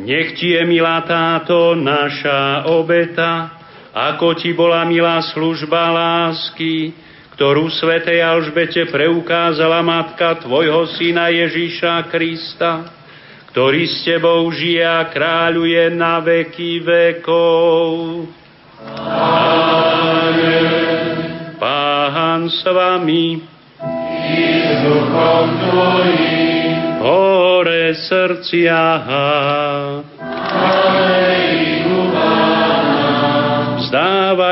nech 0.00 0.40
Ti 0.40 0.56
je 0.56 0.62
milá 0.64 1.04
táto 1.04 1.76
naša 1.76 2.64
obeta, 2.72 3.60
ako 3.92 4.32
Ti 4.40 4.56
bola 4.56 4.88
milá 4.88 5.20
služba 5.20 5.92
lásky, 5.92 6.96
ktorú 7.36 7.68
svätej 7.68 8.24
Alžbete 8.24 8.88
preukázala 8.88 9.84
matka 9.84 10.40
Tvojho 10.40 10.88
syna 10.96 11.28
Ježíša 11.28 12.08
Krista, 12.08 12.88
ktorý 13.52 13.84
s 13.84 14.08
Tebou 14.08 14.48
žije 14.48 14.80
a 14.80 15.04
kráľuje 15.12 15.92
na 15.92 16.24
veky 16.24 16.80
vekov. 16.80 18.24
Amen. 19.04 20.64
Pán 21.60 22.48
s 22.48 22.64
Vami. 22.64 23.44
I 24.32 24.44
s 24.72 24.80
duchom 24.80 25.46
Tvojim. 25.60 27.04
Hore 27.04 27.92
srdcia. 28.00 28.80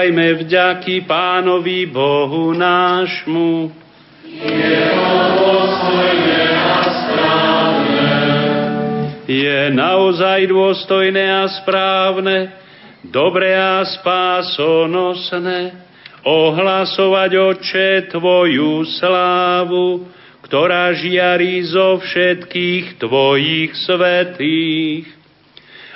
Vzdávajme 0.04 0.44
vďaky 0.44 1.08
Pánovi 1.08 1.88
Bohu 1.88 2.52
nášmu. 2.52 3.72
Je 4.28 4.84
Je 9.24 9.60
naozaj 9.72 10.44
dôstojné 10.52 11.24
a 11.24 11.48
správne, 11.48 12.52
dobré 13.00 13.56
a 13.56 13.80
spásonosné, 13.80 15.72
ohlasovať 16.20 17.56
oče 17.56 18.12
Tvoju 18.12 18.84
slávu, 19.00 20.04
ktorá 20.44 20.92
žiarí 20.92 21.64
zo 21.64 21.96
všetkých 21.96 23.00
Tvojich 23.00 23.72
svetých 23.72 25.23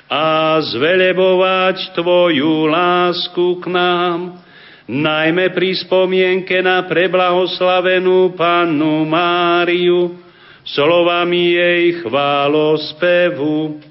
a 0.08 0.56
zvelebovať 0.64 1.92
Tvoju 1.92 2.64
lásku 2.64 3.60
k 3.60 3.64
nám, 3.68 4.40
najmä 4.88 5.52
pri 5.52 5.76
spomienke 5.84 6.64
na 6.64 6.88
preblahoslavenú 6.88 8.32
Pannu 8.32 9.04
Máriu, 9.04 10.16
slovami 10.64 11.60
jej 11.60 11.84
chválospevu. 12.00 13.84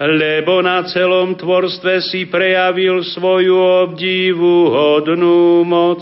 Lebo 0.00 0.64
na 0.64 0.88
celom 0.88 1.36
tvorstve 1.36 2.00
si 2.00 2.24
prejavil 2.24 3.04
svoju 3.04 3.84
obdivu 3.84 4.72
hodnú 4.72 5.60
moc 5.68 6.00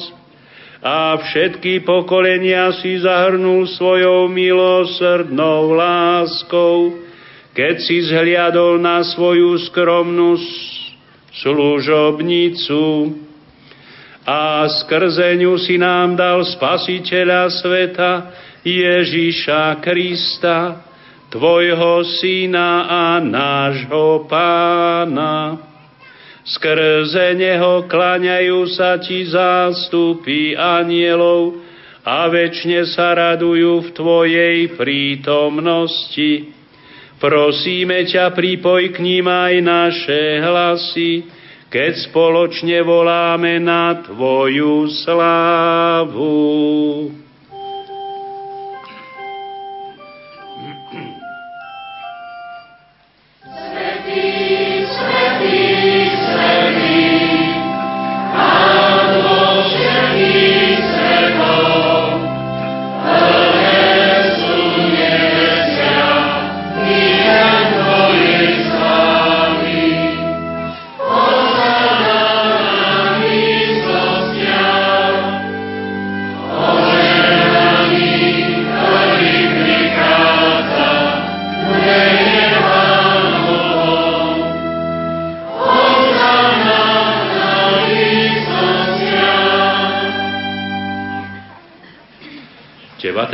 a 0.79 1.19
všetky 1.19 1.83
pokolenia 1.83 2.71
si 2.79 3.03
zahrnul 3.03 3.67
svojou 3.67 4.31
milosrdnou 4.31 5.75
láskou, 5.75 7.08
keď 7.59 7.75
si 7.83 8.07
zhliadol 8.07 8.79
na 8.79 9.03
svoju 9.03 9.59
skromnú 9.67 10.39
služobnicu 11.43 13.19
a 14.23 14.63
skrze 14.71 15.35
ňu 15.43 15.59
si 15.59 15.75
nám 15.75 16.15
dal 16.15 16.47
spasiteľa 16.47 17.51
sveta 17.51 18.31
Ježíša 18.63 19.83
Krista, 19.83 20.87
Tvojho 21.35 22.07
Syna 22.23 22.87
a 22.87 23.05
nášho 23.19 24.31
Pána. 24.31 25.59
Skrze 26.47 27.35
Neho 27.35 27.91
klaňajú 27.91 28.71
sa 28.71 29.03
Ti 29.03 29.35
zástupy 29.35 30.55
anielov 30.55 31.59
a 32.07 32.23
väčšine 32.31 32.87
sa 32.87 33.19
radujú 33.19 33.83
v 33.83 33.89
Tvojej 33.99 34.79
prítomnosti 34.79 36.58
Prosíme 37.19 38.07
ťa, 38.07 38.31
pripoj 38.31 38.95
k 38.95 39.03
ním 39.03 39.27
aj 39.27 39.55
naše 39.59 40.39
hlasy, 40.39 41.27
keď 41.67 41.93
spoločne 42.07 42.79
voláme 42.87 43.59
na 43.59 43.99
Tvoju 44.07 44.87
slávu. 45.03 46.39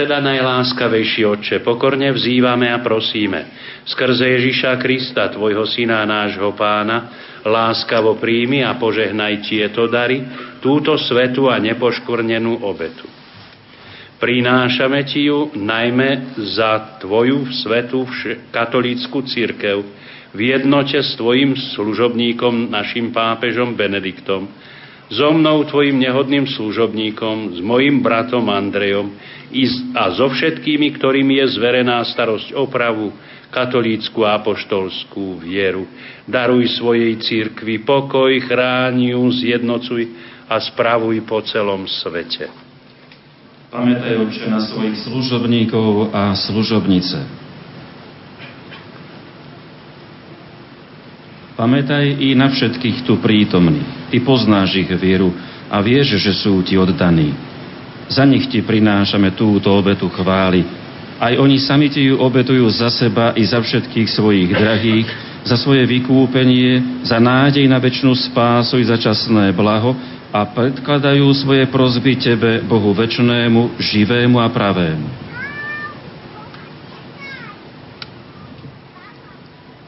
Teda 0.04 0.20
najláskavejší 0.20 1.24
Otče, 1.24 1.56
pokorne 1.64 2.12
vzývame 2.12 2.68
a 2.68 2.84
prosíme, 2.84 3.48
skrze 3.88 4.36
Ježiša 4.36 4.76
Krista, 4.76 5.32
Tvojho 5.32 5.64
Syna 5.64 6.04
a 6.04 6.08
nášho 6.08 6.52
Pána, 6.52 7.08
láskavo 7.40 8.20
príjmi 8.20 8.60
a 8.60 8.76
požehnaj 8.76 9.40
tieto 9.48 9.88
dary, 9.88 10.20
túto 10.60 11.00
svetu 11.00 11.48
a 11.48 11.56
nepoškvrnenú 11.56 12.68
obetu. 12.68 13.08
Prinášame 14.20 15.08
Ti 15.08 15.24
ju 15.24 15.56
najmä 15.56 16.36
za 16.52 17.00
Tvoju 17.00 17.48
svetú 17.64 18.04
katolícku 18.52 19.24
církev 19.24 19.88
v 20.36 20.40
jednote 20.52 21.00
s 21.00 21.16
Tvojim 21.16 21.56
služobníkom, 21.56 22.68
našim 22.68 23.08
pápežom 23.08 23.72
Benediktom, 23.72 24.52
so 25.08 25.32
mnou, 25.32 25.64
Tvojim 25.64 26.00
nehodným 26.00 26.48
služobníkom, 26.48 27.56
s 27.56 27.60
mojim 27.60 28.00
bratom 28.00 28.48
Andrejom, 28.52 29.12
a 29.94 30.10
so 30.10 30.26
všetkými, 30.26 30.98
ktorým 30.98 31.30
je 31.30 31.44
zverená 31.54 32.02
starosť 32.02 32.58
opravu, 32.58 33.14
katolícku 33.54 34.26
a 34.26 34.42
apoštolskú 34.42 35.38
vieru. 35.38 35.86
Daruj 36.26 36.74
svojej 36.74 37.14
církvi 37.22 37.86
pokoj, 37.86 38.34
chráň 38.42 39.14
ju, 39.14 39.22
zjednocuj 39.30 40.10
a 40.50 40.58
spravuj 40.58 41.22
po 41.22 41.38
celom 41.46 41.86
svete. 41.86 42.50
Pamätaj, 43.70 44.14
Otče, 44.22 44.44
na 44.50 44.58
svojich 44.58 44.98
služobníkov 45.06 46.10
a 46.10 46.34
služobnice. 46.34 47.18
Pamätaj 51.54 52.06
i 52.18 52.34
na 52.34 52.50
všetkých 52.50 53.06
tu 53.06 53.22
prítomných. 53.22 54.10
Ty 54.10 54.18
poznáš 54.26 54.74
ich 54.74 54.90
vieru 54.98 55.30
a 55.70 55.78
vieš, 55.78 56.18
že 56.18 56.34
sú 56.34 56.58
ti 56.66 56.74
oddaní. 56.74 57.53
Za 58.08 58.24
nich 58.28 58.46
ti 58.52 58.60
prinášame 58.60 59.32
túto 59.32 59.72
obetu 59.72 60.12
chvály. 60.12 60.64
Aj 61.16 61.32
oni 61.40 61.56
sami 61.56 61.88
ti 61.88 62.10
ju 62.10 62.20
obetujú 62.20 62.68
za 62.68 62.92
seba 62.92 63.32
i 63.32 63.46
za 63.46 63.62
všetkých 63.62 64.08
svojich 64.10 64.50
drahých, 64.52 65.08
za 65.44 65.56
svoje 65.56 65.84
vykúpenie, 65.88 67.04
za 67.06 67.16
nádej 67.20 67.64
na 67.68 67.80
väčšinu 67.80 68.12
spásu 68.12 68.80
i 68.80 68.84
za 68.84 69.00
časné 69.00 69.52
blaho 69.56 69.96
a 70.34 70.42
predkladajú 70.50 71.30
svoje 71.36 71.64
prozby 71.70 72.18
Tebe, 72.18 72.60
Bohu 72.66 72.90
väčšnému, 72.90 73.78
živému 73.78 74.36
a 74.42 74.48
pravému. 74.50 75.08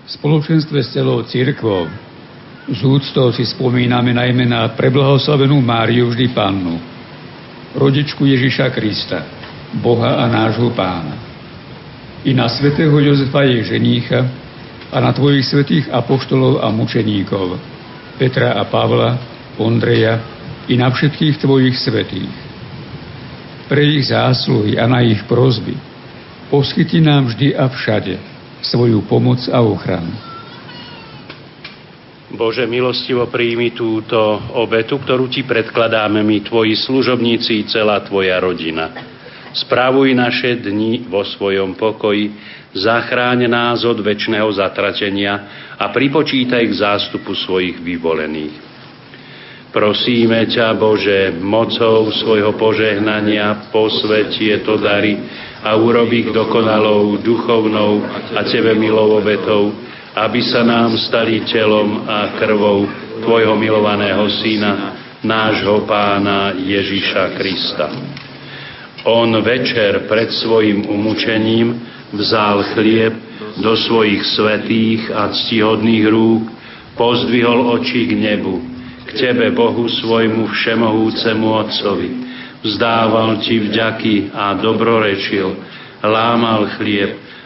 V 0.06 0.10
spoločenstve 0.14 0.78
s 0.86 0.94
celou 0.94 1.26
církvou 1.26 1.90
z 2.66 2.80
úctou 2.82 3.30
si 3.34 3.46
spomíname 3.46 4.10
najmä 4.10 4.46
na 4.46 4.70
preblahoslavenú 4.74 5.58
Máriu 5.62 6.10
vždy 6.10 6.30
Pannu, 6.30 6.78
rodičku 7.76 8.24
Ježiša 8.24 8.72
Krista, 8.72 9.22
Boha 9.76 10.18
a 10.18 10.24
nášho 10.26 10.72
pána. 10.72 11.14
I 12.24 12.32
na 12.32 12.48
svätého 12.48 12.96
Jozefa 12.96 13.44
jej 13.44 13.62
ženícha 13.62 14.26
a 14.90 14.96
na 14.98 15.12
tvojich 15.12 15.46
svetých 15.46 15.86
apoštolov 15.92 16.64
a 16.64 16.72
mučeníkov, 16.72 17.60
Petra 18.16 18.56
a 18.56 18.64
Pavla, 18.66 19.20
Ondreja 19.60 20.18
i 20.66 20.74
na 20.74 20.90
všetkých 20.90 21.38
tvojich 21.38 21.76
svetých. 21.78 22.46
pre 23.66 23.82
ich 23.82 24.08
zásluhy 24.08 24.78
a 24.78 24.86
na 24.86 25.02
ich 25.02 25.26
prozby. 25.26 25.74
Poskytni 26.50 27.02
nám 27.02 27.34
vždy 27.34 27.58
a 27.58 27.66
všade 27.66 28.14
svoju 28.62 29.02
pomoc 29.10 29.42
a 29.50 29.58
ochranu. 29.58 30.14
Bože, 32.36 32.68
milostivo 32.68 33.32
príjmi 33.32 33.72
túto 33.72 34.20
obetu, 34.60 35.00
ktorú 35.00 35.32
Ti 35.32 35.48
predkladáme 35.48 36.20
my, 36.20 36.44
Tvoji 36.44 36.76
služobníci, 36.76 37.64
celá 37.72 38.04
Tvoja 38.04 38.36
rodina. 38.36 38.92
Spravuj 39.56 40.12
naše 40.12 40.60
dni 40.60 41.08
vo 41.08 41.24
svojom 41.24 41.80
pokoji, 41.80 42.36
zachráň 42.76 43.48
nás 43.48 43.88
od 43.88 44.04
väčšného 44.04 44.52
zatratenia 44.52 45.34
a 45.80 45.88
pripočítaj 45.88 46.60
k 46.60 46.74
zástupu 46.76 47.32
svojich 47.32 47.80
vyvolených. 47.80 48.54
Prosíme 49.72 50.44
ťa, 50.44 50.76
Bože, 50.76 51.32
mocou 51.40 52.12
svojho 52.12 52.52
požehnania 52.60 53.72
posveti 53.72 54.52
to 54.60 54.76
dary 54.76 55.16
a 55.64 55.72
urobi 55.72 56.28
ich 56.28 56.30
dokonalou, 56.36 57.16
duchovnou 57.20 58.04
a 58.36 58.40
Tebe 58.44 58.76
milou 58.76 59.20
obetou, 59.20 59.72
aby 60.16 60.40
sa 60.48 60.64
nám 60.64 60.96
stali 60.96 61.44
telom 61.44 62.08
a 62.08 62.40
krvou 62.40 62.88
Tvojho 63.20 63.52
milovaného 63.60 64.24
Syna, 64.40 64.96
nášho 65.20 65.84
Pána 65.84 66.56
Ježiša 66.56 67.36
Krista. 67.36 67.88
On 69.04 69.28
večer 69.44 70.08
pred 70.08 70.32
svojim 70.32 70.88
umúčením 70.88 71.84
vzal 72.16 72.64
chlieb 72.72 73.12
do 73.60 73.76
svojich 73.76 74.24
svetých 74.24 75.12
a 75.12 75.28
ctihodných 75.32 76.04
rúk, 76.08 76.44
pozdvihol 76.96 77.76
oči 77.76 78.08
k 78.08 78.12
nebu, 78.16 78.56
Tebe, 79.16 79.48
Bohu 79.52 79.88
svojmu 79.88 80.48
všemohúcemu 80.48 81.46
Otcovi. 81.48 82.10
Vzdával 82.64 83.40
Ti 83.40 83.56
vďaky 83.68 84.32
a 84.32 84.60
dobrorečil, 84.60 85.56
lámal 86.04 86.68
chlieb 86.76 87.25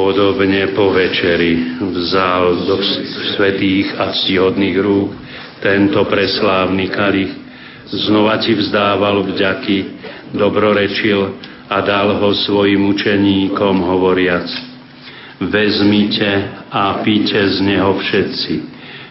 Podobne 0.00 0.72
po 0.72 0.96
večeri 0.96 1.76
vzal 1.76 2.64
do 2.64 2.80
svetých 3.36 3.92
a 4.00 4.16
ctihodných 4.16 4.76
rúk 4.80 5.12
tento 5.60 6.08
preslávny 6.08 6.88
kalich, 6.88 7.28
znova 7.92 8.40
ti 8.40 8.56
vzdával 8.56 9.28
vďaky, 9.28 9.78
dobrorečil 10.32 11.36
a 11.68 11.84
dal 11.84 12.16
ho 12.16 12.32
svojim 12.32 12.80
učeníkom 12.96 13.76
hovoriac. 13.84 14.48
Vezmite 15.36 16.48
a 16.72 17.04
píte 17.04 17.36
z 17.36 17.60
neho 17.60 17.92
všetci. 18.00 18.54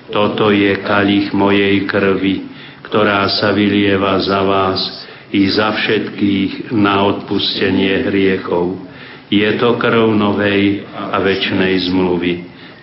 Toto 0.10 0.49
je 0.49 0.74
kalich 0.82 1.30
mojej 1.38 1.86
krvi, 1.86 2.49
ktorá 2.90 3.30
sa 3.30 3.53
vylieva 3.53 4.18
za 4.26 4.41
vás 4.41 4.82
i 5.30 5.53
za 5.53 5.70
všetkých 5.70 6.74
na 6.74 7.14
odpustenie 7.14 8.10
hriechov 8.10 8.89
je 9.30 9.49
to 9.61 9.77
krv 9.77 10.10
novej 10.18 10.89
a 10.89 11.22
väčšnej 11.22 11.77
zmluvy. 11.89 12.34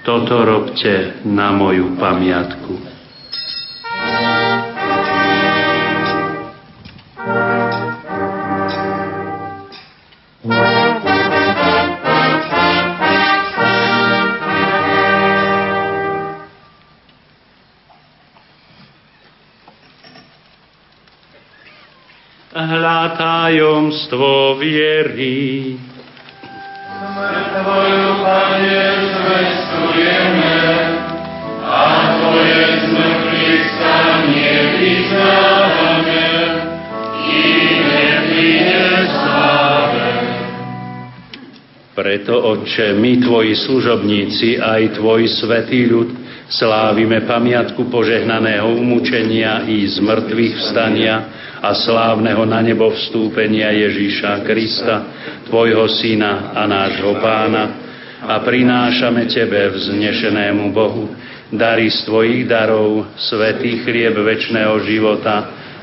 Toto 0.07 0.47
robte 0.47 1.23
na 1.27 1.51
moju 1.51 1.99
pamiatku. 1.99 2.97
Tajomstvo 23.17 24.59
viery. 24.59 25.79
Tvoju, 26.97 28.25
Pane, 28.25 28.81
a 31.67 31.81
Tvoje 32.17 32.61
zmrtvých 32.89 33.63
stanie 33.77 34.53
vyznávame. 34.81 36.25
Preto, 41.97 42.33
Otče, 42.33 42.97
my, 42.97 43.13
Tvoji 43.21 43.57
služobníci, 43.57 44.57
aj 44.61 45.01
Tvoj 45.01 45.29
svetý 45.33 45.89
ľud, 45.89 46.26
slávime 46.47 47.27
pamiatku 47.27 47.91
požehnaného 47.91 48.71
umúčenia 48.79 49.67
i 49.67 49.83
zmrtvých 49.87 50.55
vstania 50.63 51.15
a 51.59 51.75
slávneho 51.75 52.47
na 52.47 52.63
nebo 52.63 52.93
vstúpenia 52.95 53.75
Ježíša 53.75 54.47
Krista, 54.47 54.97
Tvojho 55.51 55.91
Syna 55.91 56.55
a 56.55 56.63
nášho 56.69 57.19
Pána, 57.19 57.65
a 58.27 58.43
prinášame 58.43 59.29
Tebe, 59.29 59.71
vznešenému 59.75 60.73
Bohu, 60.73 61.13
dary 61.53 61.91
z 61.93 62.07
Tvojich 62.07 62.49
darov, 62.49 63.13
svetý 63.19 63.85
chlieb 63.85 64.17
väčšného 64.17 64.75
života 64.87 65.37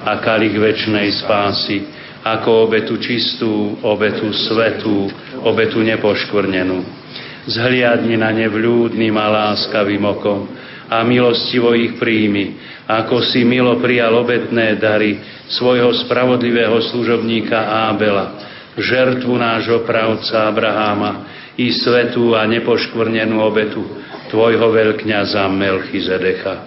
a 0.04 0.20
kalich 0.20 0.56
väčšnej 0.56 1.08
spásy, 1.24 1.78
ako 2.24 2.72
obetu 2.72 2.96
čistú, 3.00 3.80
obetu 3.84 4.32
svetú, 4.32 5.12
obetu 5.44 5.84
nepoškvrnenú. 5.84 7.04
Zhliadni 7.44 8.16
na 8.16 8.32
ne 8.32 8.48
vľúdnym 8.48 9.12
a 9.20 9.28
láskavým 9.28 10.04
okom 10.08 10.48
a 10.88 11.04
milostivo 11.04 11.76
ich 11.76 12.00
príjmi, 12.00 12.56
ako 12.88 13.24
si 13.24 13.44
milo 13.48 13.80
prijal 13.80 14.16
obetné 14.20 14.80
dary 14.80 15.20
svojho 15.52 15.92
spravodlivého 16.04 16.80
služobníka 16.92 17.56
Ábela, 17.92 18.40
žertvu 18.80 19.34
nášho 19.36 19.84
pravca 19.84 20.48
Abraháma 20.48 21.12
i 21.60 21.72
svetú 21.72 22.34
a 22.34 22.48
nepoškvrnenú 22.50 23.38
obetu 23.40 23.84
tvojho 24.34 24.74
veľkňaza 24.74 25.46
Melchizedecha. 25.52 26.66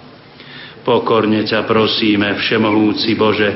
Pokorne 0.87 1.43
ťa 1.43 1.67
prosíme, 1.67 2.39
Všemohúci 2.39 3.11
Bože, 3.19 3.49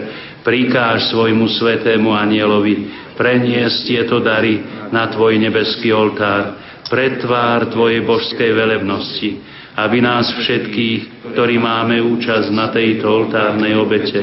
prikáž 0.44 1.16
svojmu 1.16 1.48
svetému 1.48 2.12
anielovi 2.12 2.92
preniesť 3.16 3.78
tieto 3.88 4.20
dary 4.20 4.60
na 4.92 5.08
Tvoj 5.08 5.40
nebeský 5.40 5.96
oltár, 5.96 6.60
pred 6.92 7.24
tvár 7.24 7.72
Tvojej 7.72 8.04
božskej 8.04 8.52
velebnosti, 8.52 9.40
aby 9.80 10.04
nás 10.04 10.28
všetkých, 10.36 11.32
ktorí 11.32 11.56
máme 11.56 12.04
účasť 12.04 12.52
na 12.52 12.68
tejto 12.68 13.08
oltárnej 13.08 13.80
obete 13.80 14.20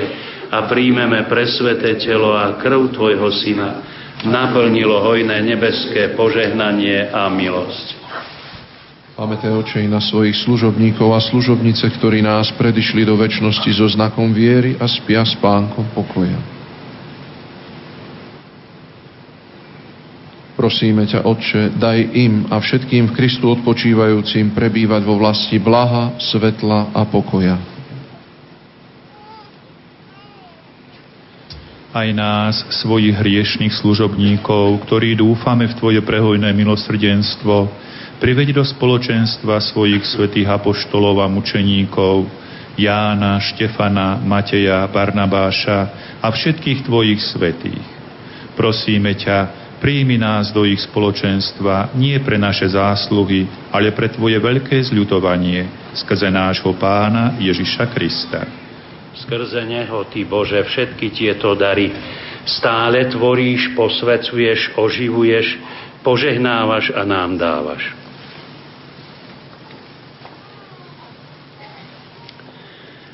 a 0.52 0.68
príjmeme 0.68 1.24
presveté 1.24 1.96
telo 1.96 2.36
a 2.36 2.60
krv 2.60 2.92
Tvojho 2.92 3.32
Syna, 3.32 3.70
naplnilo 4.28 5.00
hojné 5.00 5.40
nebeské 5.40 6.12
požehnanie 6.12 7.08
a 7.08 7.32
milosť. 7.32 7.96
Pamätaj, 9.18 9.50
Oče, 9.50 9.82
na 9.90 9.98
svojich 9.98 10.36
služobníkov 10.46 11.10
a 11.10 11.18
služobnice, 11.18 11.90
ktorí 11.98 12.22
nás 12.22 12.54
predišli 12.54 13.02
do 13.02 13.18
väčšnosti 13.18 13.70
so 13.74 13.90
znakom 13.90 14.30
viery 14.30 14.78
a 14.78 14.86
spia 14.86 15.26
s 15.26 15.34
pánkom 15.42 15.90
pokoja. 15.90 16.57
Prosíme 20.58 21.06
ťa, 21.06 21.22
Otče, 21.22 21.78
daj 21.78 21.98
im 22.18 22.50
a 22.50 22.58
všetkým 22.58 23.14
v 23.14 23.14
Kristu 23.14 23.46
odpočívajúcim 23.54 24.50
prebývať 24.58 25.06
vo 25.06 25.14
vlasti 25.14 25.62
blaha, 25.62 26.18
svetla 26.18 26.90
a 26.90 27.06
pokoja. 27.06 27.62
Aj 31.94 32.10
nás, 32.10 32.58
svojich 32.82 33.14
hriešných 33.14 33.70
služobníkov, 33.70 34.82
ktorí 34.82 35.14
dúfame 35.14 35.70
v 35.70 35.78
Tvoje 35.78 36.02
prehojné 36.02 36.50
milosrdenstvo, 36.50 37.70
priveď 38.18 38.58
do 38.58 38.66
spoločenstva 38.66 39.62
svojich 39.62 40.02
svetých 40.10 40.50
apoštolov 40.50 41.22
a 41.22 41.30
mučeníkov, 41.30 42.26
Jána, 42.74 43.38
Štefana, 43.38 44.18
Mateja, 44.26 44.90
Barnabáša 44.90 45.78
a 46.18 46.26
všetkých 46.34 46.82
Tvojich 46.82 47.22
svetých. 47.22 47.86
Prosíme 48.58 49.14
ťa, 49.14 49.67
Príjmi 49.78 50.18
nás 50.18 50.50
do 50.50 50.66
ich 50.66 50.82
spoločenstva 50.82 51.94
nie 51.94 52.18
pre 52.18 52.34
naše 52.34 52.66
zásluhy, 52.66 53.46
ale 53.70 53.94
pre 53.94 54.10
Tvoje 54.10 54.42
veľké 54.42 54.74
zľutovanie 54.90 55.94
skrze 55.94 56.34
nášho 56.34 56.74
Pána 56.74 57.38
Ježiša 57.38 57.86
Krista. 57.94 58.42
Skrze 59.14 59.62
Neho, 59.62 60.02
Ty 60.10 60.26
Bože, 60.26 60.58
všetky 60.66 61.14
tieto 61.14 61.54
dary 61.54 61.94
stále 62.42 63.06
tvoríš, 63.06 63.76
posvecuješ, 63.78 64.74
oživuješ, 64.74 65.46
požehnávaš 66.02 66.90
a 66.96 67.04
nám 67.04 67.38
dávaš. 67.38 67.94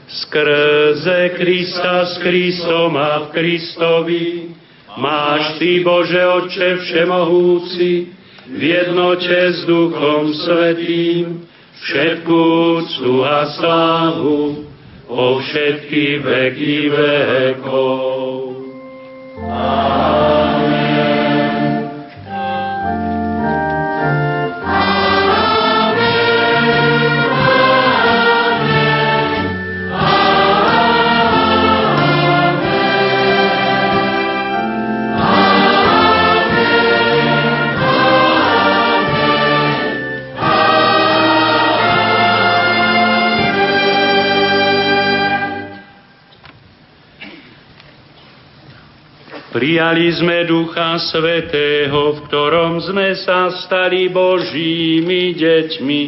Skrze 0.08 1.34
Krista 1.34 2.06
s 2.06 2.22
Kristom 2.22 2.94
a 2.96 3.26
v 3.26 3.26
Kristovi 3.34 4.24
máš 4.96 5.58
Ty, 5.58 5.80
Bože 5.84 6.22
Otče 6.26 6.68
Všemohúci, 6.76 8.12
v 8.44 8.62
jednote 8.62 9.52
s 9.52 9.64
Duchom 9.64 10.34
Svetým, 10.36 11.48
všetkú 11.80 12.40
úctu 12.78 13.24
a 13.24 13.48
slávu 13.56 14.68
po 15.08 15.40
všetky 15.40 16.20
veky 16.20 16.76
vekov. 16.92 18.22
Amen. 19.44 20.03
Prijali 49.54 50.10
sme 50.10 50.50
Ducha 50.50 50.98
Svetého, 50.98 52.18
v 52.18 52.26
ktorom 52.26 52.82
sme 52.82 53.14
sa 53.22 53.54
stali 53.54 54.10
Božími 54.10 55.30
deťmi, 55.30 56.00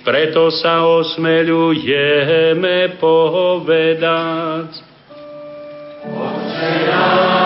preto 0.00 0.48
sa 0.48 0.80
osmeľujeme 0.80 2.96
povedať. 2.96 4.80
Náš, 6.08 7.45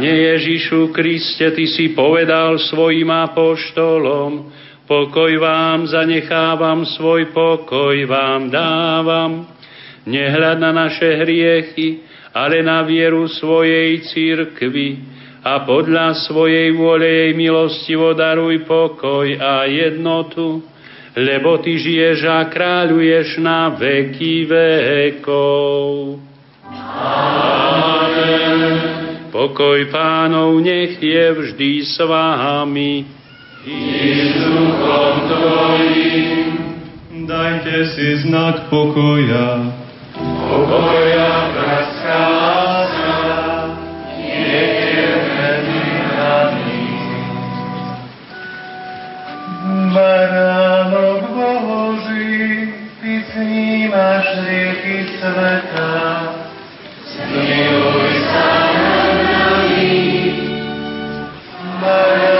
Pane 0.00 0.16
Ježišu 0.16 0.96
Kriste, 0.96 1.52
Ty 1.52 1.68
si 1.68 1.92
povedal 1.92 2.56
svojim 2.56 3.12
apoštolom, 3.12 4.48
pokoj 4.88 5.28
vám 5.36 5.92
zanechávam, 5.92 6.88
svoj 6.88 7.28
pokoj 7.36 8.08
vám 8.08 8.48
dávam. 8.48 9.44
Nehľad 10.08 10.56
na 10.56 10.72
naše 10.72 11.20
hriechy, 11.20 12.00
ale 12.32 12.64
na 12.64 12.80
vieru 12.80 13.28
svojej 13.28 14.00
církvy 14.08 15.04
a 15.44 15.68
podľa 15.68 16.16
svojej 16.24 16.72
vôle 16.72 17.04
jej 17.04 17.32
milostivo 17.36 18.16
daruj 18.16 18.64
pokoj 18.64 19.28
a 19.36 19.68
jednotu, 19.68 20.64
lebo 21.12 21.60
Ty 21.60 21.76
žiješ 21.76 22.24
a 22.24 22.48
kráľuješ 22.48 23.36
na 23.36 23.68
veky 23.76 24.48
vekov. 24.48 26.16
Amen. 26.72 28.89
Pokoj 29.30 29.86
pánov 29.94 30.58
nech 30.58 30.98
je 30.98 31.24
vždy 31.30 31.86
s 31.86 32.02
vámi. 32.02 33.06
I 33.62 34.10
s 34.26 34.42
duchom 34.42 35.14
tvojim. 35.30 36.46
Dajte 37.30 37.94
si 37.94 38.26
znak 38.26 38.66
pokoja. 38.66 39.70
Pokoja 40.50 41.30
bratská 41.54 42.50
Baránok 49.90 51.22
Boží, 51.34 52.70
Ty 53.02 53.14
snímaš 53.34 54.26
rieky 54.46 54.98
sveta, 55.18 55.90
zmiluj 57.10 57.99
Amen. 61.82 62.39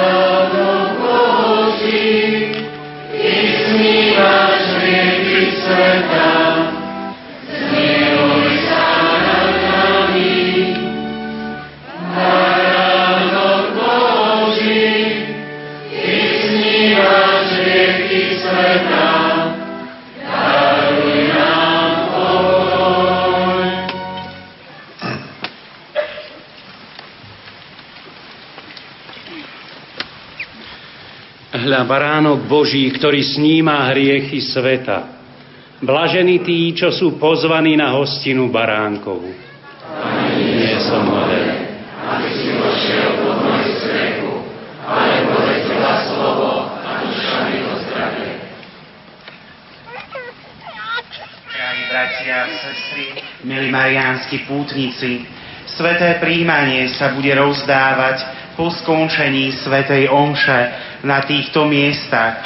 Hľa 31.81 31.89
baránok 31.89 32.45
Boží, 32.45 32.85
ktorý 32.93 33.25
sníma 33.25 33.89
hriechy 33.89 34.37
sveta. 34.45 35.17
Blažení 35.81 36.45
tí, 36.45 36.77
čo 36.77 36.93
sú 36.93 37.17
pozvaní 37.17 37.73
na 37.73 37.97
hostinu 37.97 38.53
baránkovú. 38.53 39.33
Ani 39.89 40.61
nie 40.61 40.77
som 40.77 41.09
hoden, 41.09 41.81
aby 42.05 42.29
si 42.37 42.53
vošiel 42.53 43.25
pod 43.25 43.37
moju 43.41 43.69
strechu, 43.81 44.33
ale 44.85 45.25
povedz 45.25 45.73
slovo 46.05 46.69
a 46.69 46.91
duša 47.01 47.39
mi 47.49 47.57
to 47.65 47.73
zdravie. 47.89 48.33
Drahí 51.49 51.83
bratia 51.89 52.37
a 52.45 52.49
sestry, 52.61 53.25
milí 53.49 53.73
mariánsky 53.73 54.45
pútnici, 54.45 55.25
sveté 55.65 56.21
príjmanie 56.21 56.93
sa 56.93 57.17
bude 57.17 57.33
rozdávať 57.33 58.37
po 58.53 58.69
skončení 58.69 59.57
svetej 59.57 60.13
omše 60.13 60.90
na 61.05 61.25
týchto 61.25 61.65
miestach 61.65 62.45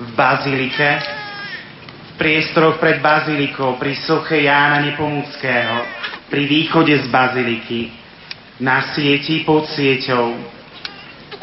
v 0.00 0.08
Bazilike, 0.16 0.90
v 2.02 2.10
priestoroch 2.16 2.80
pred 2.80 3.00
bazilikou, 3.04 3.76
pri 3.76 3.92
soche 4.04 4.44
Jána 4.44 4.80
Nepomuckého, 4.84 5.76
pri 6.28 6.42
východe 6.48 6.94
z 6.96 7.06
baziliky, 7.08 7.92
na 8.62 8.94
sieti 8.94 9.42
pod 9.42 9.68
sieťou. 9.68 10.38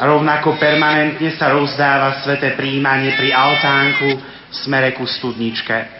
Rovnako 0.00 0.56
permanentne 0.56 1.36
sa 1.36 1.52
rozdáva 1.52 2.24
sveté 2.24 2.56
príjmanie 2.56 3.12
pri 3.20 3.36
altánku 3.36 4.08
v 4.16 4.54
smere 4.56 4.96
ku 4.96 5.04
studničke. 5.04 5.99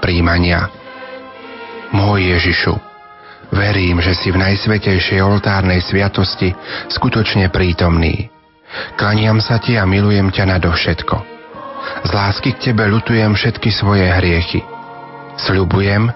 Príjmania. 0.00 0.68
Môj 1.90 2.38
Ježišu, 2.38 2.74
verím, 3.50 3.98
že 3.98 4.14
si 4.14 4.30
v 4.30 4.38
najsvetejšej 4.38 5.20
oltárnej 5.22 5.82
sviatosti 5.82 6.54
skutočne 6.90 7.50
prítomný. 7.50 8.30
Klaniam 8.94 9.42
sa 9.42 9.58
ti 9.58 9.74
a 9.74 9.82
milujem 9.82 10.30
ťa 10.30 10.44
nadovšetko. 10.56 11.16
Z 12.06 12.10
lásky 12.14 12.54
k 12.54 12.70
tebe 12.70 12.86
lutujem 12.86 13.34
všetky 13.34 13.74
svoje 13.74 14.06
hriechy. 14.06 14.62
Sľubujem, 15.40 16.12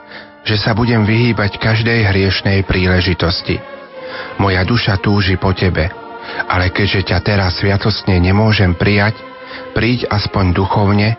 že 0.47 0.57
sa 0.61 0.77
budem 0.77 1.03
vyhýbať 1.03 1.59
každej 1.59 2.07
hriešnej 2.15 2.63
príležitosti. 2.69 3.59
Moja 4.39 4.63
duša 4.63 5.03
túži 5.03 5.35
po 5.35 5.51
tebe, 5.57 5.91
ale 6.47 6.71
keďže 6.71 7.11
ťa 7.11 7.19
teraz 7.25 7.59
sviatostne 7.59 8.15
nemôžem 8.23 8.79
prijať, 8.79 9.19
príď 9.75 10.07
aspoň 10.13 10.55
duchovne 10.55 11.19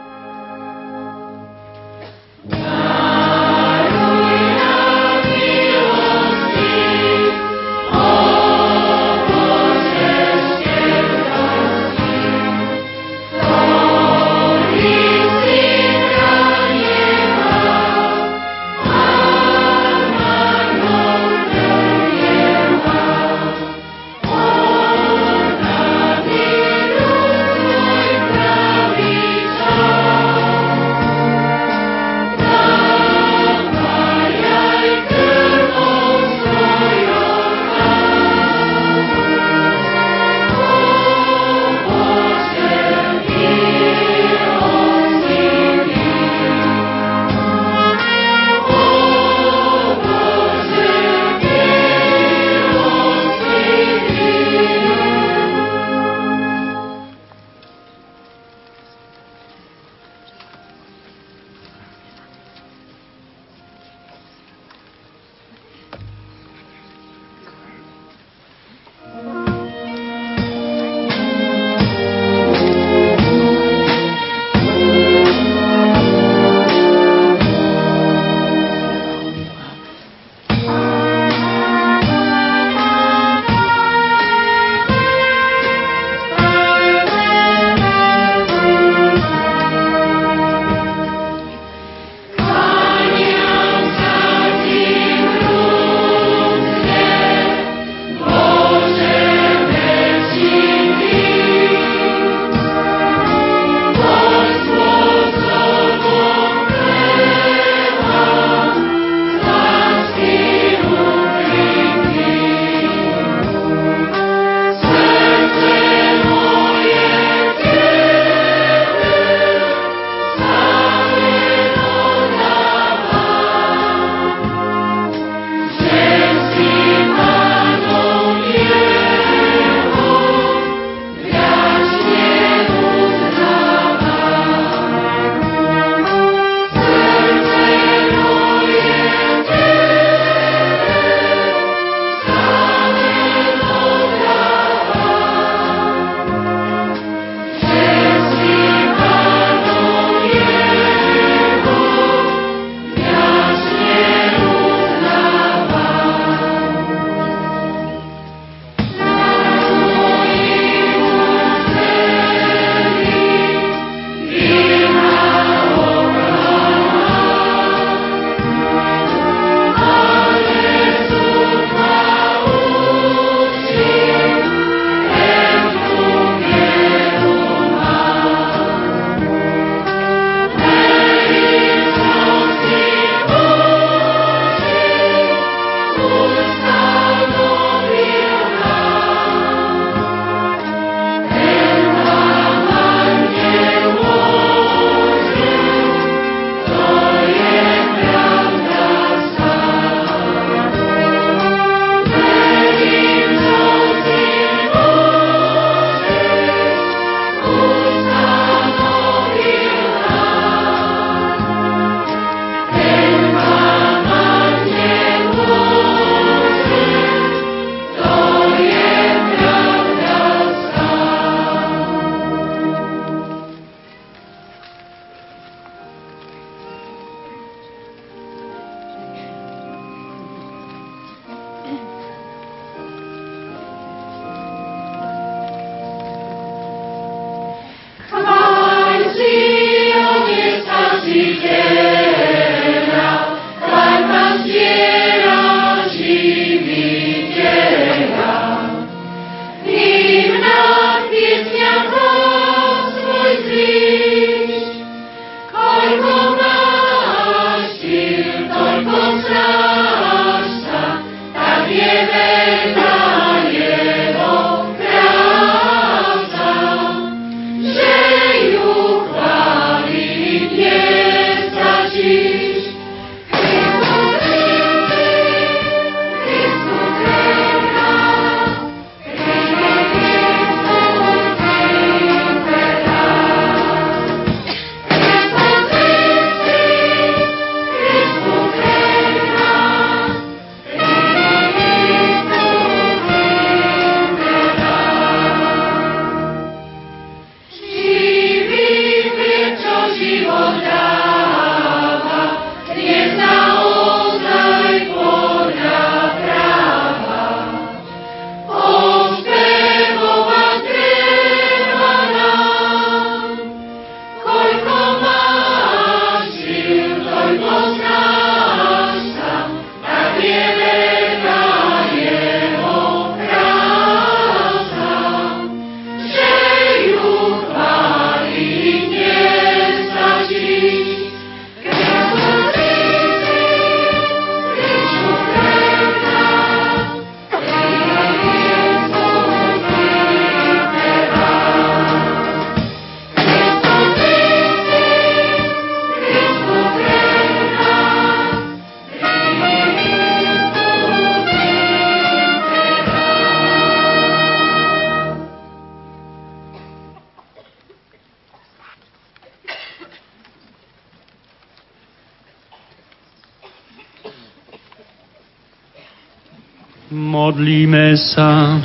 Modlíme 367.41 367.97
sa. 367.97 368.61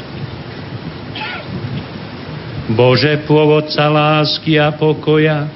Bože, 2.77 3.25
pôvodca 3.25 3.89
lásky 3.89 4.61
a 4.61 4.69
pokoja, 4.69 5.49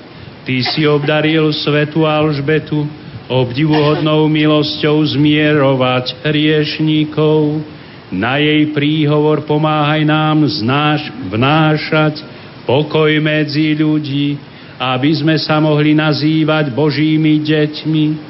Ty 0.49 0.57
si 0.65 0.89
obdaril 0.89 1.53
svetu 1.53 2.09
Alžbetu 2.09 2.89
obdivuhodnou 3.29 4.25
milosťou 4.25 5.05
zmierovať 5.05 6.17
hriešníkov. 6.25 7.61
Na 8.09 8.41
jej 8.41 8.73
príhovor 8.73 9.45
pomáhaj 9.45 10.01
nám 10.01 10.49
znáš, 10.49 11.13
vnášať 11.29 12.25
pokoj 12.65 13.13
medzi 13.21 13.77
ľudí, 13.77 14.41
aby 14.81 15.13
sme 15.13 15.37
sa 15.37 15.61
mohli 15.61 15.93
nazývať 15.93 16.73
Božími 16.73 17.37
deťmi 17.45 18.30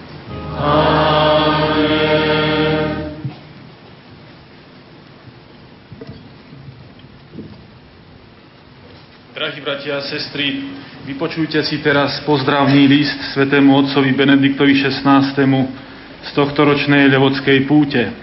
Drahí 9.51 9.67
bratia 9.67 9.99
a 9.99 10.07
sestry, 10.07 10.63
vypočujte 11.03 11.59
si 11.67 11.83
teraz 11.83 12.23
pozdravný 12.23 12.87
list 12.87 13.35
svetému 13.35 13.83
otcovi 13.83 14.15
Benediktovi 14.15 14.79
XVI. 14.79 15.27
z 16.23 16.29
tohto 16.31 16.63
ročnej 16.63 17.11
Levodskej 17.11 17.67
púte. 17.67 18.15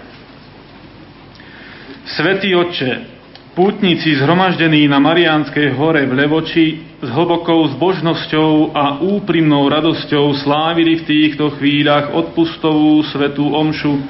Svetý 2.17 2.57
Otče, 2.57 3.05
pútnici 3.53 4.17
zhromaždení 4.17 4.89
na 4.89 4.97
Mariánskej 4.97 5.69
hore 5.77 6.09
v 6.09 6.17
Levoči 6.17 6.97
s 6.97 7.07
hlbokou 7.13 7.77
zbožnosťou 7.77 8.73
a 8.73 8.97
úprimnou 8.97 9.69
radosťou 9.69 10.33
slávili 10.33 11.05
v 11.05 11.13
týchto 11.13 11.53
chvíľach 11.61 12.09
odpustovú 12.09 13.05
svetú 13.05 13.53
omšu 13.53 14.01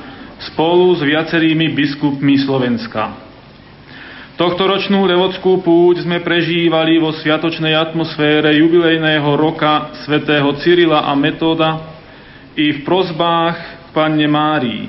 spolu 0.56 0.96
s 0.96 1.04
viacerými 1.04 1.68
biskupmi 1.76 2.40
Slovenska. 2.48 3.29
Tohto 4.40 4.72
ročnú 4.72 5.04
levodskú 5.04 5.60
púť 5.60 6.08
sme 6.08 6.24
prežívali 6.24 6.96
vo 6.96 7.12
sviatočnej 7.12 7.76
atmosfére 7.76 8.56
jubilejného 8.56 9.36
roka 9.36 9.92
svätého 10.08 10.48
Cyrila 10.64 11.04
a 11.04 11.12
Metóda 11.12 12.00
i 12.56 12.72
v 12.72 12.88
prozbách 12.88 13.60
k 13.60 13.88
Panne 13.92 14.32
Márii. 14.32 14.88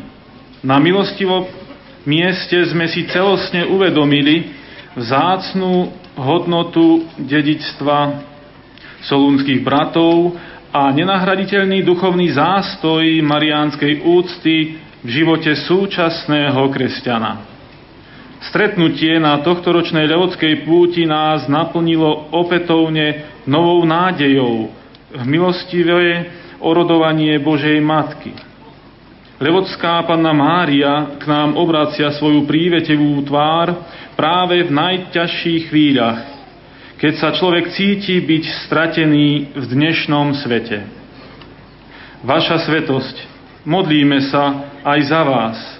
Na 0.62 0.78
milostivo 0.78 1.50
mieste 2.06 2.62
sme 2.70 2.86
si 2.94 3.10
celostne 3.10 3.66
uvedomili 3.66 4.54
vzácnú 4.94 5.98
hodnotu 6.14 7.10
dedičstva 7.18 8.22
solúnskych 9.02 9.66
bratov 9.66 10.38
a 10.70 10.94
nenahraditeľný 10.94 11.82
duchovný 11.82 12.30
zástoj 12.38 13.02
mariánskej 13.26 13.98
úcty 14.06 14.78
v 15.02 15.08
živote 15.10 15.58
súčasného 15.58 16.70
kresťana. 16.70 17.49
Stretnutie 18.40 19.20
na 19.20 19.44
tohtoročnej 19.44 20.08
levodskej 20.08 20.64
púti 20.64 21.04
nás 21.04 21.44
naplnilo 21.44 22.32
opätovne 22.32 23.36
novou 23.44 23.84
nádejou 23.84 24.72
v 25.12 25.22
milostivé 25.28 26.32
orodovanie 26.56 27.36
Božej 27.36 27.76
Matky. 27.84 28.32
Levodská 29.40 30.00
panna 30.08 30.32
Mária 30.32 31.20
k 31.20 31.24
nám 31.28 31.56
obracia 31.60 32.12
svoju 32.16 32.48
prívetevú 32.48 33.20
tvár 33.28 33.76
práve 34.16 34.64
v 34.64 34.72
najťažších 34.72 35.68
chvíľach, 35.68 36.20
keď 36.96 37.12
sa 37.20 37.28
človek 37.36 37.76
cíti 37.76 38.24
byť 38.24 38.44
stratený 38.68 39.52
v 39.52 39.64
dnešnom 39.68 40.32
svete. 40.40 40.84
Vaša 42.24 42.68
svetosť, 42.68 43.16
modlíme 43.68 44.32
sa 44.32 44.72
aj 44.80 45.00
za 45.08 45.22
vás– 45.28 45.58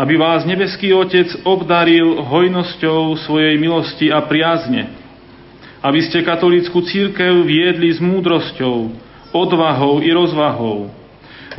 aby 0.00 0.16
vás 0.16 0.48
nebeský 0.48 0.96
Otec 0.96 1.28
obdaril 1.44 2.24
hojnosťou 2.24 3.20
svojej 3.20 3.60
milosti 3.60 4.08
a 4.08 4.24
priazne, 4.24 4.88
aby 5.84 6.00
ste 6.00 6.24
katolícku 6.24 6.80
církev 6.80 7.44
viedli 7.44 7.92
s 7.92 8.00
múdrosťou, 8.00 8.96
odvahou 9.36 10.00
i 10.00 10.08
rozvahou. 10.08 10.88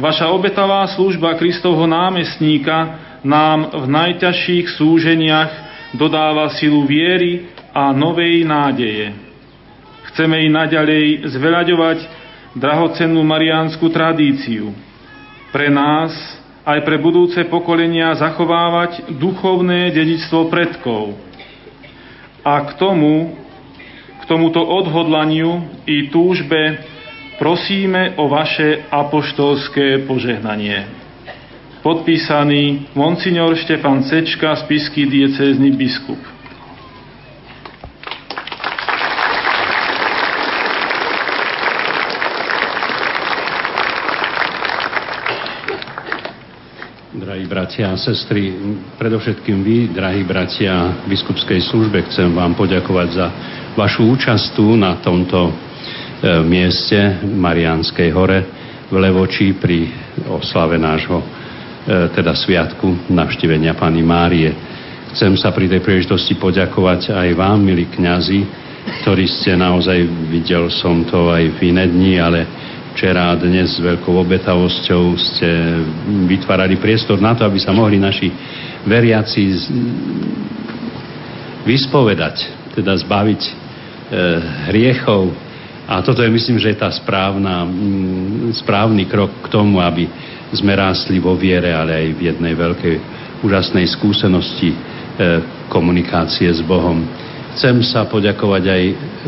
Vaša 0.01 0.33
obetavá 0.33 0.89
služba 0.89 1.37
Kristovho 1.37 1.85
námestníka 1.85 2.97
nám 3.21 3.77
v 3.77 3.85
najťažších 3.85 4.73
súženiach 4.73 5.51
dodáva 5.93 6.49
silu 6.57 6.81
viery 6.89 7.45
a 7.69 7.93
novej 7.93 8.41
nádeje. 8.41 9.13
Chceme 10.09 10.41
i 10.41 10.49
naďalej 10.49 11.29
zveľaďovať 11.29 11.99
drahocennú 12.57 13.21
mariánsku 13.21 13.85
tradíciu. 13.93 14.73
Pre 15.53 15.67
nás, 15.69 16.40
aj 16.61 16.79
pre 16.85 17.01
budúce 17.01 17.41
pokolenia 17.49 18.13
zachovávať 18.13 19.09
duchovné 19.17 19.89
dedičstvo 19.89 20.45
predkov. 20.49 21.17
A 22.45 22.61
k 22.69 22.77
tomu, 22.77 23.37
k 24.21 24.23
tomuto 24.29 24.61
odhodlaniu 24.61 25.65
i 25.89 26.09
túžbe 26.13 26.85
prosíme 27.41 28.13
o 28.21 28.29
vaše 28.29 28.85
apoštolské 28.93 30.05
požehnanie. 30.05 30.85
Podpísaný 31.81 32.93
Monsignor 32.93 33.57
Štefan 33.57 34.05
Sečka, 34.05 34.53
spisky 34.53 35.09
diecézny 35.09 35.73
biskup. 35.73 36.21
Drahí 47.17 47.39
bratia 47.51 47.91
a 47.91 47.99
sestry, 47.99 48.55
predovšetkým 48.95 49.59
vy, 49.59 49.77
drahí 49.91 50.23
bratia 50.23 51.03
v 51.03 51.11
biskupskej 51.11 51.59
službe, 51.59 52.07
chcem 52.07 52.31
vám 52.31 52.55
poďakovať 52.55 53.07
za 53.11 53.27
vašu 53.75 54.07
účasť 54.07 54.55
tu 54.55 54.79
na 54.79 54.95
tomto 55.03 55.51
E, 56.21 56.37
mieste 56.45 57.17
Marianskej 57.25 58.13
hore 58.13 58.39
v 58.85 58.93
Levoči 58.93 59.57
pri 59.57 59.89
oslave 60.29 60.77
nášho 60.77 61.17
e, 61.17 61.25
teda 62.13 62.37
sviatku 62.37 63.09
navštívenia 63.09 63.73
Pany 63.73 64.05
Márie. 64.05 64.53
Chcem 65.17 65.33
sa 65.33 65.49
pri 65.49 65.65
tej 65.65 65.81
príležitosti 65.81 66.37
poďakovať 66.37 67.09
aj 67.09 67.29
vám, 67.33 67.65
milí 67.65 67.89
kňazi, 67.89 68.37
ktorí 69.01 69.25
ste 69.25 69.57
naozaj, 69.57 69.97
videl 70.29 70.69
som 70.69 71.01
to 71.09 71.33
aj 71.33 71.57
v 71.57 71.73
iné 71.73 71.89
dni, 71.89 72.13
ale 72.21 72.39
včera 72.93 73.31
a 73.31 73.39
dnes 73.39 73.77
s 73.77 73.83
veľkou 73.83 74.11
obetavosťou 74.11 75.03
ste 75.15 75.49
vytvárali 76.27 76.75
priestor 76.77 77.17
na 77.23 77.31
to, 77.33 77.47
aby 77.47 77.57
sa 77.57 77.71
mohli 77.71 77.97
naši 77.97 78.27
veriaci 78.83 79.41
vyspovedať, 81.63 82.35
teda 82.75 82.97
zbaviť 82.97 83.41
e, 83.45 83.51
hriechov, 84.71 85.31
a 85.91 85.99
toto 85.99 86.23
je, 86.23 86.31
myslím, 86.31 86.55
že 86.55 86.71
je 86.71 86.79
tá 86.79 86.87
správna, 86.87 87.67
mm, 87.67 88.55
správny 88.63 89.11
krok 89.11 89.43
k 89.43 89.51
tomu, 89.51 89.83
aby 89.83 90.07
sme 90.55 90.71
rástli 90.71 91.19
vo 91.19 91.35
viere, 91.35 91.75
ale 91.75 91.91
aj 91.91 92.07
v 92.15 92.21
jednej 92.31 92.53
veľkej 92.55 92.95
úžasnej 93.43 93.91
skúsenosti 93.91 94.71
e, 94.71 94.77
komunikácie 95.67 96.47
s 96.47 96.63
Bohom. 96.63 97.03
Chcem 97.59 97.83
sa 97.83 98.07
poďakovať 98.07 98.63
aj 98.71 98.83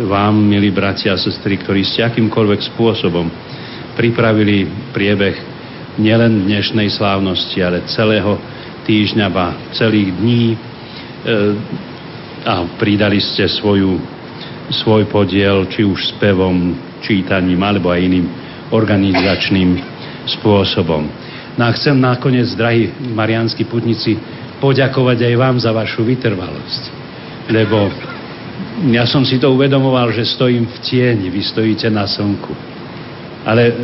vám, 0.07 0.39
milí 0.39 0.71
bratia 0.71 1.11
a 1.11 1.19
sestry, 1.19 1.59
ktorí 1.59 1.83
ste 1.83 2.07
akýmkoľvek 2.07 2.71
spôsobom 2.71 3.27
pripravili 3.93 4.65
priebeh 4.93 5.35
nielen 6.01 6.49
dnešnej 6.49 6.89
slávnosti, 6.89 7.57
ale 7.61 7.85
celého 7.89 8.37
týždňa, 8.83 9.27
ba 9.29 9.53
celých 9.71 10.09
dní 10.17 10.53
e, 10.53 10.57
a 12.43 12.67
pridali 12.75 13.21
ste 13.21 13.47
svoju 13.47 14.01
svoj 14.73 15.05
podiel, 15.07 15.69
či 15.69 15.85
už 15.85 16.17
spevom, 16.17 16.75
čítaním 17.03 17.61
alebo 17.61 17.91
aj 17.91 17.99
iným 18.01 18.27
organizačným 18.73 19.77
spôsobom. 20.39 21.05
No 21.53 21.63
a 21.69 21.75
chcem 21.77 21.93
nakoniec, 21.93 22.49
drahí 22.57 22.89
marianskí 23.13 23.69
putníci, 23.69 24.17
poďakovať 24.57 25.29
aj 25.29 25.35
vám 25.37 25.55
za 25.59 25.69
vašu 25.69 26.01
vytrvalosť. 26.01 26.83
Lebo 27.51 27.91
ja 28.89 29.05
som 29.05 29.21
si 29.27 29.37
to 29.37 29.53
uvedomoval, 29.53 30.09
že 30.15 30.25
stojím 30.25 30.65
v 30.65 30.77
tieni, 30.81 31.27
vy 31.29 31.43
stojíte 31.43 31.91
na 31.91 32.07
slnku. 32.09 32.72
Ale 33.43 33.75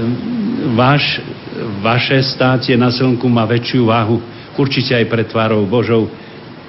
váš, 0.76 1.20
vaše 1.84 2.24
státie 2.24 2.80
na 2.80 2.92
slnku 2.92 3.28
má 3.28 3.44
väčšiu 3.44 3.92
váhu, 3.92 4.24
určite 4.56 4.96
aj 4.96 5.06
pred 5.08 5.28
tvárou 5.28 5.64
Božou, 5.68 6.08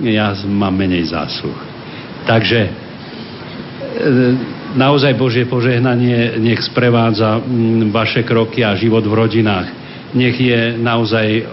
ja 0.00 0.32
mám 0.46 0.74
menej 0.74 1.10
zásluh. 1.10 1.58
Takže 2.24 2.90
naozaj 4.74 5.12
Božie 5.18 5.44
požehnanie 5.46 6.38
nech 6.38 6.62
sprevádza 6.62 7.40
mm, 7.40 7.90
vaše 7.90 8.22
kroky 8.22 8.62
a 8.64 8.78
život 8.78 9.02
v 9.04 9.14
rodinách. 9.14 9.68
Nech 10.14 10.36
je 10.38 10.78
naozaj 10.78 11.46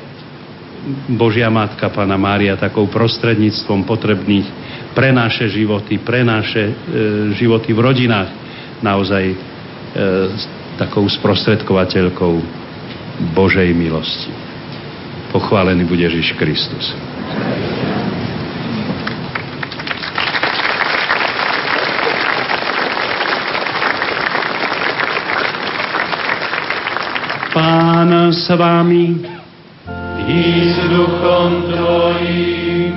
Božia 1.11 1.51
Matka, 1.51 1.91
Pana 1.91 2.15
Mária, 2.15 2.55
takou 2.55 2.87
prostredníctvom 2.87 3.83
potrebných 3.83 4.47
pre 4.95 5.11
naše 5.11 5.51
životy, 5.51 5.99
pre 5.99 6.23
naše 6.23 6.63
e, 6.63 6.73
životy 7.35 7.75
v 7.75 7.79
rodinách, 7.83 8.29
naozaj 8.81 9.23
e, 9.27 9.35
takou 10.77 11.09
sprostredkovateľkou 11.09 12.33
Božej 13.33 13.73
milosti. 13.73 14.29
Pochválený 15.33 15.83
bude 15.89 16.05
Ježiš 16.05 16.37
Kristus. 16.37 16.93
Pán 27.57 28.13
s 28.29 28.45
vami 28.53 29.17
i 30.29 30.41
s 30.69 30.77
duchom 30.93 31.73
tvojim. 31.73 32.93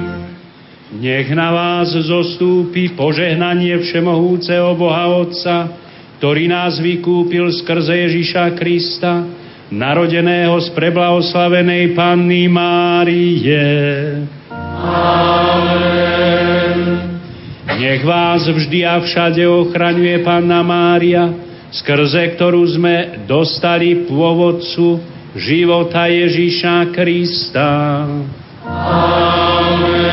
Nech 1.00 1.32
na 1.32 1.48
vás 1.48 1.96
zostúpi 1.96 2.92
požehnanie 2.92 3.72
Všemohúceho 3.80 4.76
Boha 4.76 5.08
Otca, 5.16 5.79
ktorý 6.20 6.52
nás 6.52 6.76
vykúpil 6.76 7.48
skrze 7.64 7.96
Ježiša 7.96 8.52
Krista, 8.60 9.24
narodeného 9.72 10.52
z 10.60 10.68
preblahoslavenej 10.76 11.96
Panny 11.96 12.44
Márie. 12.44 13.64
Amen. 14.52 15.96
Nech 17.80 18.04
vás 18.04 18.44
vždy 18.44 18.84
a 18.84 19.00
všade 19.00 19.48
ochraňuje 19.48 20.20
Panna 20.20 20.60
Mária, 20.60 21.32
skrze 21.72 22.36
ktorú 22.36 22.68
sme 22.68 23.24
dostali 23.24 24.04
pôvodcu 24.04 25.00
života 25.40 26.04
Ježíša 26.04 26.92
Krista. 26.92 28.04
Amen. 28.68 30.04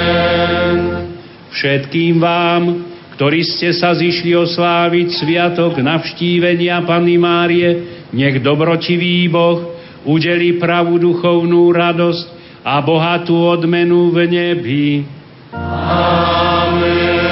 Všetkým 1.51 2.15
vám, 2.23 2.86
ktorí 3.17 3.41
ste 3.41 3.73
sa 3.73 3.97
zišli 3.97 4.37
osláviť 4.37 5.09
sviatok 5.09 5.81
navštívenia 5.81 6.85
Panny 6.85 7.17
Márie, 7.17 8.05
nech 8.13 8.45
dobrotivý 8.45 9.25
Boh 9.25 9.73
udeli 10.05 10.61
pravú 10.61 11.01
duchovnú 11.01 11.73
radosť 11.73 12.25
a 12.61 12.77
bohatú 12.77 13.57
odmenu 13.57 14.13
v 14.13 14.17
nebi. 14.29 15.01
Amen. 15.49 17.25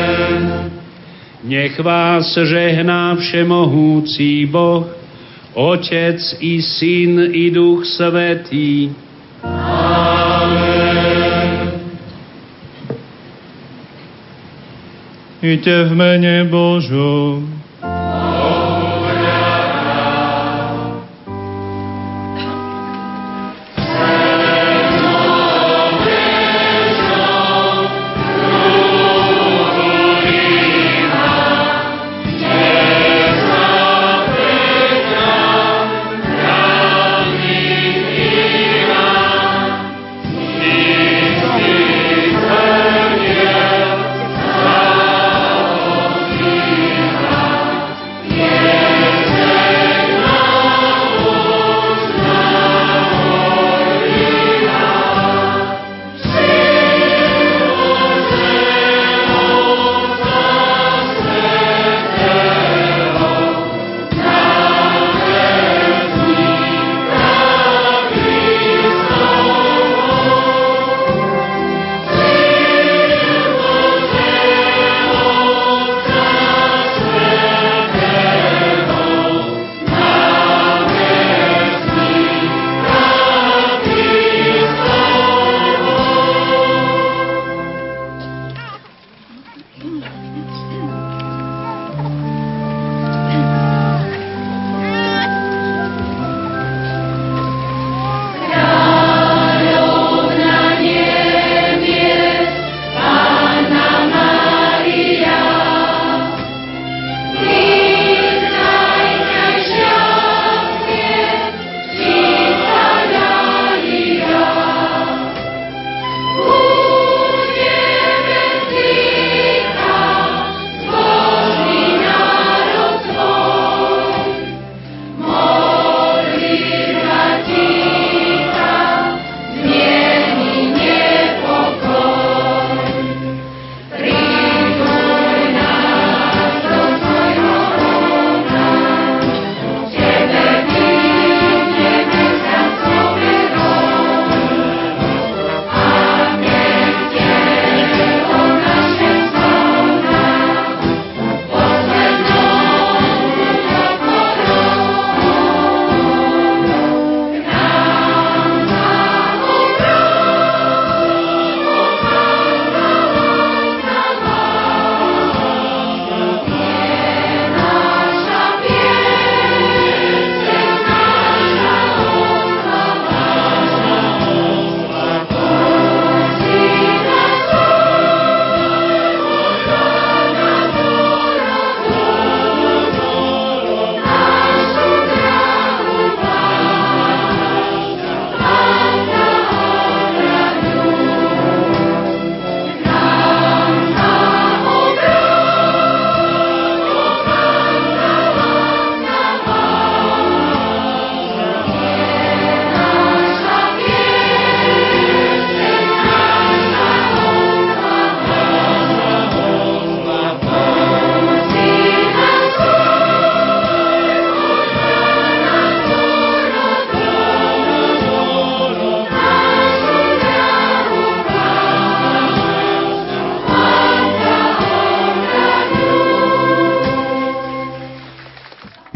Nech 1.46 1.78
vás 1.78 2.34
žehná 2.34 3.14
všemohúci 3.22 4.50
Boh, 4.50 4.90
Otec 5.54 6.18
i 6.42 6.66
Syn 6.66 7.30
i 7.30 7.54
Duch 7.54 7.86
Svetý. 7.86 8.90
Amen. 9.46 10.95
Iďte 15.46 15.84
v 15.84 15.92
mene 15.94 16.36
Božom. 16.50 17.55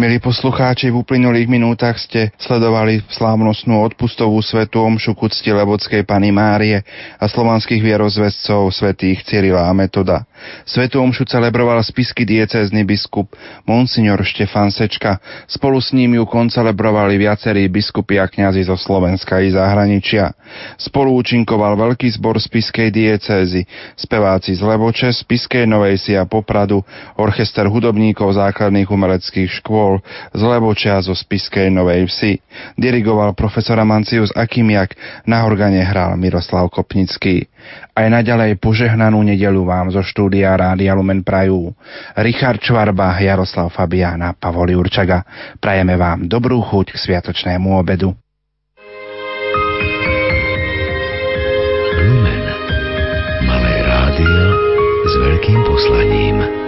Milí 0.09 0.25
poslucháči, 0.25 0.89
v 0.89 1.05
uplynulých 1.05 1.45
minútach 1.45 1.93
ste 2.01 2.33
sledovali 2.41 3.05
slávnostnú 3.13 3.77
odpustovú 3.77 4.41
svetu 4.41 4.81
omšu 4.81 5.13
ku 5.13 5.29
cti 5.29 5.53
Lebodskej 5.53 6.01
Pany 6.01 6.33
Márie 6.33 6.81
a 7.21 7.29
slovanských 7.29 7.77
vierozvescov 7.77 8.73
svätých 8.73 9.21
Cyrila 9.21 9.69
a 9.69 9.73
Metoda. 9.77 10.25
Svetu 10.65 11.01
omšu 11.01 11.25
celebroval 11.25 11.81
spisky 11.83 12.25
diecézny 12.25 12.83
biskup 12.83 13.33
Monsignor 13.65 14.21
Štefan 14.21 14.73
Sečka. 14.73 15.19
Spolu 15.45 15.81
s 15.81 15.93
ním 15.93 16.19
ju 16.19 16.25
koncelebrovali 16.25 17.17
viacerí 17.17 17.65
biskupy 17.69 18.19
a 18.19 18.27
kňazi 18.27 18.65
zo 18.67 18.77
Slovenska 18.77 19.39
i 19.39 19.53
zahraničia. 19.53 20.33
Spolu 20.75 21.13
účinkoval 21.19 21.77
veľký 21.77 22.09
zbor 22.17 22.41
spiskej 22.41 22.89
diecézy, 22.89 23.65
speváci 23.93 24.57
z 24.57 24.61
Levoče, 24.65 25.13
spiskej 25.13 25.69
Novej 25.69 26.01
Si 26.01 26.13
a 26.17 26.25
Popradu, 26.25 26.81
orchester 27.19 27.69
hudobníkov 27.69 28.33
základných 28.33 28.89
umeleckých 28.89 29.51
škôl, 29.61 30.01
z 30.33 30.41
Lebočia 30.41 30.97
zo 31.03 31.13
Spiskej 31.13 31.69
Novej 31.69 32.07
Vsi. 32.09 32.33
Dirigoval 32.79 33.35
profesor 33.37 33.77
Amancius 33.77 34.33
Akimiak, 34.33 34.95
na 35.27 35.45
organe 35.45 35.83
hral 35.85 36.17
Miroslav 36.17 36.69
Kopnický. 36.73 37.45
Aj 37.99 38.07
naďalej 38.07 38.63
požehnanú 38.63 39.19
nedelu 39.27 39.59
vám 39.67 39.91
zo 39.91 39.99
štúdia 39.99 40.55
Rádia 40.55 40.95
Lumen 40.95 41.19
Prajú. 41.19 41.75
Richard 42.15 42.63
Čvarba, 42.63 43.19
Jaroslav 43.19 43.67
Fabiana, 43.75 44.31
Pavol 44.31 44.71
Jurčaga. 44.71 45.27
Prajeme 45.59 45.99
vám 45.99 46.23
dobrú 46.31 46.63
chuť 46.63 46.95
k 46.95 47.01
sviatočnému 47.03 47.75
obedu. 47.75 48.15
Lumen. 51.99 52.43
Malé 53.43 53.73
rádio 53.83 54.43
s 55.03 55.13
veľkým 55.19 55.59
poslaním. 55.67 56.58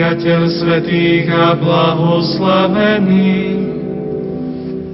Priateľ 0.00 0.42
svetých 0.48 1.28
a 1.28 1.52
blahoslavený. 1.60 3.36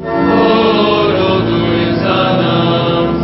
Poroduj 0.02 1.78
za 2.02 2.24
nás. 2.42 3.14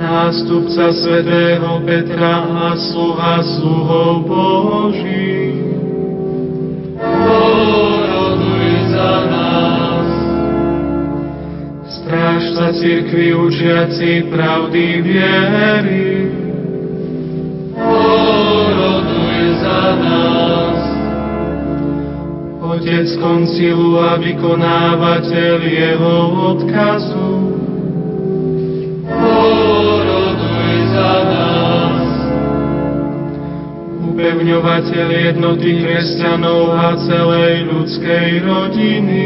Nástupca 0.00 0.96
svetého 0.96 1.84
Petra 1.84 2.40
a 2.40 2.72
sluha 2.72 3.36
sluhov 3.60 4.24
Boží. 4.24 5.60
Poroduj 6.96 8.68
za 8.88 9.14
nás. 9.28 10.08
Strážca 11.84 12.72
cirkvi 12.80 13.36
učiaci 13.36 14.24
pravdy 14.32 14.84
viery. 15.04 16.07
Otec 22.88 23.20
koncilu 23.20 24.00
a 24.00 24.16
vykonávateľ 24.16 25.60
jeho 25.60 26.16
odkazu. 26.56 27.32
Poroduj 29.04 30.72
za 30.88 31.14
nás. 31.28 32.08
Upevňovateľ 34.08 35.08
jednoty 35.20 35.84
kresťanov 35.84 36.72
a 36.80 36.96
celej 37.04 37.68
ľudskej 37.68 38.28
rodiny. 38.48 39.24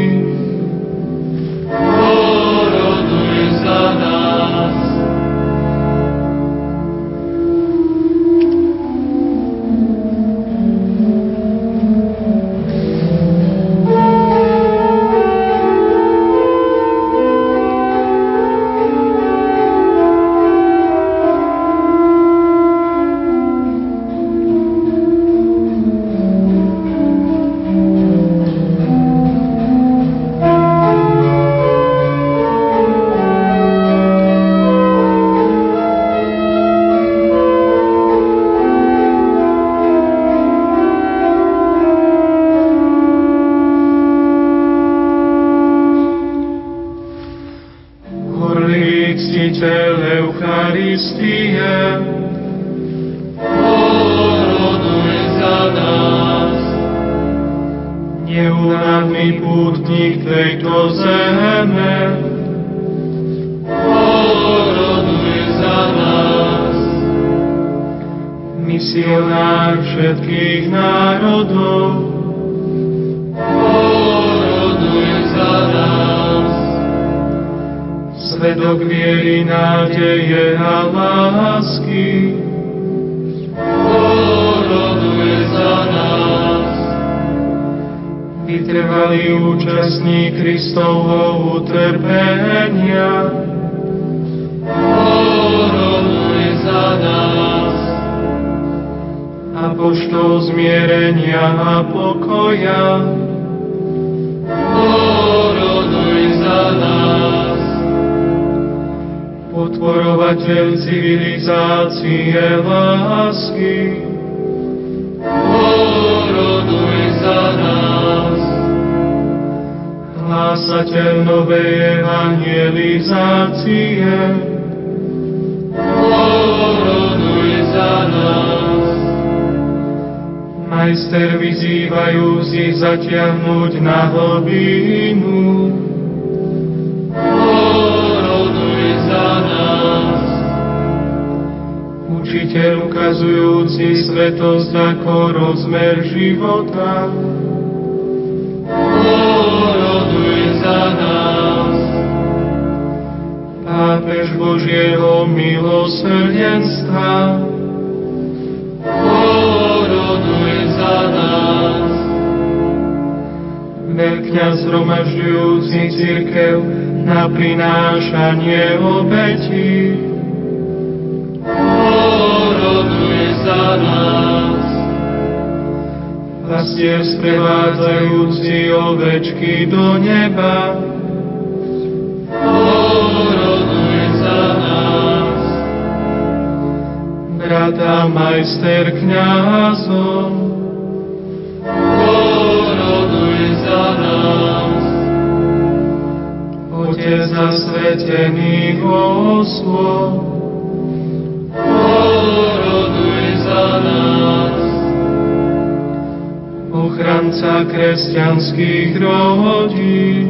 ochranca 206.93 207.65
kresťanských 207.73 209.01
rodín. 209.01 210.29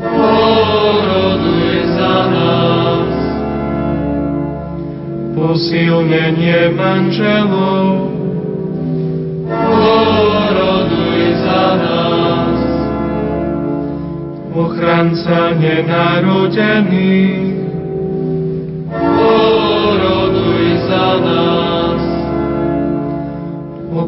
Poroduj 0.00 1.84
za 1.92 2.16
nás. 2.32 3.12
Posilnenie 5.36 6.72
manželov. 6.72 8.08
Poroduj 9.52 11.20
za 11.44 11.76
nás. 11.76 12.56
Ochranca 14.56 15.52
nenarodených. 15.60 17.52
Poroduj 18.96 20.66
za 20.88 21.20
nás 21.20 21.57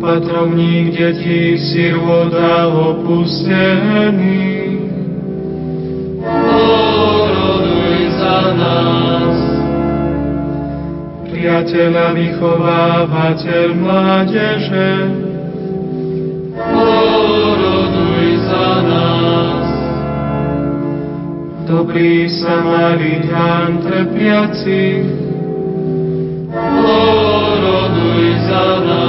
opatrovník 0.00 0.96
detí, 0.96 1.60
sirot 1.60 2.32
a 2.32 2.72
opustených. 2.72 4.48
priateľa, 11.40 12.16
vychovávateľ 12.16 13.66
mládeže. 13.76 14.92
Poroduj 16.56 18.28
za 18.44 18.68
nás. 18.84 19.68
Dobrý 21.64 22.28
Samaritán 22.28 23.84
trpiaci, 23.84 24.84
poroduj 26.52 28.24
za 28.48 28.64
nás. 28.84 28.99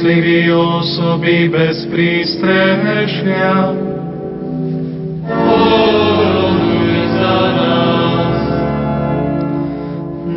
starostliví 0.00 0.48
osoby 0.48 1.52
bez 1.52 1.84
prístrešia. 1.92 3.76
Oroduj 5.28 6.96
za 7.20 7.40
nás. 7.52 8.40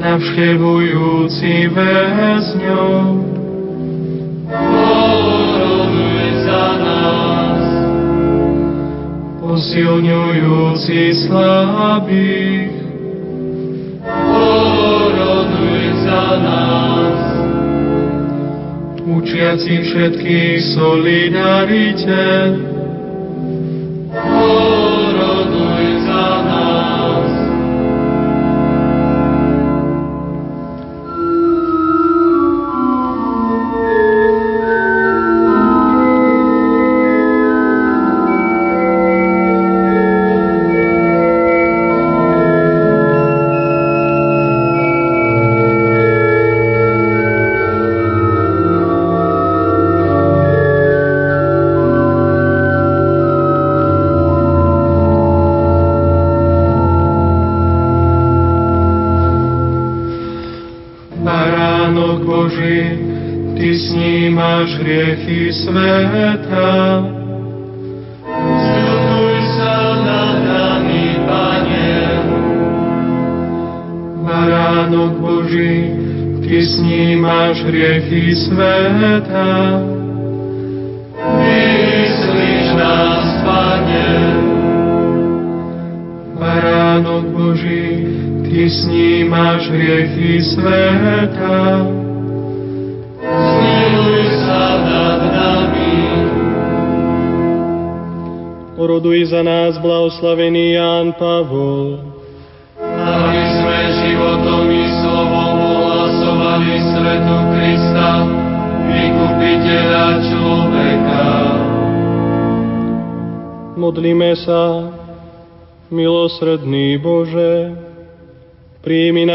Navštevujúci 0.03 1.71
väzňov. 1.71 3.07
Oroduj 4.51 6.27
za 6.43 6.65
nás. 6.83 7.63
Posilňujúci 9.39 11.23
slabých. 11.23 12.82
učiaci 19.23 19.87
všetkých 19.87 20.59
solidarite, 20.75 22.23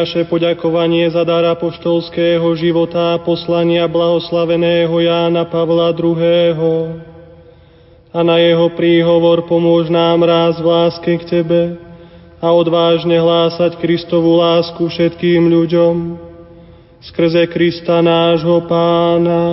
naše 0.09 0.25
poďakovanie 0.25 1.05
za 1.13 1.21
dar 1.21 1.45
apoštolského 1.53 2.49
života 2.57 3.13
a 3.13 3.21
poslania 3.21 3.85
blahoslaveného 3.85 5.05
Jána 5.05 5.45
Pavla 5.45 5.93
II. 5.93 6.57
A 8.09 8.19
na 8.25 8.41
jeho 8.41 8.73
príhovor 8.73 9.45
pomôž 9.45 9.93
nám 9.93 10.25
ráz 10.25 10.65
v 10.65 10.73
láske 10.73 11.13
k 11.13 11.29
Tebe 11.29 11.77
a 12.41 12.49
odvážne 12.49 13.21
hlásať 13.21 13.77
Kristovú 13.77 14.41
lásku 14.41 14.81
všetkým 14.81 15.45
ľuďom 15.45 16.17
skrze 17.05 17.45
Krista 17.53 18.01
nášho 18.01 18.65
Pána. 18.65 19.45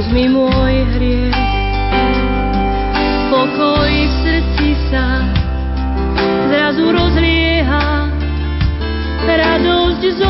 Odpust 0.00 0.16
mi 0.16 0.32
môj 0.32 0.74
hriech. 0.96 1.36
Pokoj 3.28 3.92
v 3.92 4.12
srdci 4.24 4.68
sa 4.88 5.28
zrazu 6.48 6.88
rozlieha. 6.88 8.08
Radosť 9.28 10.02
z 10.16 10.20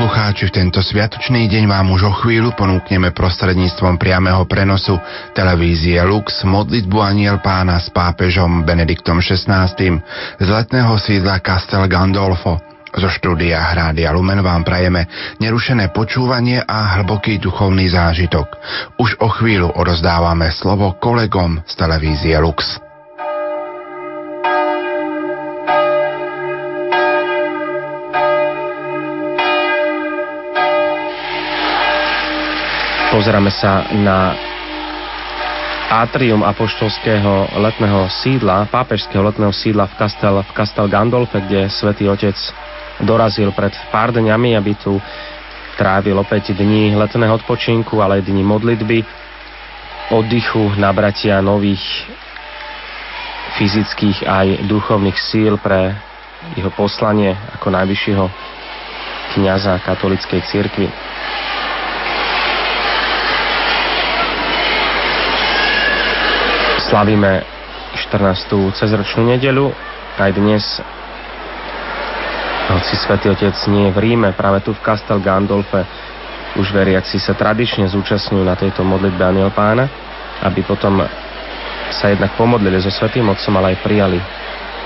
poslucháči, 0.00 0.48
v 0.48 0.56
tento 0.64 0.80
sviatočný 0.80 1.44
deň 1.44 1.68
vám 1.68 1.92
už 1.92 2.08
o 2.08 2.12
chvíľu 2.24 2.56
ponúkneme 2.56 3.12
prostredníctvom 3.12 4.00
priameho 4.00 4.48
prenosu 4.48 4.96
televízie 5.36 6.00
Lux 6.08 6.40
modlitbu 6.40 6.96
Aniel 7.04 7.36
pána 7.44 7.76
s 7.76 7.92
pápežom 7.92 8.64
Benediktom 8.64 9.20
XVI. 9.20 9.68
z 10.40 10.48
letného 10.48 10.96
sídla 10.96 11.44
Castel 11.44 11.84
Gandolfo. 11.84 12.56
Zo 12.96 13.12
štúdia 13.12 13.60
Hrádia 13.60 14.08
Lumen 14.16 14.40
vám 14.40 14.64
prajeme 14.64 15.04
nerušené 15.36 15.92
počúvanie 15.92 16.64
a 16.64 16.96
hlboký 16.96 17.36
duchovný 17.36 17.92
zážitok. 17.92 18.56
Už 18.96 19.20
o 19.20 19.28
chvíľu 19.28 19.68
odozdávame 19.76 20.48
slovo 20.48 20.96
kolegom 20.96 21.60
z 21.68 21.76
televízie 21.76 22.40
Lux. 22.40 22.89
Pozeráme 33.20 33.52
sa 33.52 33.84
na 34.00 34.32
atrium 35.92 36.40
apoštolského 36.40 37.52
letného 37.52 38.08
sídla, 38.08 38.64
pápežského 38.72 39.20
letného 39.20 39.52
sídla 39.52 39.92
v 39.92 40.00
Castel, 40.00 40.40
v 40.40 40.50
Castel 40.56 40.88
Gandolfe, 40.88 41.36
kde 41.44 41.68
svätý 41.68 42.08
Otec 42.08 42.32
dorazil 42.96 43.52
pred 43.52 43.76
pár 43.92 44.16
dňami, 44.16 44.56
aby 44.56 44.72
tu 44.72 44.96
trávil 45.76 46.16
opäť 46.16 46.56
dní 46.56 46.96
letného 46.96 47.36
odpočinku, 47.36 48.00
ale 48.00 48.24
aj 48.24 48.32
dní 48.32 48.40
modlitby, 48.40 49.04
oddychu, 50.16 50.80
nabratia 50.80 51.44
nových 51.44 51.84
fyzických 53.60 54.24
aj 54.24 54.64
duchovných 54.64 55.18
síl 55.20 55.60
pre 55.60 55.92
jeho 56.56 56.72
poslanie 56.72 57.36
ako 57.52 57.68
najvyššieho 57.68 58.24
kniaza 59.36 59.76
katolíckej 59.84 60.40
cirkvi. 60.48 60.88
Slavíme 66.90 67.46
14. 67.94 68.74
cezročnú 68.74 69.30
nedelu. 69.30 69.70
Aj 70.18 70.26
dnes, 70.34 70.82
hoci 72.66 72.94
Svetý 72.98 73.30
Otec 73.30 73.54
nie 73.70 73.86
je 73.86 73.94
v 73.94 73.98
Ríme, 74.02 74.34
práve 74.34 74.58
tu 74.66 74.74
v 74.74 74.82
Castel 74.82 75.22
Gandolfe, 75.22 75.86
už 76.58 76.74
veriaci 76.74 77.22
sa 77.22 77.38
tradične 77.38 77.86
zúčastňujú 77.86 78.42
na 78.42 78.58
tejto 78.58 78.82
modlitbe 78.82 79.22
Aniel 79.22 79.54
Pána, 79.54 79.86
aby 80.42 80.66
potom 80.66 80.98
sa 81.94 82.10
jednak 82.10 82.34
pomodlili 82.34 82.82
so 82.82 82.90
Svetým 82.90 83.30
Otcom, 83.30 83.54
ale 83.62 83.78
aj 83.78 83.86
prijali 83.86 84.18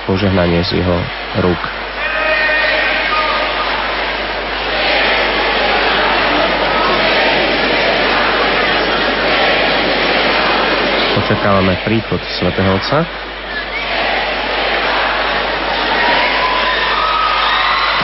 požehnanie 0.05 0.60
z 0.60 0.85
jeho 0.85 0.97
rúk. 1.40 1.84
Očakávame 11.24 11.72
príchod 11.88 12.20
svätého 12.36 12.68
Otca. 12.76 13.01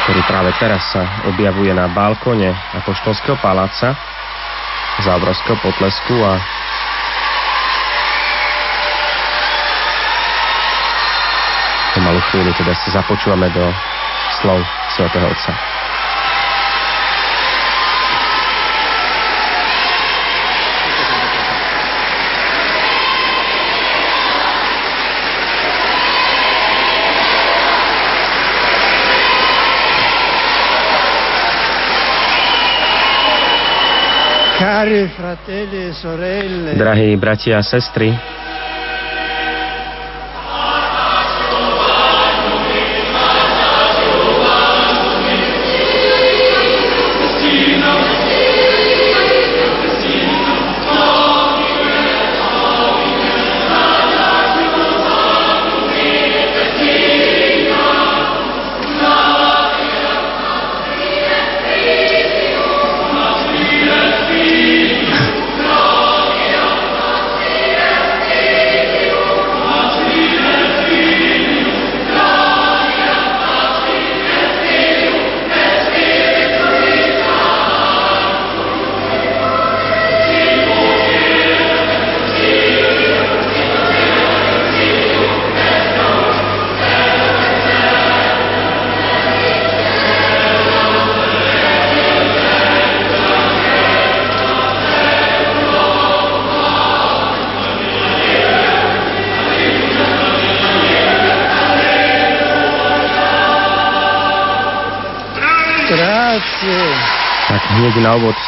ktorý 0.08 0.24
práve 0.24 0.50
teraz 0.56 0.80
sa 0.88 1.04
objavuje 1.28 1.68
na 1.76 1.84
balkone 1.92 2.48
Apoštolského 2.72 3.36
paláca 3.44 3.92
za 5.04 5.10
obrovského 5.20 5.60
potlesku 5.60 6.16
a 6.16 6.40
pomalú 11.92 12.24
chvíľu 12.32 12.56
teda 12.56 12.72
sa 12.72 13.04
započúvame 13.04 13.52
do 13.52 13.68
slov 14.40 14.64
svätého 14.96 15.28
Otca. 15.28 15.79
Drahí 36.78 37.16
bratia 37.16 37.58
a 37.58 37.62
sestry, 37.62 38.16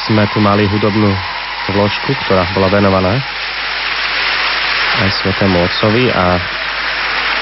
sme 0.06 0.26
tu 0.34 0.42
mali 0.42 0.66
hudobnú 0.66 1.10
vložku, 1.70 2.10
ktorá 2.26 2.42
bola 2.54 2.66
venovaná 2.66 3.14
aj 5.02 5.10
Svetému 5.22 5.62
Otcovi 5.62 6.10
a 6.10 6.36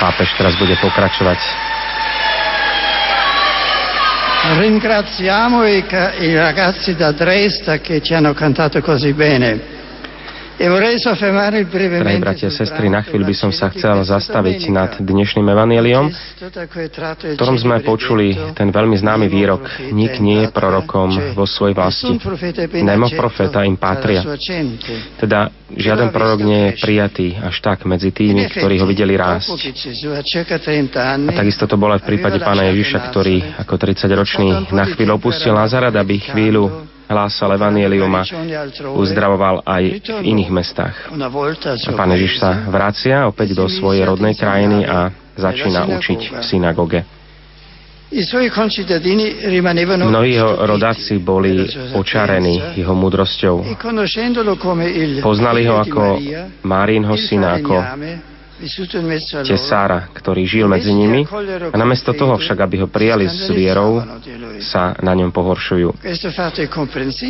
pápež 0.01 0.33
teraz 0.37 0.55
bude 0.61 0.77
pokračovať 0.81 1.41
Ringraziamo 4.41 5.69
i, 5.69 5.85
ragazzi 6.35 6.97
da 6.97 7.13
Dresda 7.13 7.79
che 7.79 8.01
ci 8.01 8.15
hanno 8.15 8.33
cantato 8.33 8.81
così 8.81 9.13
bene. 9.13 9.80
Drahí 10.61 12.21
bratia 12.21 12.53
a 12.53 12.53
sestry, 12.53 12.93
na 12.93 13.01
chvíľu 13.01 13.33
by 13.33 13.37
som 13.37 13.49
sa 13.49 13.73
chcel 13.73 14.05
zastaviť 14.05 14.69
nad 14.69 14.93
dnešným 15.01 15.49
evanieliom, 15.49 16.13
v 16.13 17.33
ktorom 17.33 17.57
sme 17.57 17.81
počuli 17.81 18.37
ten 18.53 18.69
veľmi 18.69 18.93
známy 19.01 19.33
výrok 19.33 19.65
Nik 19.89 20.21
nie 20.21 20.45
je 20.45 20.53
prorokom 20.53 21.33
vo 21.33 21.49
svojej 21.49 21.73
vlasti. 21.73 22.13
Nemo 22.77 23.09
profeta 23.17 23.65
im 23.65 23.81
patria. 23.81 24.21
Teda 25.17 25.49
žiaden 25.73 26.13
prorok 26.13 26.45
nie 26.45 26.61
je 26.69 26.73
prijatý 26.77 27.29
až 27.41 27.57
tak 27.65 27.89
medzi 27.89 28.13
tými, 28.13 28.53
ktorí 28.53 28.85
ho 28.85 28.87
videli 28.87 29.17
rásť. 29.17 29.57
A 31.01 31.33
takisto 31.33 31.65
to 31.65 31.81
bolo 31.81 31.97
aj 31.97 32.05
v 32.05 32.09
prípade 32.13 32.37
pána 32.37 32.69
Ježiša, 32.69 33.09
ktorý 33.09 33.65
ako 33.65 33.81
30-ročný 33.81 34.77
na 34.77 34.85
chvíľu 34.93 35.17
opustil 35.17 35.57
Nazaret, 35.57 35.97
aby 35.97 36.21
chvíľu 36.21 37.00
hlásal 37.11 37.51
Evangelium 37.59 38.15
a 38.15 38.23
uzdravoval 38.95 39.67
aj 39.67 39.83
v 40.23 40.25
iných 40.31 40.51
mestách. 40.55 40.95
A 41.11 42.05
Ježiš 42.15 42.39
sa 42.39 42.71
vracia 42.71 43.27
opäť 43.27 43.59
do 43.59 43.67
svojej 43.67 44.07
rodnej 44.07 44.39
krajiny 44.39 44.87
a 44.87 45.11
začína 45.35 45.91
učiť 45.91 46.21
v 46.39 46.43
synagóge. 46.47 47.03
Mnohí 50.11 50.31
jeho 50.35 50.53
rodáci 50.67 51.23
boli 51.23 51.63
očarení 51.95 52.75
jeho 52.75 52.91
múdrosťou. 52.91 53.79
Poznali 55.23 55.63
ho 55.71 55.79
ako 55.79 56.03
Márínho 56.67 57.15
syna, 57.15 57.63
ako 57.63 57.75
tesára, 59.47 60.11
ktorý 60.13 60.43
žil 60.45 60.67
medzi 60.69 60.93
nimi 60.93 61.25
a 61.71 61.77
namiesto 61.77 62.13
toho 62.13 62.37
však, 62.37 62.59
aby 62.61 62.77
ho 62.85 62.89
prijali 62.89 63.27
s 63.29 63.49
vierou, 63.49 64.05
sa 64.61 64.93
na 65.01 65.17
ňom 65.17 65.33
pohoršujú. 65.33 66.05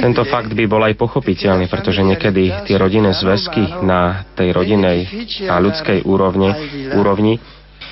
Tento 0.00 0.22
fakt 0.26 0.50
by 0.50 0.64
bol 0.66 0.82
aj 0.82 0.94
pochopiteľný, 0.98 1.70
pretože 1.70 2.02
niekedy 2.02 2.66
tie 2.66 2.76
rodinné 2.76 3.14
zväzky 3.14 3.62
na 3.82 4.26
tej 4.34 4.50
rodinej 4.50 5.06
a 5.46 5.62
ľudskej 5.62 6.02
úrovni, 6.06 6.50
úrovni 6.98 7.38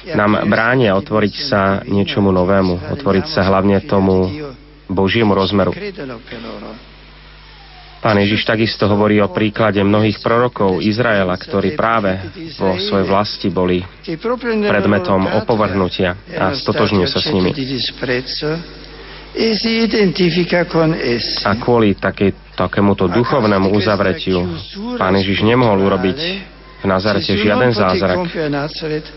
nám 0.08 0.48
bránia 0.48 0.96
otvoriť 0.96 1.34
sa 1.36 1.62
niečomu 1.84 2.32
novému, 2.32 2.92
otvoriť 2.96 3.26
sa 3.28 3.44
hlavne 3.44 3.82
tomu 3.84 4.30
Božiemu 4.88 5.36
rozmeru. 5.36 5.74
Pán 7.98 8.14
Ježiš 8.22 8.46
takisto 8.46 8.86
hovorí 8.86 9.18
o 9.18 9.26
príklade 9.26 9.82
mnohých 9.82 10.22
prorokov 10.22 10.78
Izraela, 10.78 11.34
ktorí 11.34 11.74
práve 11.74 12.22
vo 12.54 12.78
svojej 12.78 13.06
vlasti 13.10 13.48
boli 13.50 13.82
predmetom 14.70 15.26
opovrhnutia 15.42 16.14
a 16.38 16.54
stotožňujú 16.54 17.08
sa 17.10 17.18
s 17.18 17.28
nimi. 17.34 17.50
A 21.42 21.52
kvôli 21.58 21.98
takej, 21.98 22.30
takémuto 22.54 23.10
duchovnému 23.10 23.74
uzavretiu 23.74 24.46
pán 24.94 25.18
Ježiš 25.18 25.42
nemohol 25.42 25.82
urobiť 25.82 26.18
v 26.78 26.86
Nazarete 26.86 27.34
žiaden 27.34 27.74
zázrak, 27.74 28.30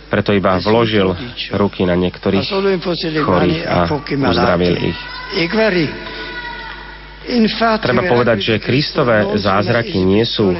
preto 0.10 0.34
iba 0.34 0.58
vložil 0.58 1.14
ruky 1.54 1.86
na 1.86 1.94
niektorých 1.94 2.50
chorých 3.22 3.62
a 3.70 3.86
uzdravil 4.26 4.74
ich. 4.90 5.00
Treba 7.80 8.04
povedať, 8.12 8.38
že 8.44 8.54
Kristové 8.60 9.24
zázraky 9.40 10.04
nie 10.04 10.28
sú 10.28 10.52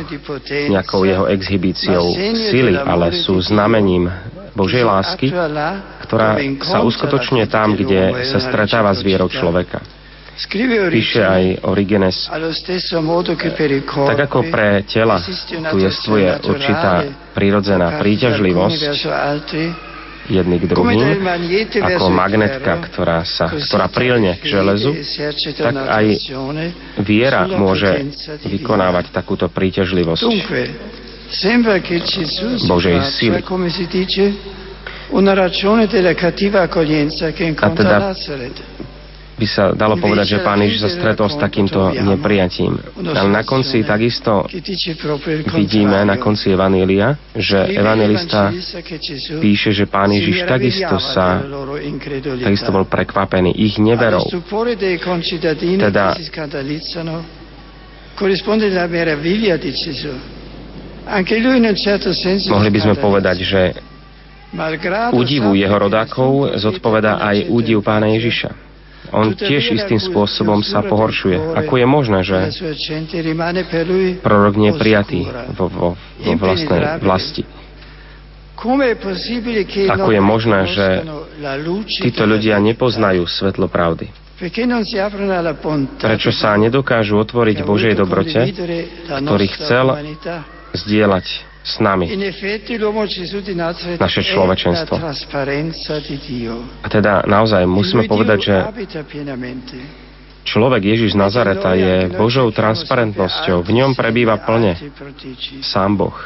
nejakou 0.72 1.04
jeho 1.04 1.28
exhibíciou 1.28 2.16
sily, 2.48 2.80
ale 2.80 3.12
sú 3.12 3.36
znamením 3.44 4.08
Božej 4.56 4.84
lásky, 4.84 5.28
ktorá 6.08 6.40
sa 6.64 6.84
uskutočňuje 6.84 7.46
tam, 7.52 7.76
kde 7.76 8.24
sa 8.28 8.40
stretáva 8.40 8.92
s 8.96 9.04
vierou 9.04 9.28
človeka. 9.28 9.84
Píše 10.92 11.22
aj 11.22 11.44
Origenes, 11.70 12.26
tak 13.92 14.20
ako 14.26 14.40
pre 14.50 14.82
tela 14.88 15.20
tu 15.70 15.78
jestvuje 15.78 16.40
určitá 16.48 17.04
prirodzená 17.36 18.00
príťažlivosť, 18.00 18.82
jedný 20.30 20.58
k 20.62 20.66
druhým, 20.70 21.18
ako 21.82 22.06
magnetka, 22.10 22.74
ktorá, 22.92 23.26
sa, 23.26 23.50
ktorá 23.50 23.90
prilne 23.90 24.38
k 24.38 24.44
železu, 24.46 24.94
tak 25.58 25.76
aj 25.76 26.06
viera 27.02 27.48
môže 27.50 27.90
vykonávať 28.46 29.10
takúto 29.10 29.50
príťažlivosť. 29.50 30.22
Božej 32.68 32.98
síly. 33.08 33.40
A 37.56 37.70
teda 37.72 37.98
by 39.42 39.48
sa 39.50 39.64
dalo 39.74 39.98
povedať, 39.98 40.38
že 40.38 40.46
pán 40.46 40.62
Ježiš 40.62 40.86
sa 40.86 40.90
stretol 40.94 41.26
s 41.26 41.38
takýmto 41.42 41.98
neprijatím. 41.98 42.78
Ale 43.02 43.30
na 43.34 43.42
konci 43.42 43.82
takisto 43.82 44.46
vidíme, 45.58 46.06
na 46.06 46.22
konci 46.22 46.54
Evanília, 46.54 47.18
že 47.34 47.58
evangelista 47.74 48.54
píše, 49.42 49.74
že 49.74 49.90
pán 49.90 50.14
Ježiš 50.14 50.46
takisto 50.46 51.02
sa 51.02 51.42
takisto 52.46 52.70
bol 52.70 52.86
prekvapený 52.86 53.58
ich 53.58 53.82
neverou. 53.82 54.22
Teda 55.82 56.06
Mohli 62.46 62.70
by 62.70 62.80
sme 62.86 62.96
povedať, 63.02 63.38
že 63.42 63.62
údivu 65.18 65.58
jeho 65.58 65.78
rodákov 65.80 66.54
zodpoveda 66.62 67.18
aj 67.18 67.50
údiv 67.50 67.82
pána 67.82 68.14
Ježiša 68.14 68.71
on 69.12 69.36
tiež 69.36 69.76
istým 69.76 70.00
spôsobom 70.00 70.64
sa 70.64 70.80
pohoršuje. 70.82 71.56
Ako 71.60 71.78
je 71.78 71.88
možné, 71.88 72.20
že 72.24 72.38
prorok 74.24 74.56
nie 74.56 74.72
je 74.72 74.80
prijatý 74.80 75.22
vo, 75.56 75.68
vo, 75.68 75.90
vo 76.00 76.32
vlastnej 76.40 77.04
vlasti? 77.04 77.44
Ako 79.92 80.10
je 80.14 80.22
možné, 80.22 80.60
že 80.70 80.88
títo 82.00 82.24
ľudia 82.30 82.62
nepoznajú 82.62 83.26
svetlo 83.28 83.68
pravdy? 83.68 84.08
Prečo 86.02 86.32
sa 86.34 86.58
nedokážu 86.58 87.14
otvoriť 87.22 87.58
Božej 87.62 87.94
dobrote, 87.94 88.42
ktorý 89.06 89.48
chcel 89.54 89.86
zdieľať 90.74 91.51
s 91.62 91.78
nami 91.78 92.10
naše 94.02 94.22
človečenstvo. 94.26 94.96
A 96.82 96.88
teda 96.90 97.22
naozaj 97.30 97.62
musíme 97.70 98.10
povedať, 98.10 98.40
že 98.50 98.56
človek 100.42 100.82
Ježiš 100.82 101.14
z 101.14 101.22
Nazareta 101.22 101.78
je 101.78 102.10
Božou 102.18 102.50
transparentnosťou. 102.50 103.62
V 103.62 103.72
ňom 103.78 103.94
prebýva 103.94 104.42
plne 104.42 104.74
sám 105.62 106.02
Boh. 106.02 106.18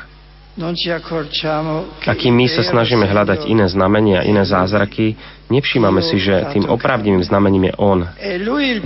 A 2.07 2.13
kým 2.15 2.31
my 2.31 2.47
sa 2.47 2.63
snažíme 2.63 3.03
hľadať 3.03 3.43
iné 3.51 3.67
znamenia, 3.67 4.23
iné 4.23 4.39
zázraky, 4.39 5.19
nevšímame 5.51 5.99
si, 5.99 6.15
že 6.15 6.47
tým 6.55 6.63
opravdivým 6.71 7.19
znamením 7.27 7.67
je 7.67 7.73
On, 7.75 7.99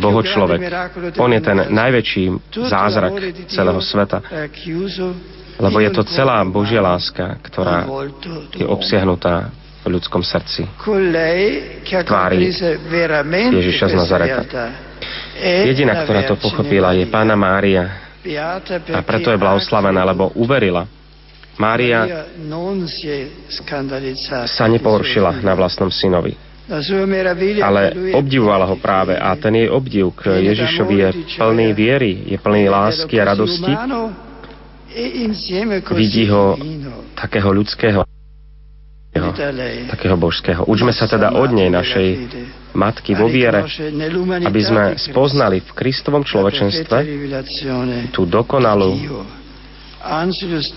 Boho 0.01 0.25
človek. 0.25 0.65
On 1.21 1.29
je 1.29 1.41
ten 1.45 1.69
najväčší 1.69 2.49
zázrak 2.73 3.21
celého 3.53 3.77
sveta 3.85 4.17
lebo 5.59 5.77
je 5.83 5.91
to 5.91 6.07
celá 6.07 6.39
Božia 6.47 6.79
láska, 6.79 7.35
ktorá 7.43 7.83
je 8.55 8.63
obsiahnutá 8.63 9.51
v 9.83 9.99
ľudskom 9.99 10.23
srdci. 10.23 10.63
Tvári 11.83 12.47
Ježiša 13.51 13.85
z 13.91 13.95
Nazareta. 13.95 14.41
Jediná, 15.39 16.03
ktorá 16.03 16.23
to 16.27 16.35
pochopila, 16.39 16.95
je 16.95 17.07
Pána 17.07 17.35
Mária. 17.35 18.11
A 18.91 18.99
preto 19.03 19.31
je 19.31 19.39
blahoslavená, 19.39 20.03
lebo 20.03 20.31
uverila. 20.35 20.87
Mária 21.59 22.27
sa 24.47 24.65
nepohoršila 24.71 25.43
na 25.43 25.53
vlastnom 25.59 25.91
synovi 25.91 26.49
ale 27.65 28.13
obdivovala 28.13 28.65
ho 28.69 28.77
práve 28.77 29.17
a 29.17 29.33
ten 29.33 29.65
jej 29.65 29.69
obdiv 29.73 30.13
k 30.13 30.37
Ježišovi 30.53 30.95
je 31.01 31.09
plný 31.41 31.73
viery, 31.73 32.29
je 32.29 32.37
plný 32.37 32.69
lásky 32.69 33.17
a 33.17 33.33
radosti 33.33 33.73
Vidí 35.93 36.25
ho 36.29 36.57
takého 37.13 37.49
ľudského, 37.53 38.01
takého 39.89 40.15
božského. 40.17 40.65
Učme 40.65 40.89
sa 40.93 41.05
teda 41.05 41.37
od 41.37 41.49
nej, 41.53 41.69
našej 41.69 42.07
matky 42.73 43.13
vo 43.13 43.29
viere, 43.29 43.65
aby 44.45 44.61
sme 44.61 44.83
spoznali 44.97 45.61
v 45.61 45.71
Kristovom 45.77 46.25
človečenstve 46.25 46.97
tú 48.13 48.25
dokonalú 48.25 48.97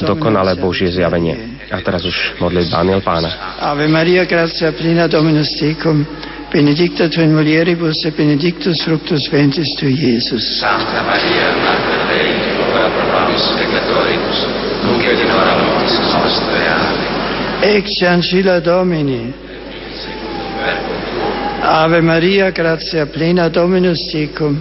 dokonalé 0.03 0.59
Božie 0.59 0.91
zjavenie. 0.91 1.63
A 1.71 1.79
teraz 1.79 2.03
už 2.03 2.43
modlitba 2.43 2.83
Aniel 2.83 3.01
Pána. 3.07 3.55
Ave 3.63 3.87
Maria, 3.87 4.27
gracia 4.27 4.75
plena 4.75 5.07
Dominus 5.07 5.55
tecum, 5.55 6.03
benedicta 6.51 7.07
tu 7.07 7.23
in 7.23 7.31
mulieribus 7.31 8.03
et 8.03 8.19
benedictus 8.19 8.83
fructus 8.83 9.31
ventris 9.31 9.79
tui, 9.79 9.95
Iesus. 9.95 10.59
Santa 10.59 11.07
Maria, 11.07 11.55
Mater 11.63 12.03
Dei, 12.11 12.52
ora 12.73 12.89
pro 12.89 13.05
nobis 13.07 13.45
peccatoribus, 13.57 14.47
nunc 14.83 15.05
et 15.05 15.21
in 15.21 15.31
hora 15.31 15.57
mortis 15.63 16.13
nostre. 16.13 16.69
Amen. 16.69 17.21
Ecce 17.61 18.07
ancilla 18.07 18.61
Domini. 18.61 19.33
Ave 21.61 22.01
Maria, 22.01 22.51
gratia 22.51 23.07
plena 23.07 23.49
Dominus 23.49 24.11
tecum, 24.11 24.61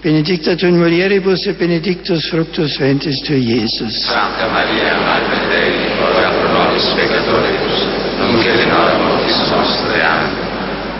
benedicta 0.00 0.54
tu 0.54 0.66
in 0.66 0.76
mulieribus 0.76 1.44
et 1.46 1.56
benedictus 1.56 2.28
fructus 2.28 2.76
ventris 2.78 3.20
tui, 3.22 3.42
Iesus. 3.42 4.04
Sancta 4.06 4.46
Maria, 4.48 4.94
Mater 5.00 5.48
Dei, 5.48 5.74
ora 5.98 6.30
pro 6.30 6.48
nobis 6.52 6.86
peccatoribus, 6.94 7.86
nunc 8.18 8.46
et 8.46 8.60
in 8.60 8.70
hora 8.70 8.96
mortis 8.98 9.48
nostre. 9.50 10.02
Amen 10.02 10.45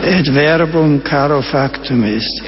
et 0.03 0.29
verbum 0.31 1.01
caro 1.03 1.41
factum 1.41 2.05
est. 2.05 2.43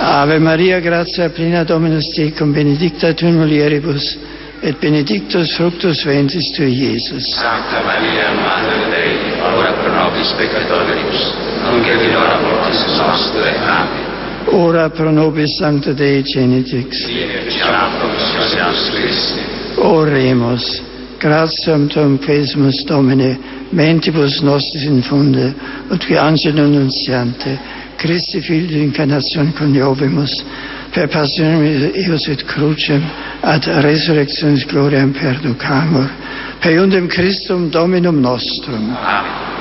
Ave 0.00 0.38
Maria, 0.38 0.80
gratia 0.80 1.28
plena 1.30 1.64
Dominus 1.64 2.10
tecum, 2.14 2.52
benedicta 2.52 3.12
tu 3.14 3.26
in 3.26 3.36
mulieribus, 3.36 4.18
et 4.62 4.78
benedictus 4.80 5.54
fructus 5.56 6.04
ventris 6.04 6.50
tui, 6.52 6.72
Iesus. 6.72 7.34
Sancta 7.34 7.82
Maria, 7.84 8.32
Mater 8.32 8.88
Dei, 8.90 9.40
ora 9.40 9.72
pro 9.72 9.92
nobis 9.92 10.32
peccatoribus, 10.32 11.34
nunc 11.62 11.86
et 11.86 12.00
in 12.00 12.16
hora 12.16 12.40
mortis 12.40 12.96
nostre. 12.96 13.56
Amen. 13.58 14.12
Ora 14.46 14.90
pro 14.90 15.10
nobis 15.10 15.56
Sancta 15.56 15.92
Dei 15.92 16.22
Genitix. 16.22 17.06
Sine, 17.06 17.50
ci 17.50 17.60
amoris, 17.60 18.90
Christi. 18.90 19.40
Oremus. 19.76 20.93
Gratiam 21.20 21.88
tuam 21.88 22.18
pesmus 22.18 22.84
Domine, 22.84 23.38
mentibus 23.72 24.40
nostris 24.42 24.84
infunde, 24.84 25.54
ut 25.90 26.04
qui 26.06 26.16
angelum 26.16 26.72
nunciante, 26.72 27.58
Christi 27.96 28.40
Filio 28.40 28.82
incarnation 28.82 29.52
coniovimus, 29.52 30.44
per 30.92 31.08
passionem 31.08 31.92
eius 31.94 32.28
et 32.28 32.44
crucem, 32.44 33.02
ad 33.40 33.64
resurrectionis 33.86 34.66
gloriam 34.66 35.12
perducamur, 35.12 36.10
per 36.60 37.08
Christum 37.08 37.70
Dominum 37.70 38.20
nostrum. 38.20 38.96
Amen. 38.96 39.54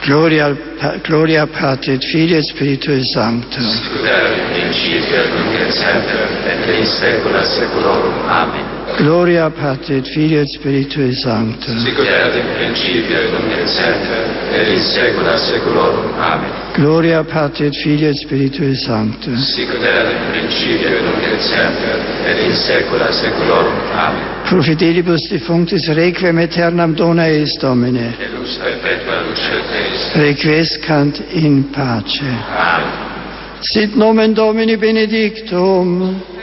Gloria, 0.00 0.56
Gloria 1.02 1.46
Patri 1.46 1.92
et 1.92 2.04
Filii 2.04 2.36
et 2.36 2.44
Spiritui 2.44 3.04
Sancto. 3.04 3.60
Sicut 3.60 4.06
in 4.06 4.52
principio 4.54 5.16
et 5.16 5.30
nunc 5.34 5.60
et 5.60 5.72
semper 5.72 6.28
et 6.46 6.78
in 6.78 6.86
saecula 6.86 7.44
saeculorum. 7.44 8.14
Amen. 8.28 8.77
Gloria 8.98 9.48
Patri 9.48 9.94
et 9.94 10.08
Filio 10.08 10.40
et 10.40 10.48
Spiritui 10.48 11.14
Sancto. 11.14 11.70
Sicut 11.78 12.04
erat 12.04 12.34
in 12.34 12.48
principio 12.56 13.16
et 13.16 13.30
nunc 13.30 13.52
et 13.54 13.68
semper 13.68 14.24
et 14.50 14.68
in 14.74 14.80
saecula 14.82 15.36
saeculorum. 15.38 16.08
Amen. 16.18 16.50
Gloria 16.74 17.22
Patri 17.22 17.66
et 17.66 17.76
Filio 17.76 18.08
et 18.08 18.16
Spiritui 18.16 18.74
Sancto. 18.74 19.30
Sicut 19.36 19.84
erat 19.84 20.10
in 20.10 20.30
principio 20.32 20.88
et 20.88 21.04
nunc 21.06 21.22
et 21.30 21.40
semper 21.40 22.00
et 22.26 22.40
in 22.42 22.56
saecula 22.56 23.12
saeculorum. 23.12 23.76
Amen. 23.94 24.24
Pro 24.48 24.62
fidelibus 24.62 25.28
defunctis 25.30 25.86
requiem 25.94 26.38
aeternam 26.38 26.94
dona 26.94 27.28
eis 27.28 27.54
Domine. 27.60 28.16
Et 28.18 28.34
lux 28.34 28.58
perpetua 28.58 29.20
luce 29.28 29.62
eis. 29.78 30.08
Requiescant 30.16 31.22
in 31.30 31.70
pace. 31.70 32.18
Amen. 32.50 33.62
Sit 33.62 33.94
nomen 33.94 34.34
Domini 34.34 34.76
benedictum. 34.76 36.37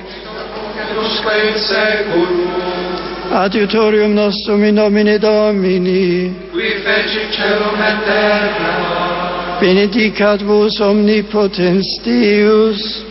Usque 0.98 1.36
in 1.48 1.58
saeculum. 1.58 2.76
Adiutorium 3.32 4.14
nostrum 4.14 4.64
in 4.64 4.76
nomine 4.76 5.18
Domini. 5.18 6.34
Qui 6.52 6.70
feci 6.84 7.28
celum 7.32 7.82
et 7.82 8.06
terra. 8.06 9.58
Benedicat 9.60 10.42
vos 10.44 10.80
omnipotens 10.80 12.00
Deus, 12.04 13.04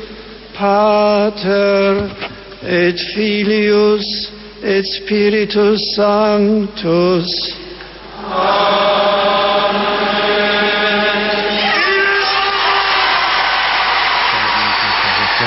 Pater 0.53 2.11
et 2.62 2.99
Filius 3.15 4.31
et 4.62 4.85
Spiritus 4.85 5.81
Sanctus. 5.94 7.55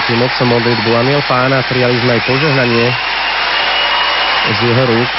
Svetým 0.08 0.24
Otcom 0.24 0.48
modlitbu 0.56 0.90
Aniel 1.04 1.20
Pána 1.28 1.60
prijali 1.68 2.00
sme 2.00 2.16
aj 2.16 2.24
požehnanie 2.32 2.86
z 4.56 4.60
jeho 4.72 4.84
rúk. 4.88 5.10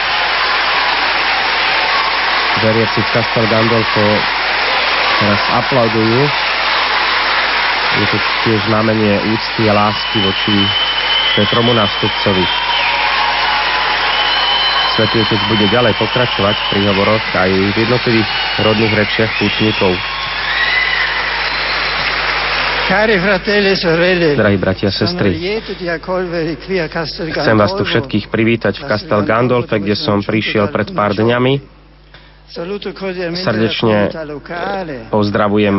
Veriaci 2.65 3.01
v 3.05 3.09
Castel 3.13 3.45
Gandolfo 3.53 4.07
teraz 5.21 5.43
aplaudujú. 5.61 6.25
Je 8.01 8.07
to 8.09 8.17
tiež 8.49 8.65
znamenie 8.65 9.21
úcty 9.29 9.69
a 9.69 9.77
lásky 9.77 10.25
voči 10.25 10.57
Petromu 11.37 11.77
nástupcovi. 11.77 12.49
Svetý 14.97 15.21
Otec 15.21 15.41
bude 15.53 15.69
ďalej 15.69 16.01
pokračovať 16.01 16.57
v 16.57 16.69
príhovoroch 16.73 17.25
aj 17.37 17.51
v 17.53 17.77
jednotlivých 17.77 18.31
rodných 18.65 18.97
rečiach 19.05 19.37
pútnikov. 19.37 19.93
Drahí 22.89 24.57
bratia 24.57 24.89
a 24.89 24.95
sestry, 24.97 25.37
Chcem 27.37 27.57
vás 27.61 27.77
tu 27.77 27.85
všetkých 27.85 28.33
privítať 28.33 28.81
v 28.81 28.85
Castel 28.89 29.21
Gandolfe, 29.29 29.77
kde 29.77 29.93
som 29.93 30.25
prišiel 30.25 30.73
pred 30.73 30.97
pár 30.97 31.13
dňami. 31.13 31.77
Srdečne. 33.45 34.09
Pozdravujem 35.13 35.77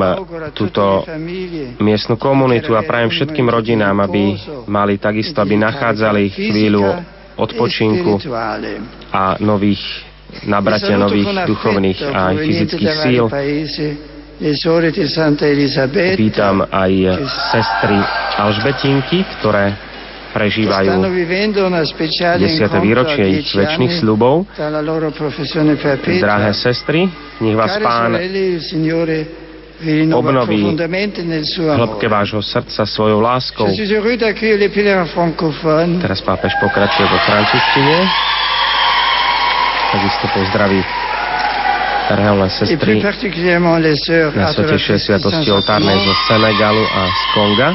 túto 0.53 1.01
miestnu 1.81 2.13
komunitu 2.21 2.77
a 2.77 2.85
prajem 2.85 3.09
všetkým 3.09 3.49
rodinám, 3.49 4.05
aby 4.05 4.38
mali 4.69 5.01
takisto, 5.01 5.41
aby 5.41 5.57
nachádzali 5.57 6.29
chvíľu 6.29 6.93
odpočinku 7.41 8.21
spirituale. 8.21 8.85
a 9.09 9.33
nových 9.41 9.81
nabratia 10.45 10.93
nových 10.93 11.25
duchovných 11.49 11.99
a 12.05 12.19
aj 12.29 12.35
fyzických 12.38 12.93
síl. 13.01 13.25
Vítam 16.16 16.64
aj 16.64 16.92
sestry 17.51 18.00
Alžbetinky, 18.40 19.27
ktoré 19.35 19.76
prežívajú 20.32 20.95
stanno 20.95 21.11
vivendo 21.11 21.68
una 21.68 21.84
speciale 21.84 22.48
10. 22.48 22.56
incontro 22.56 22.80
a 22.80 22.80
výročie 22.80 23.24
ich 23.35 23.51
väčšných 23.51 24.00
sľubov. 24.00 24.48
Drahé 26.24 26.51
sestry, 26.56 27.11
nech 27.43 27.58
vás 27.59 27.84
Pán 27.84 28.16
obnoví 30.16 30.64
hĺbke 31.59 32.08
vášho 32.08 32.40
srdca 32.40 32.88
svojou 32.88 33.19
láskou. 33.19 33.68
Teraz 36.00 36.19
pápež 36.24 36.53
pokračuje 36.64 37.06
vo 37.11 37.19
francúzštine. 37.27 37.95
Takisto 39.92 40.26
pozdraví 40.32 40.80
plus 42.09 42.49
sestry 42.49 42.97
na 44.33 44.49
svetejšej 44.49 44.97
sviatosti 44.97 45.47
oltárnej 45.53 45.97
zo 46.01 46.13
Senegalu 46.25 46.81
a 46.81 47.01
z 47.05 47.23
Konga. 47.38 47.69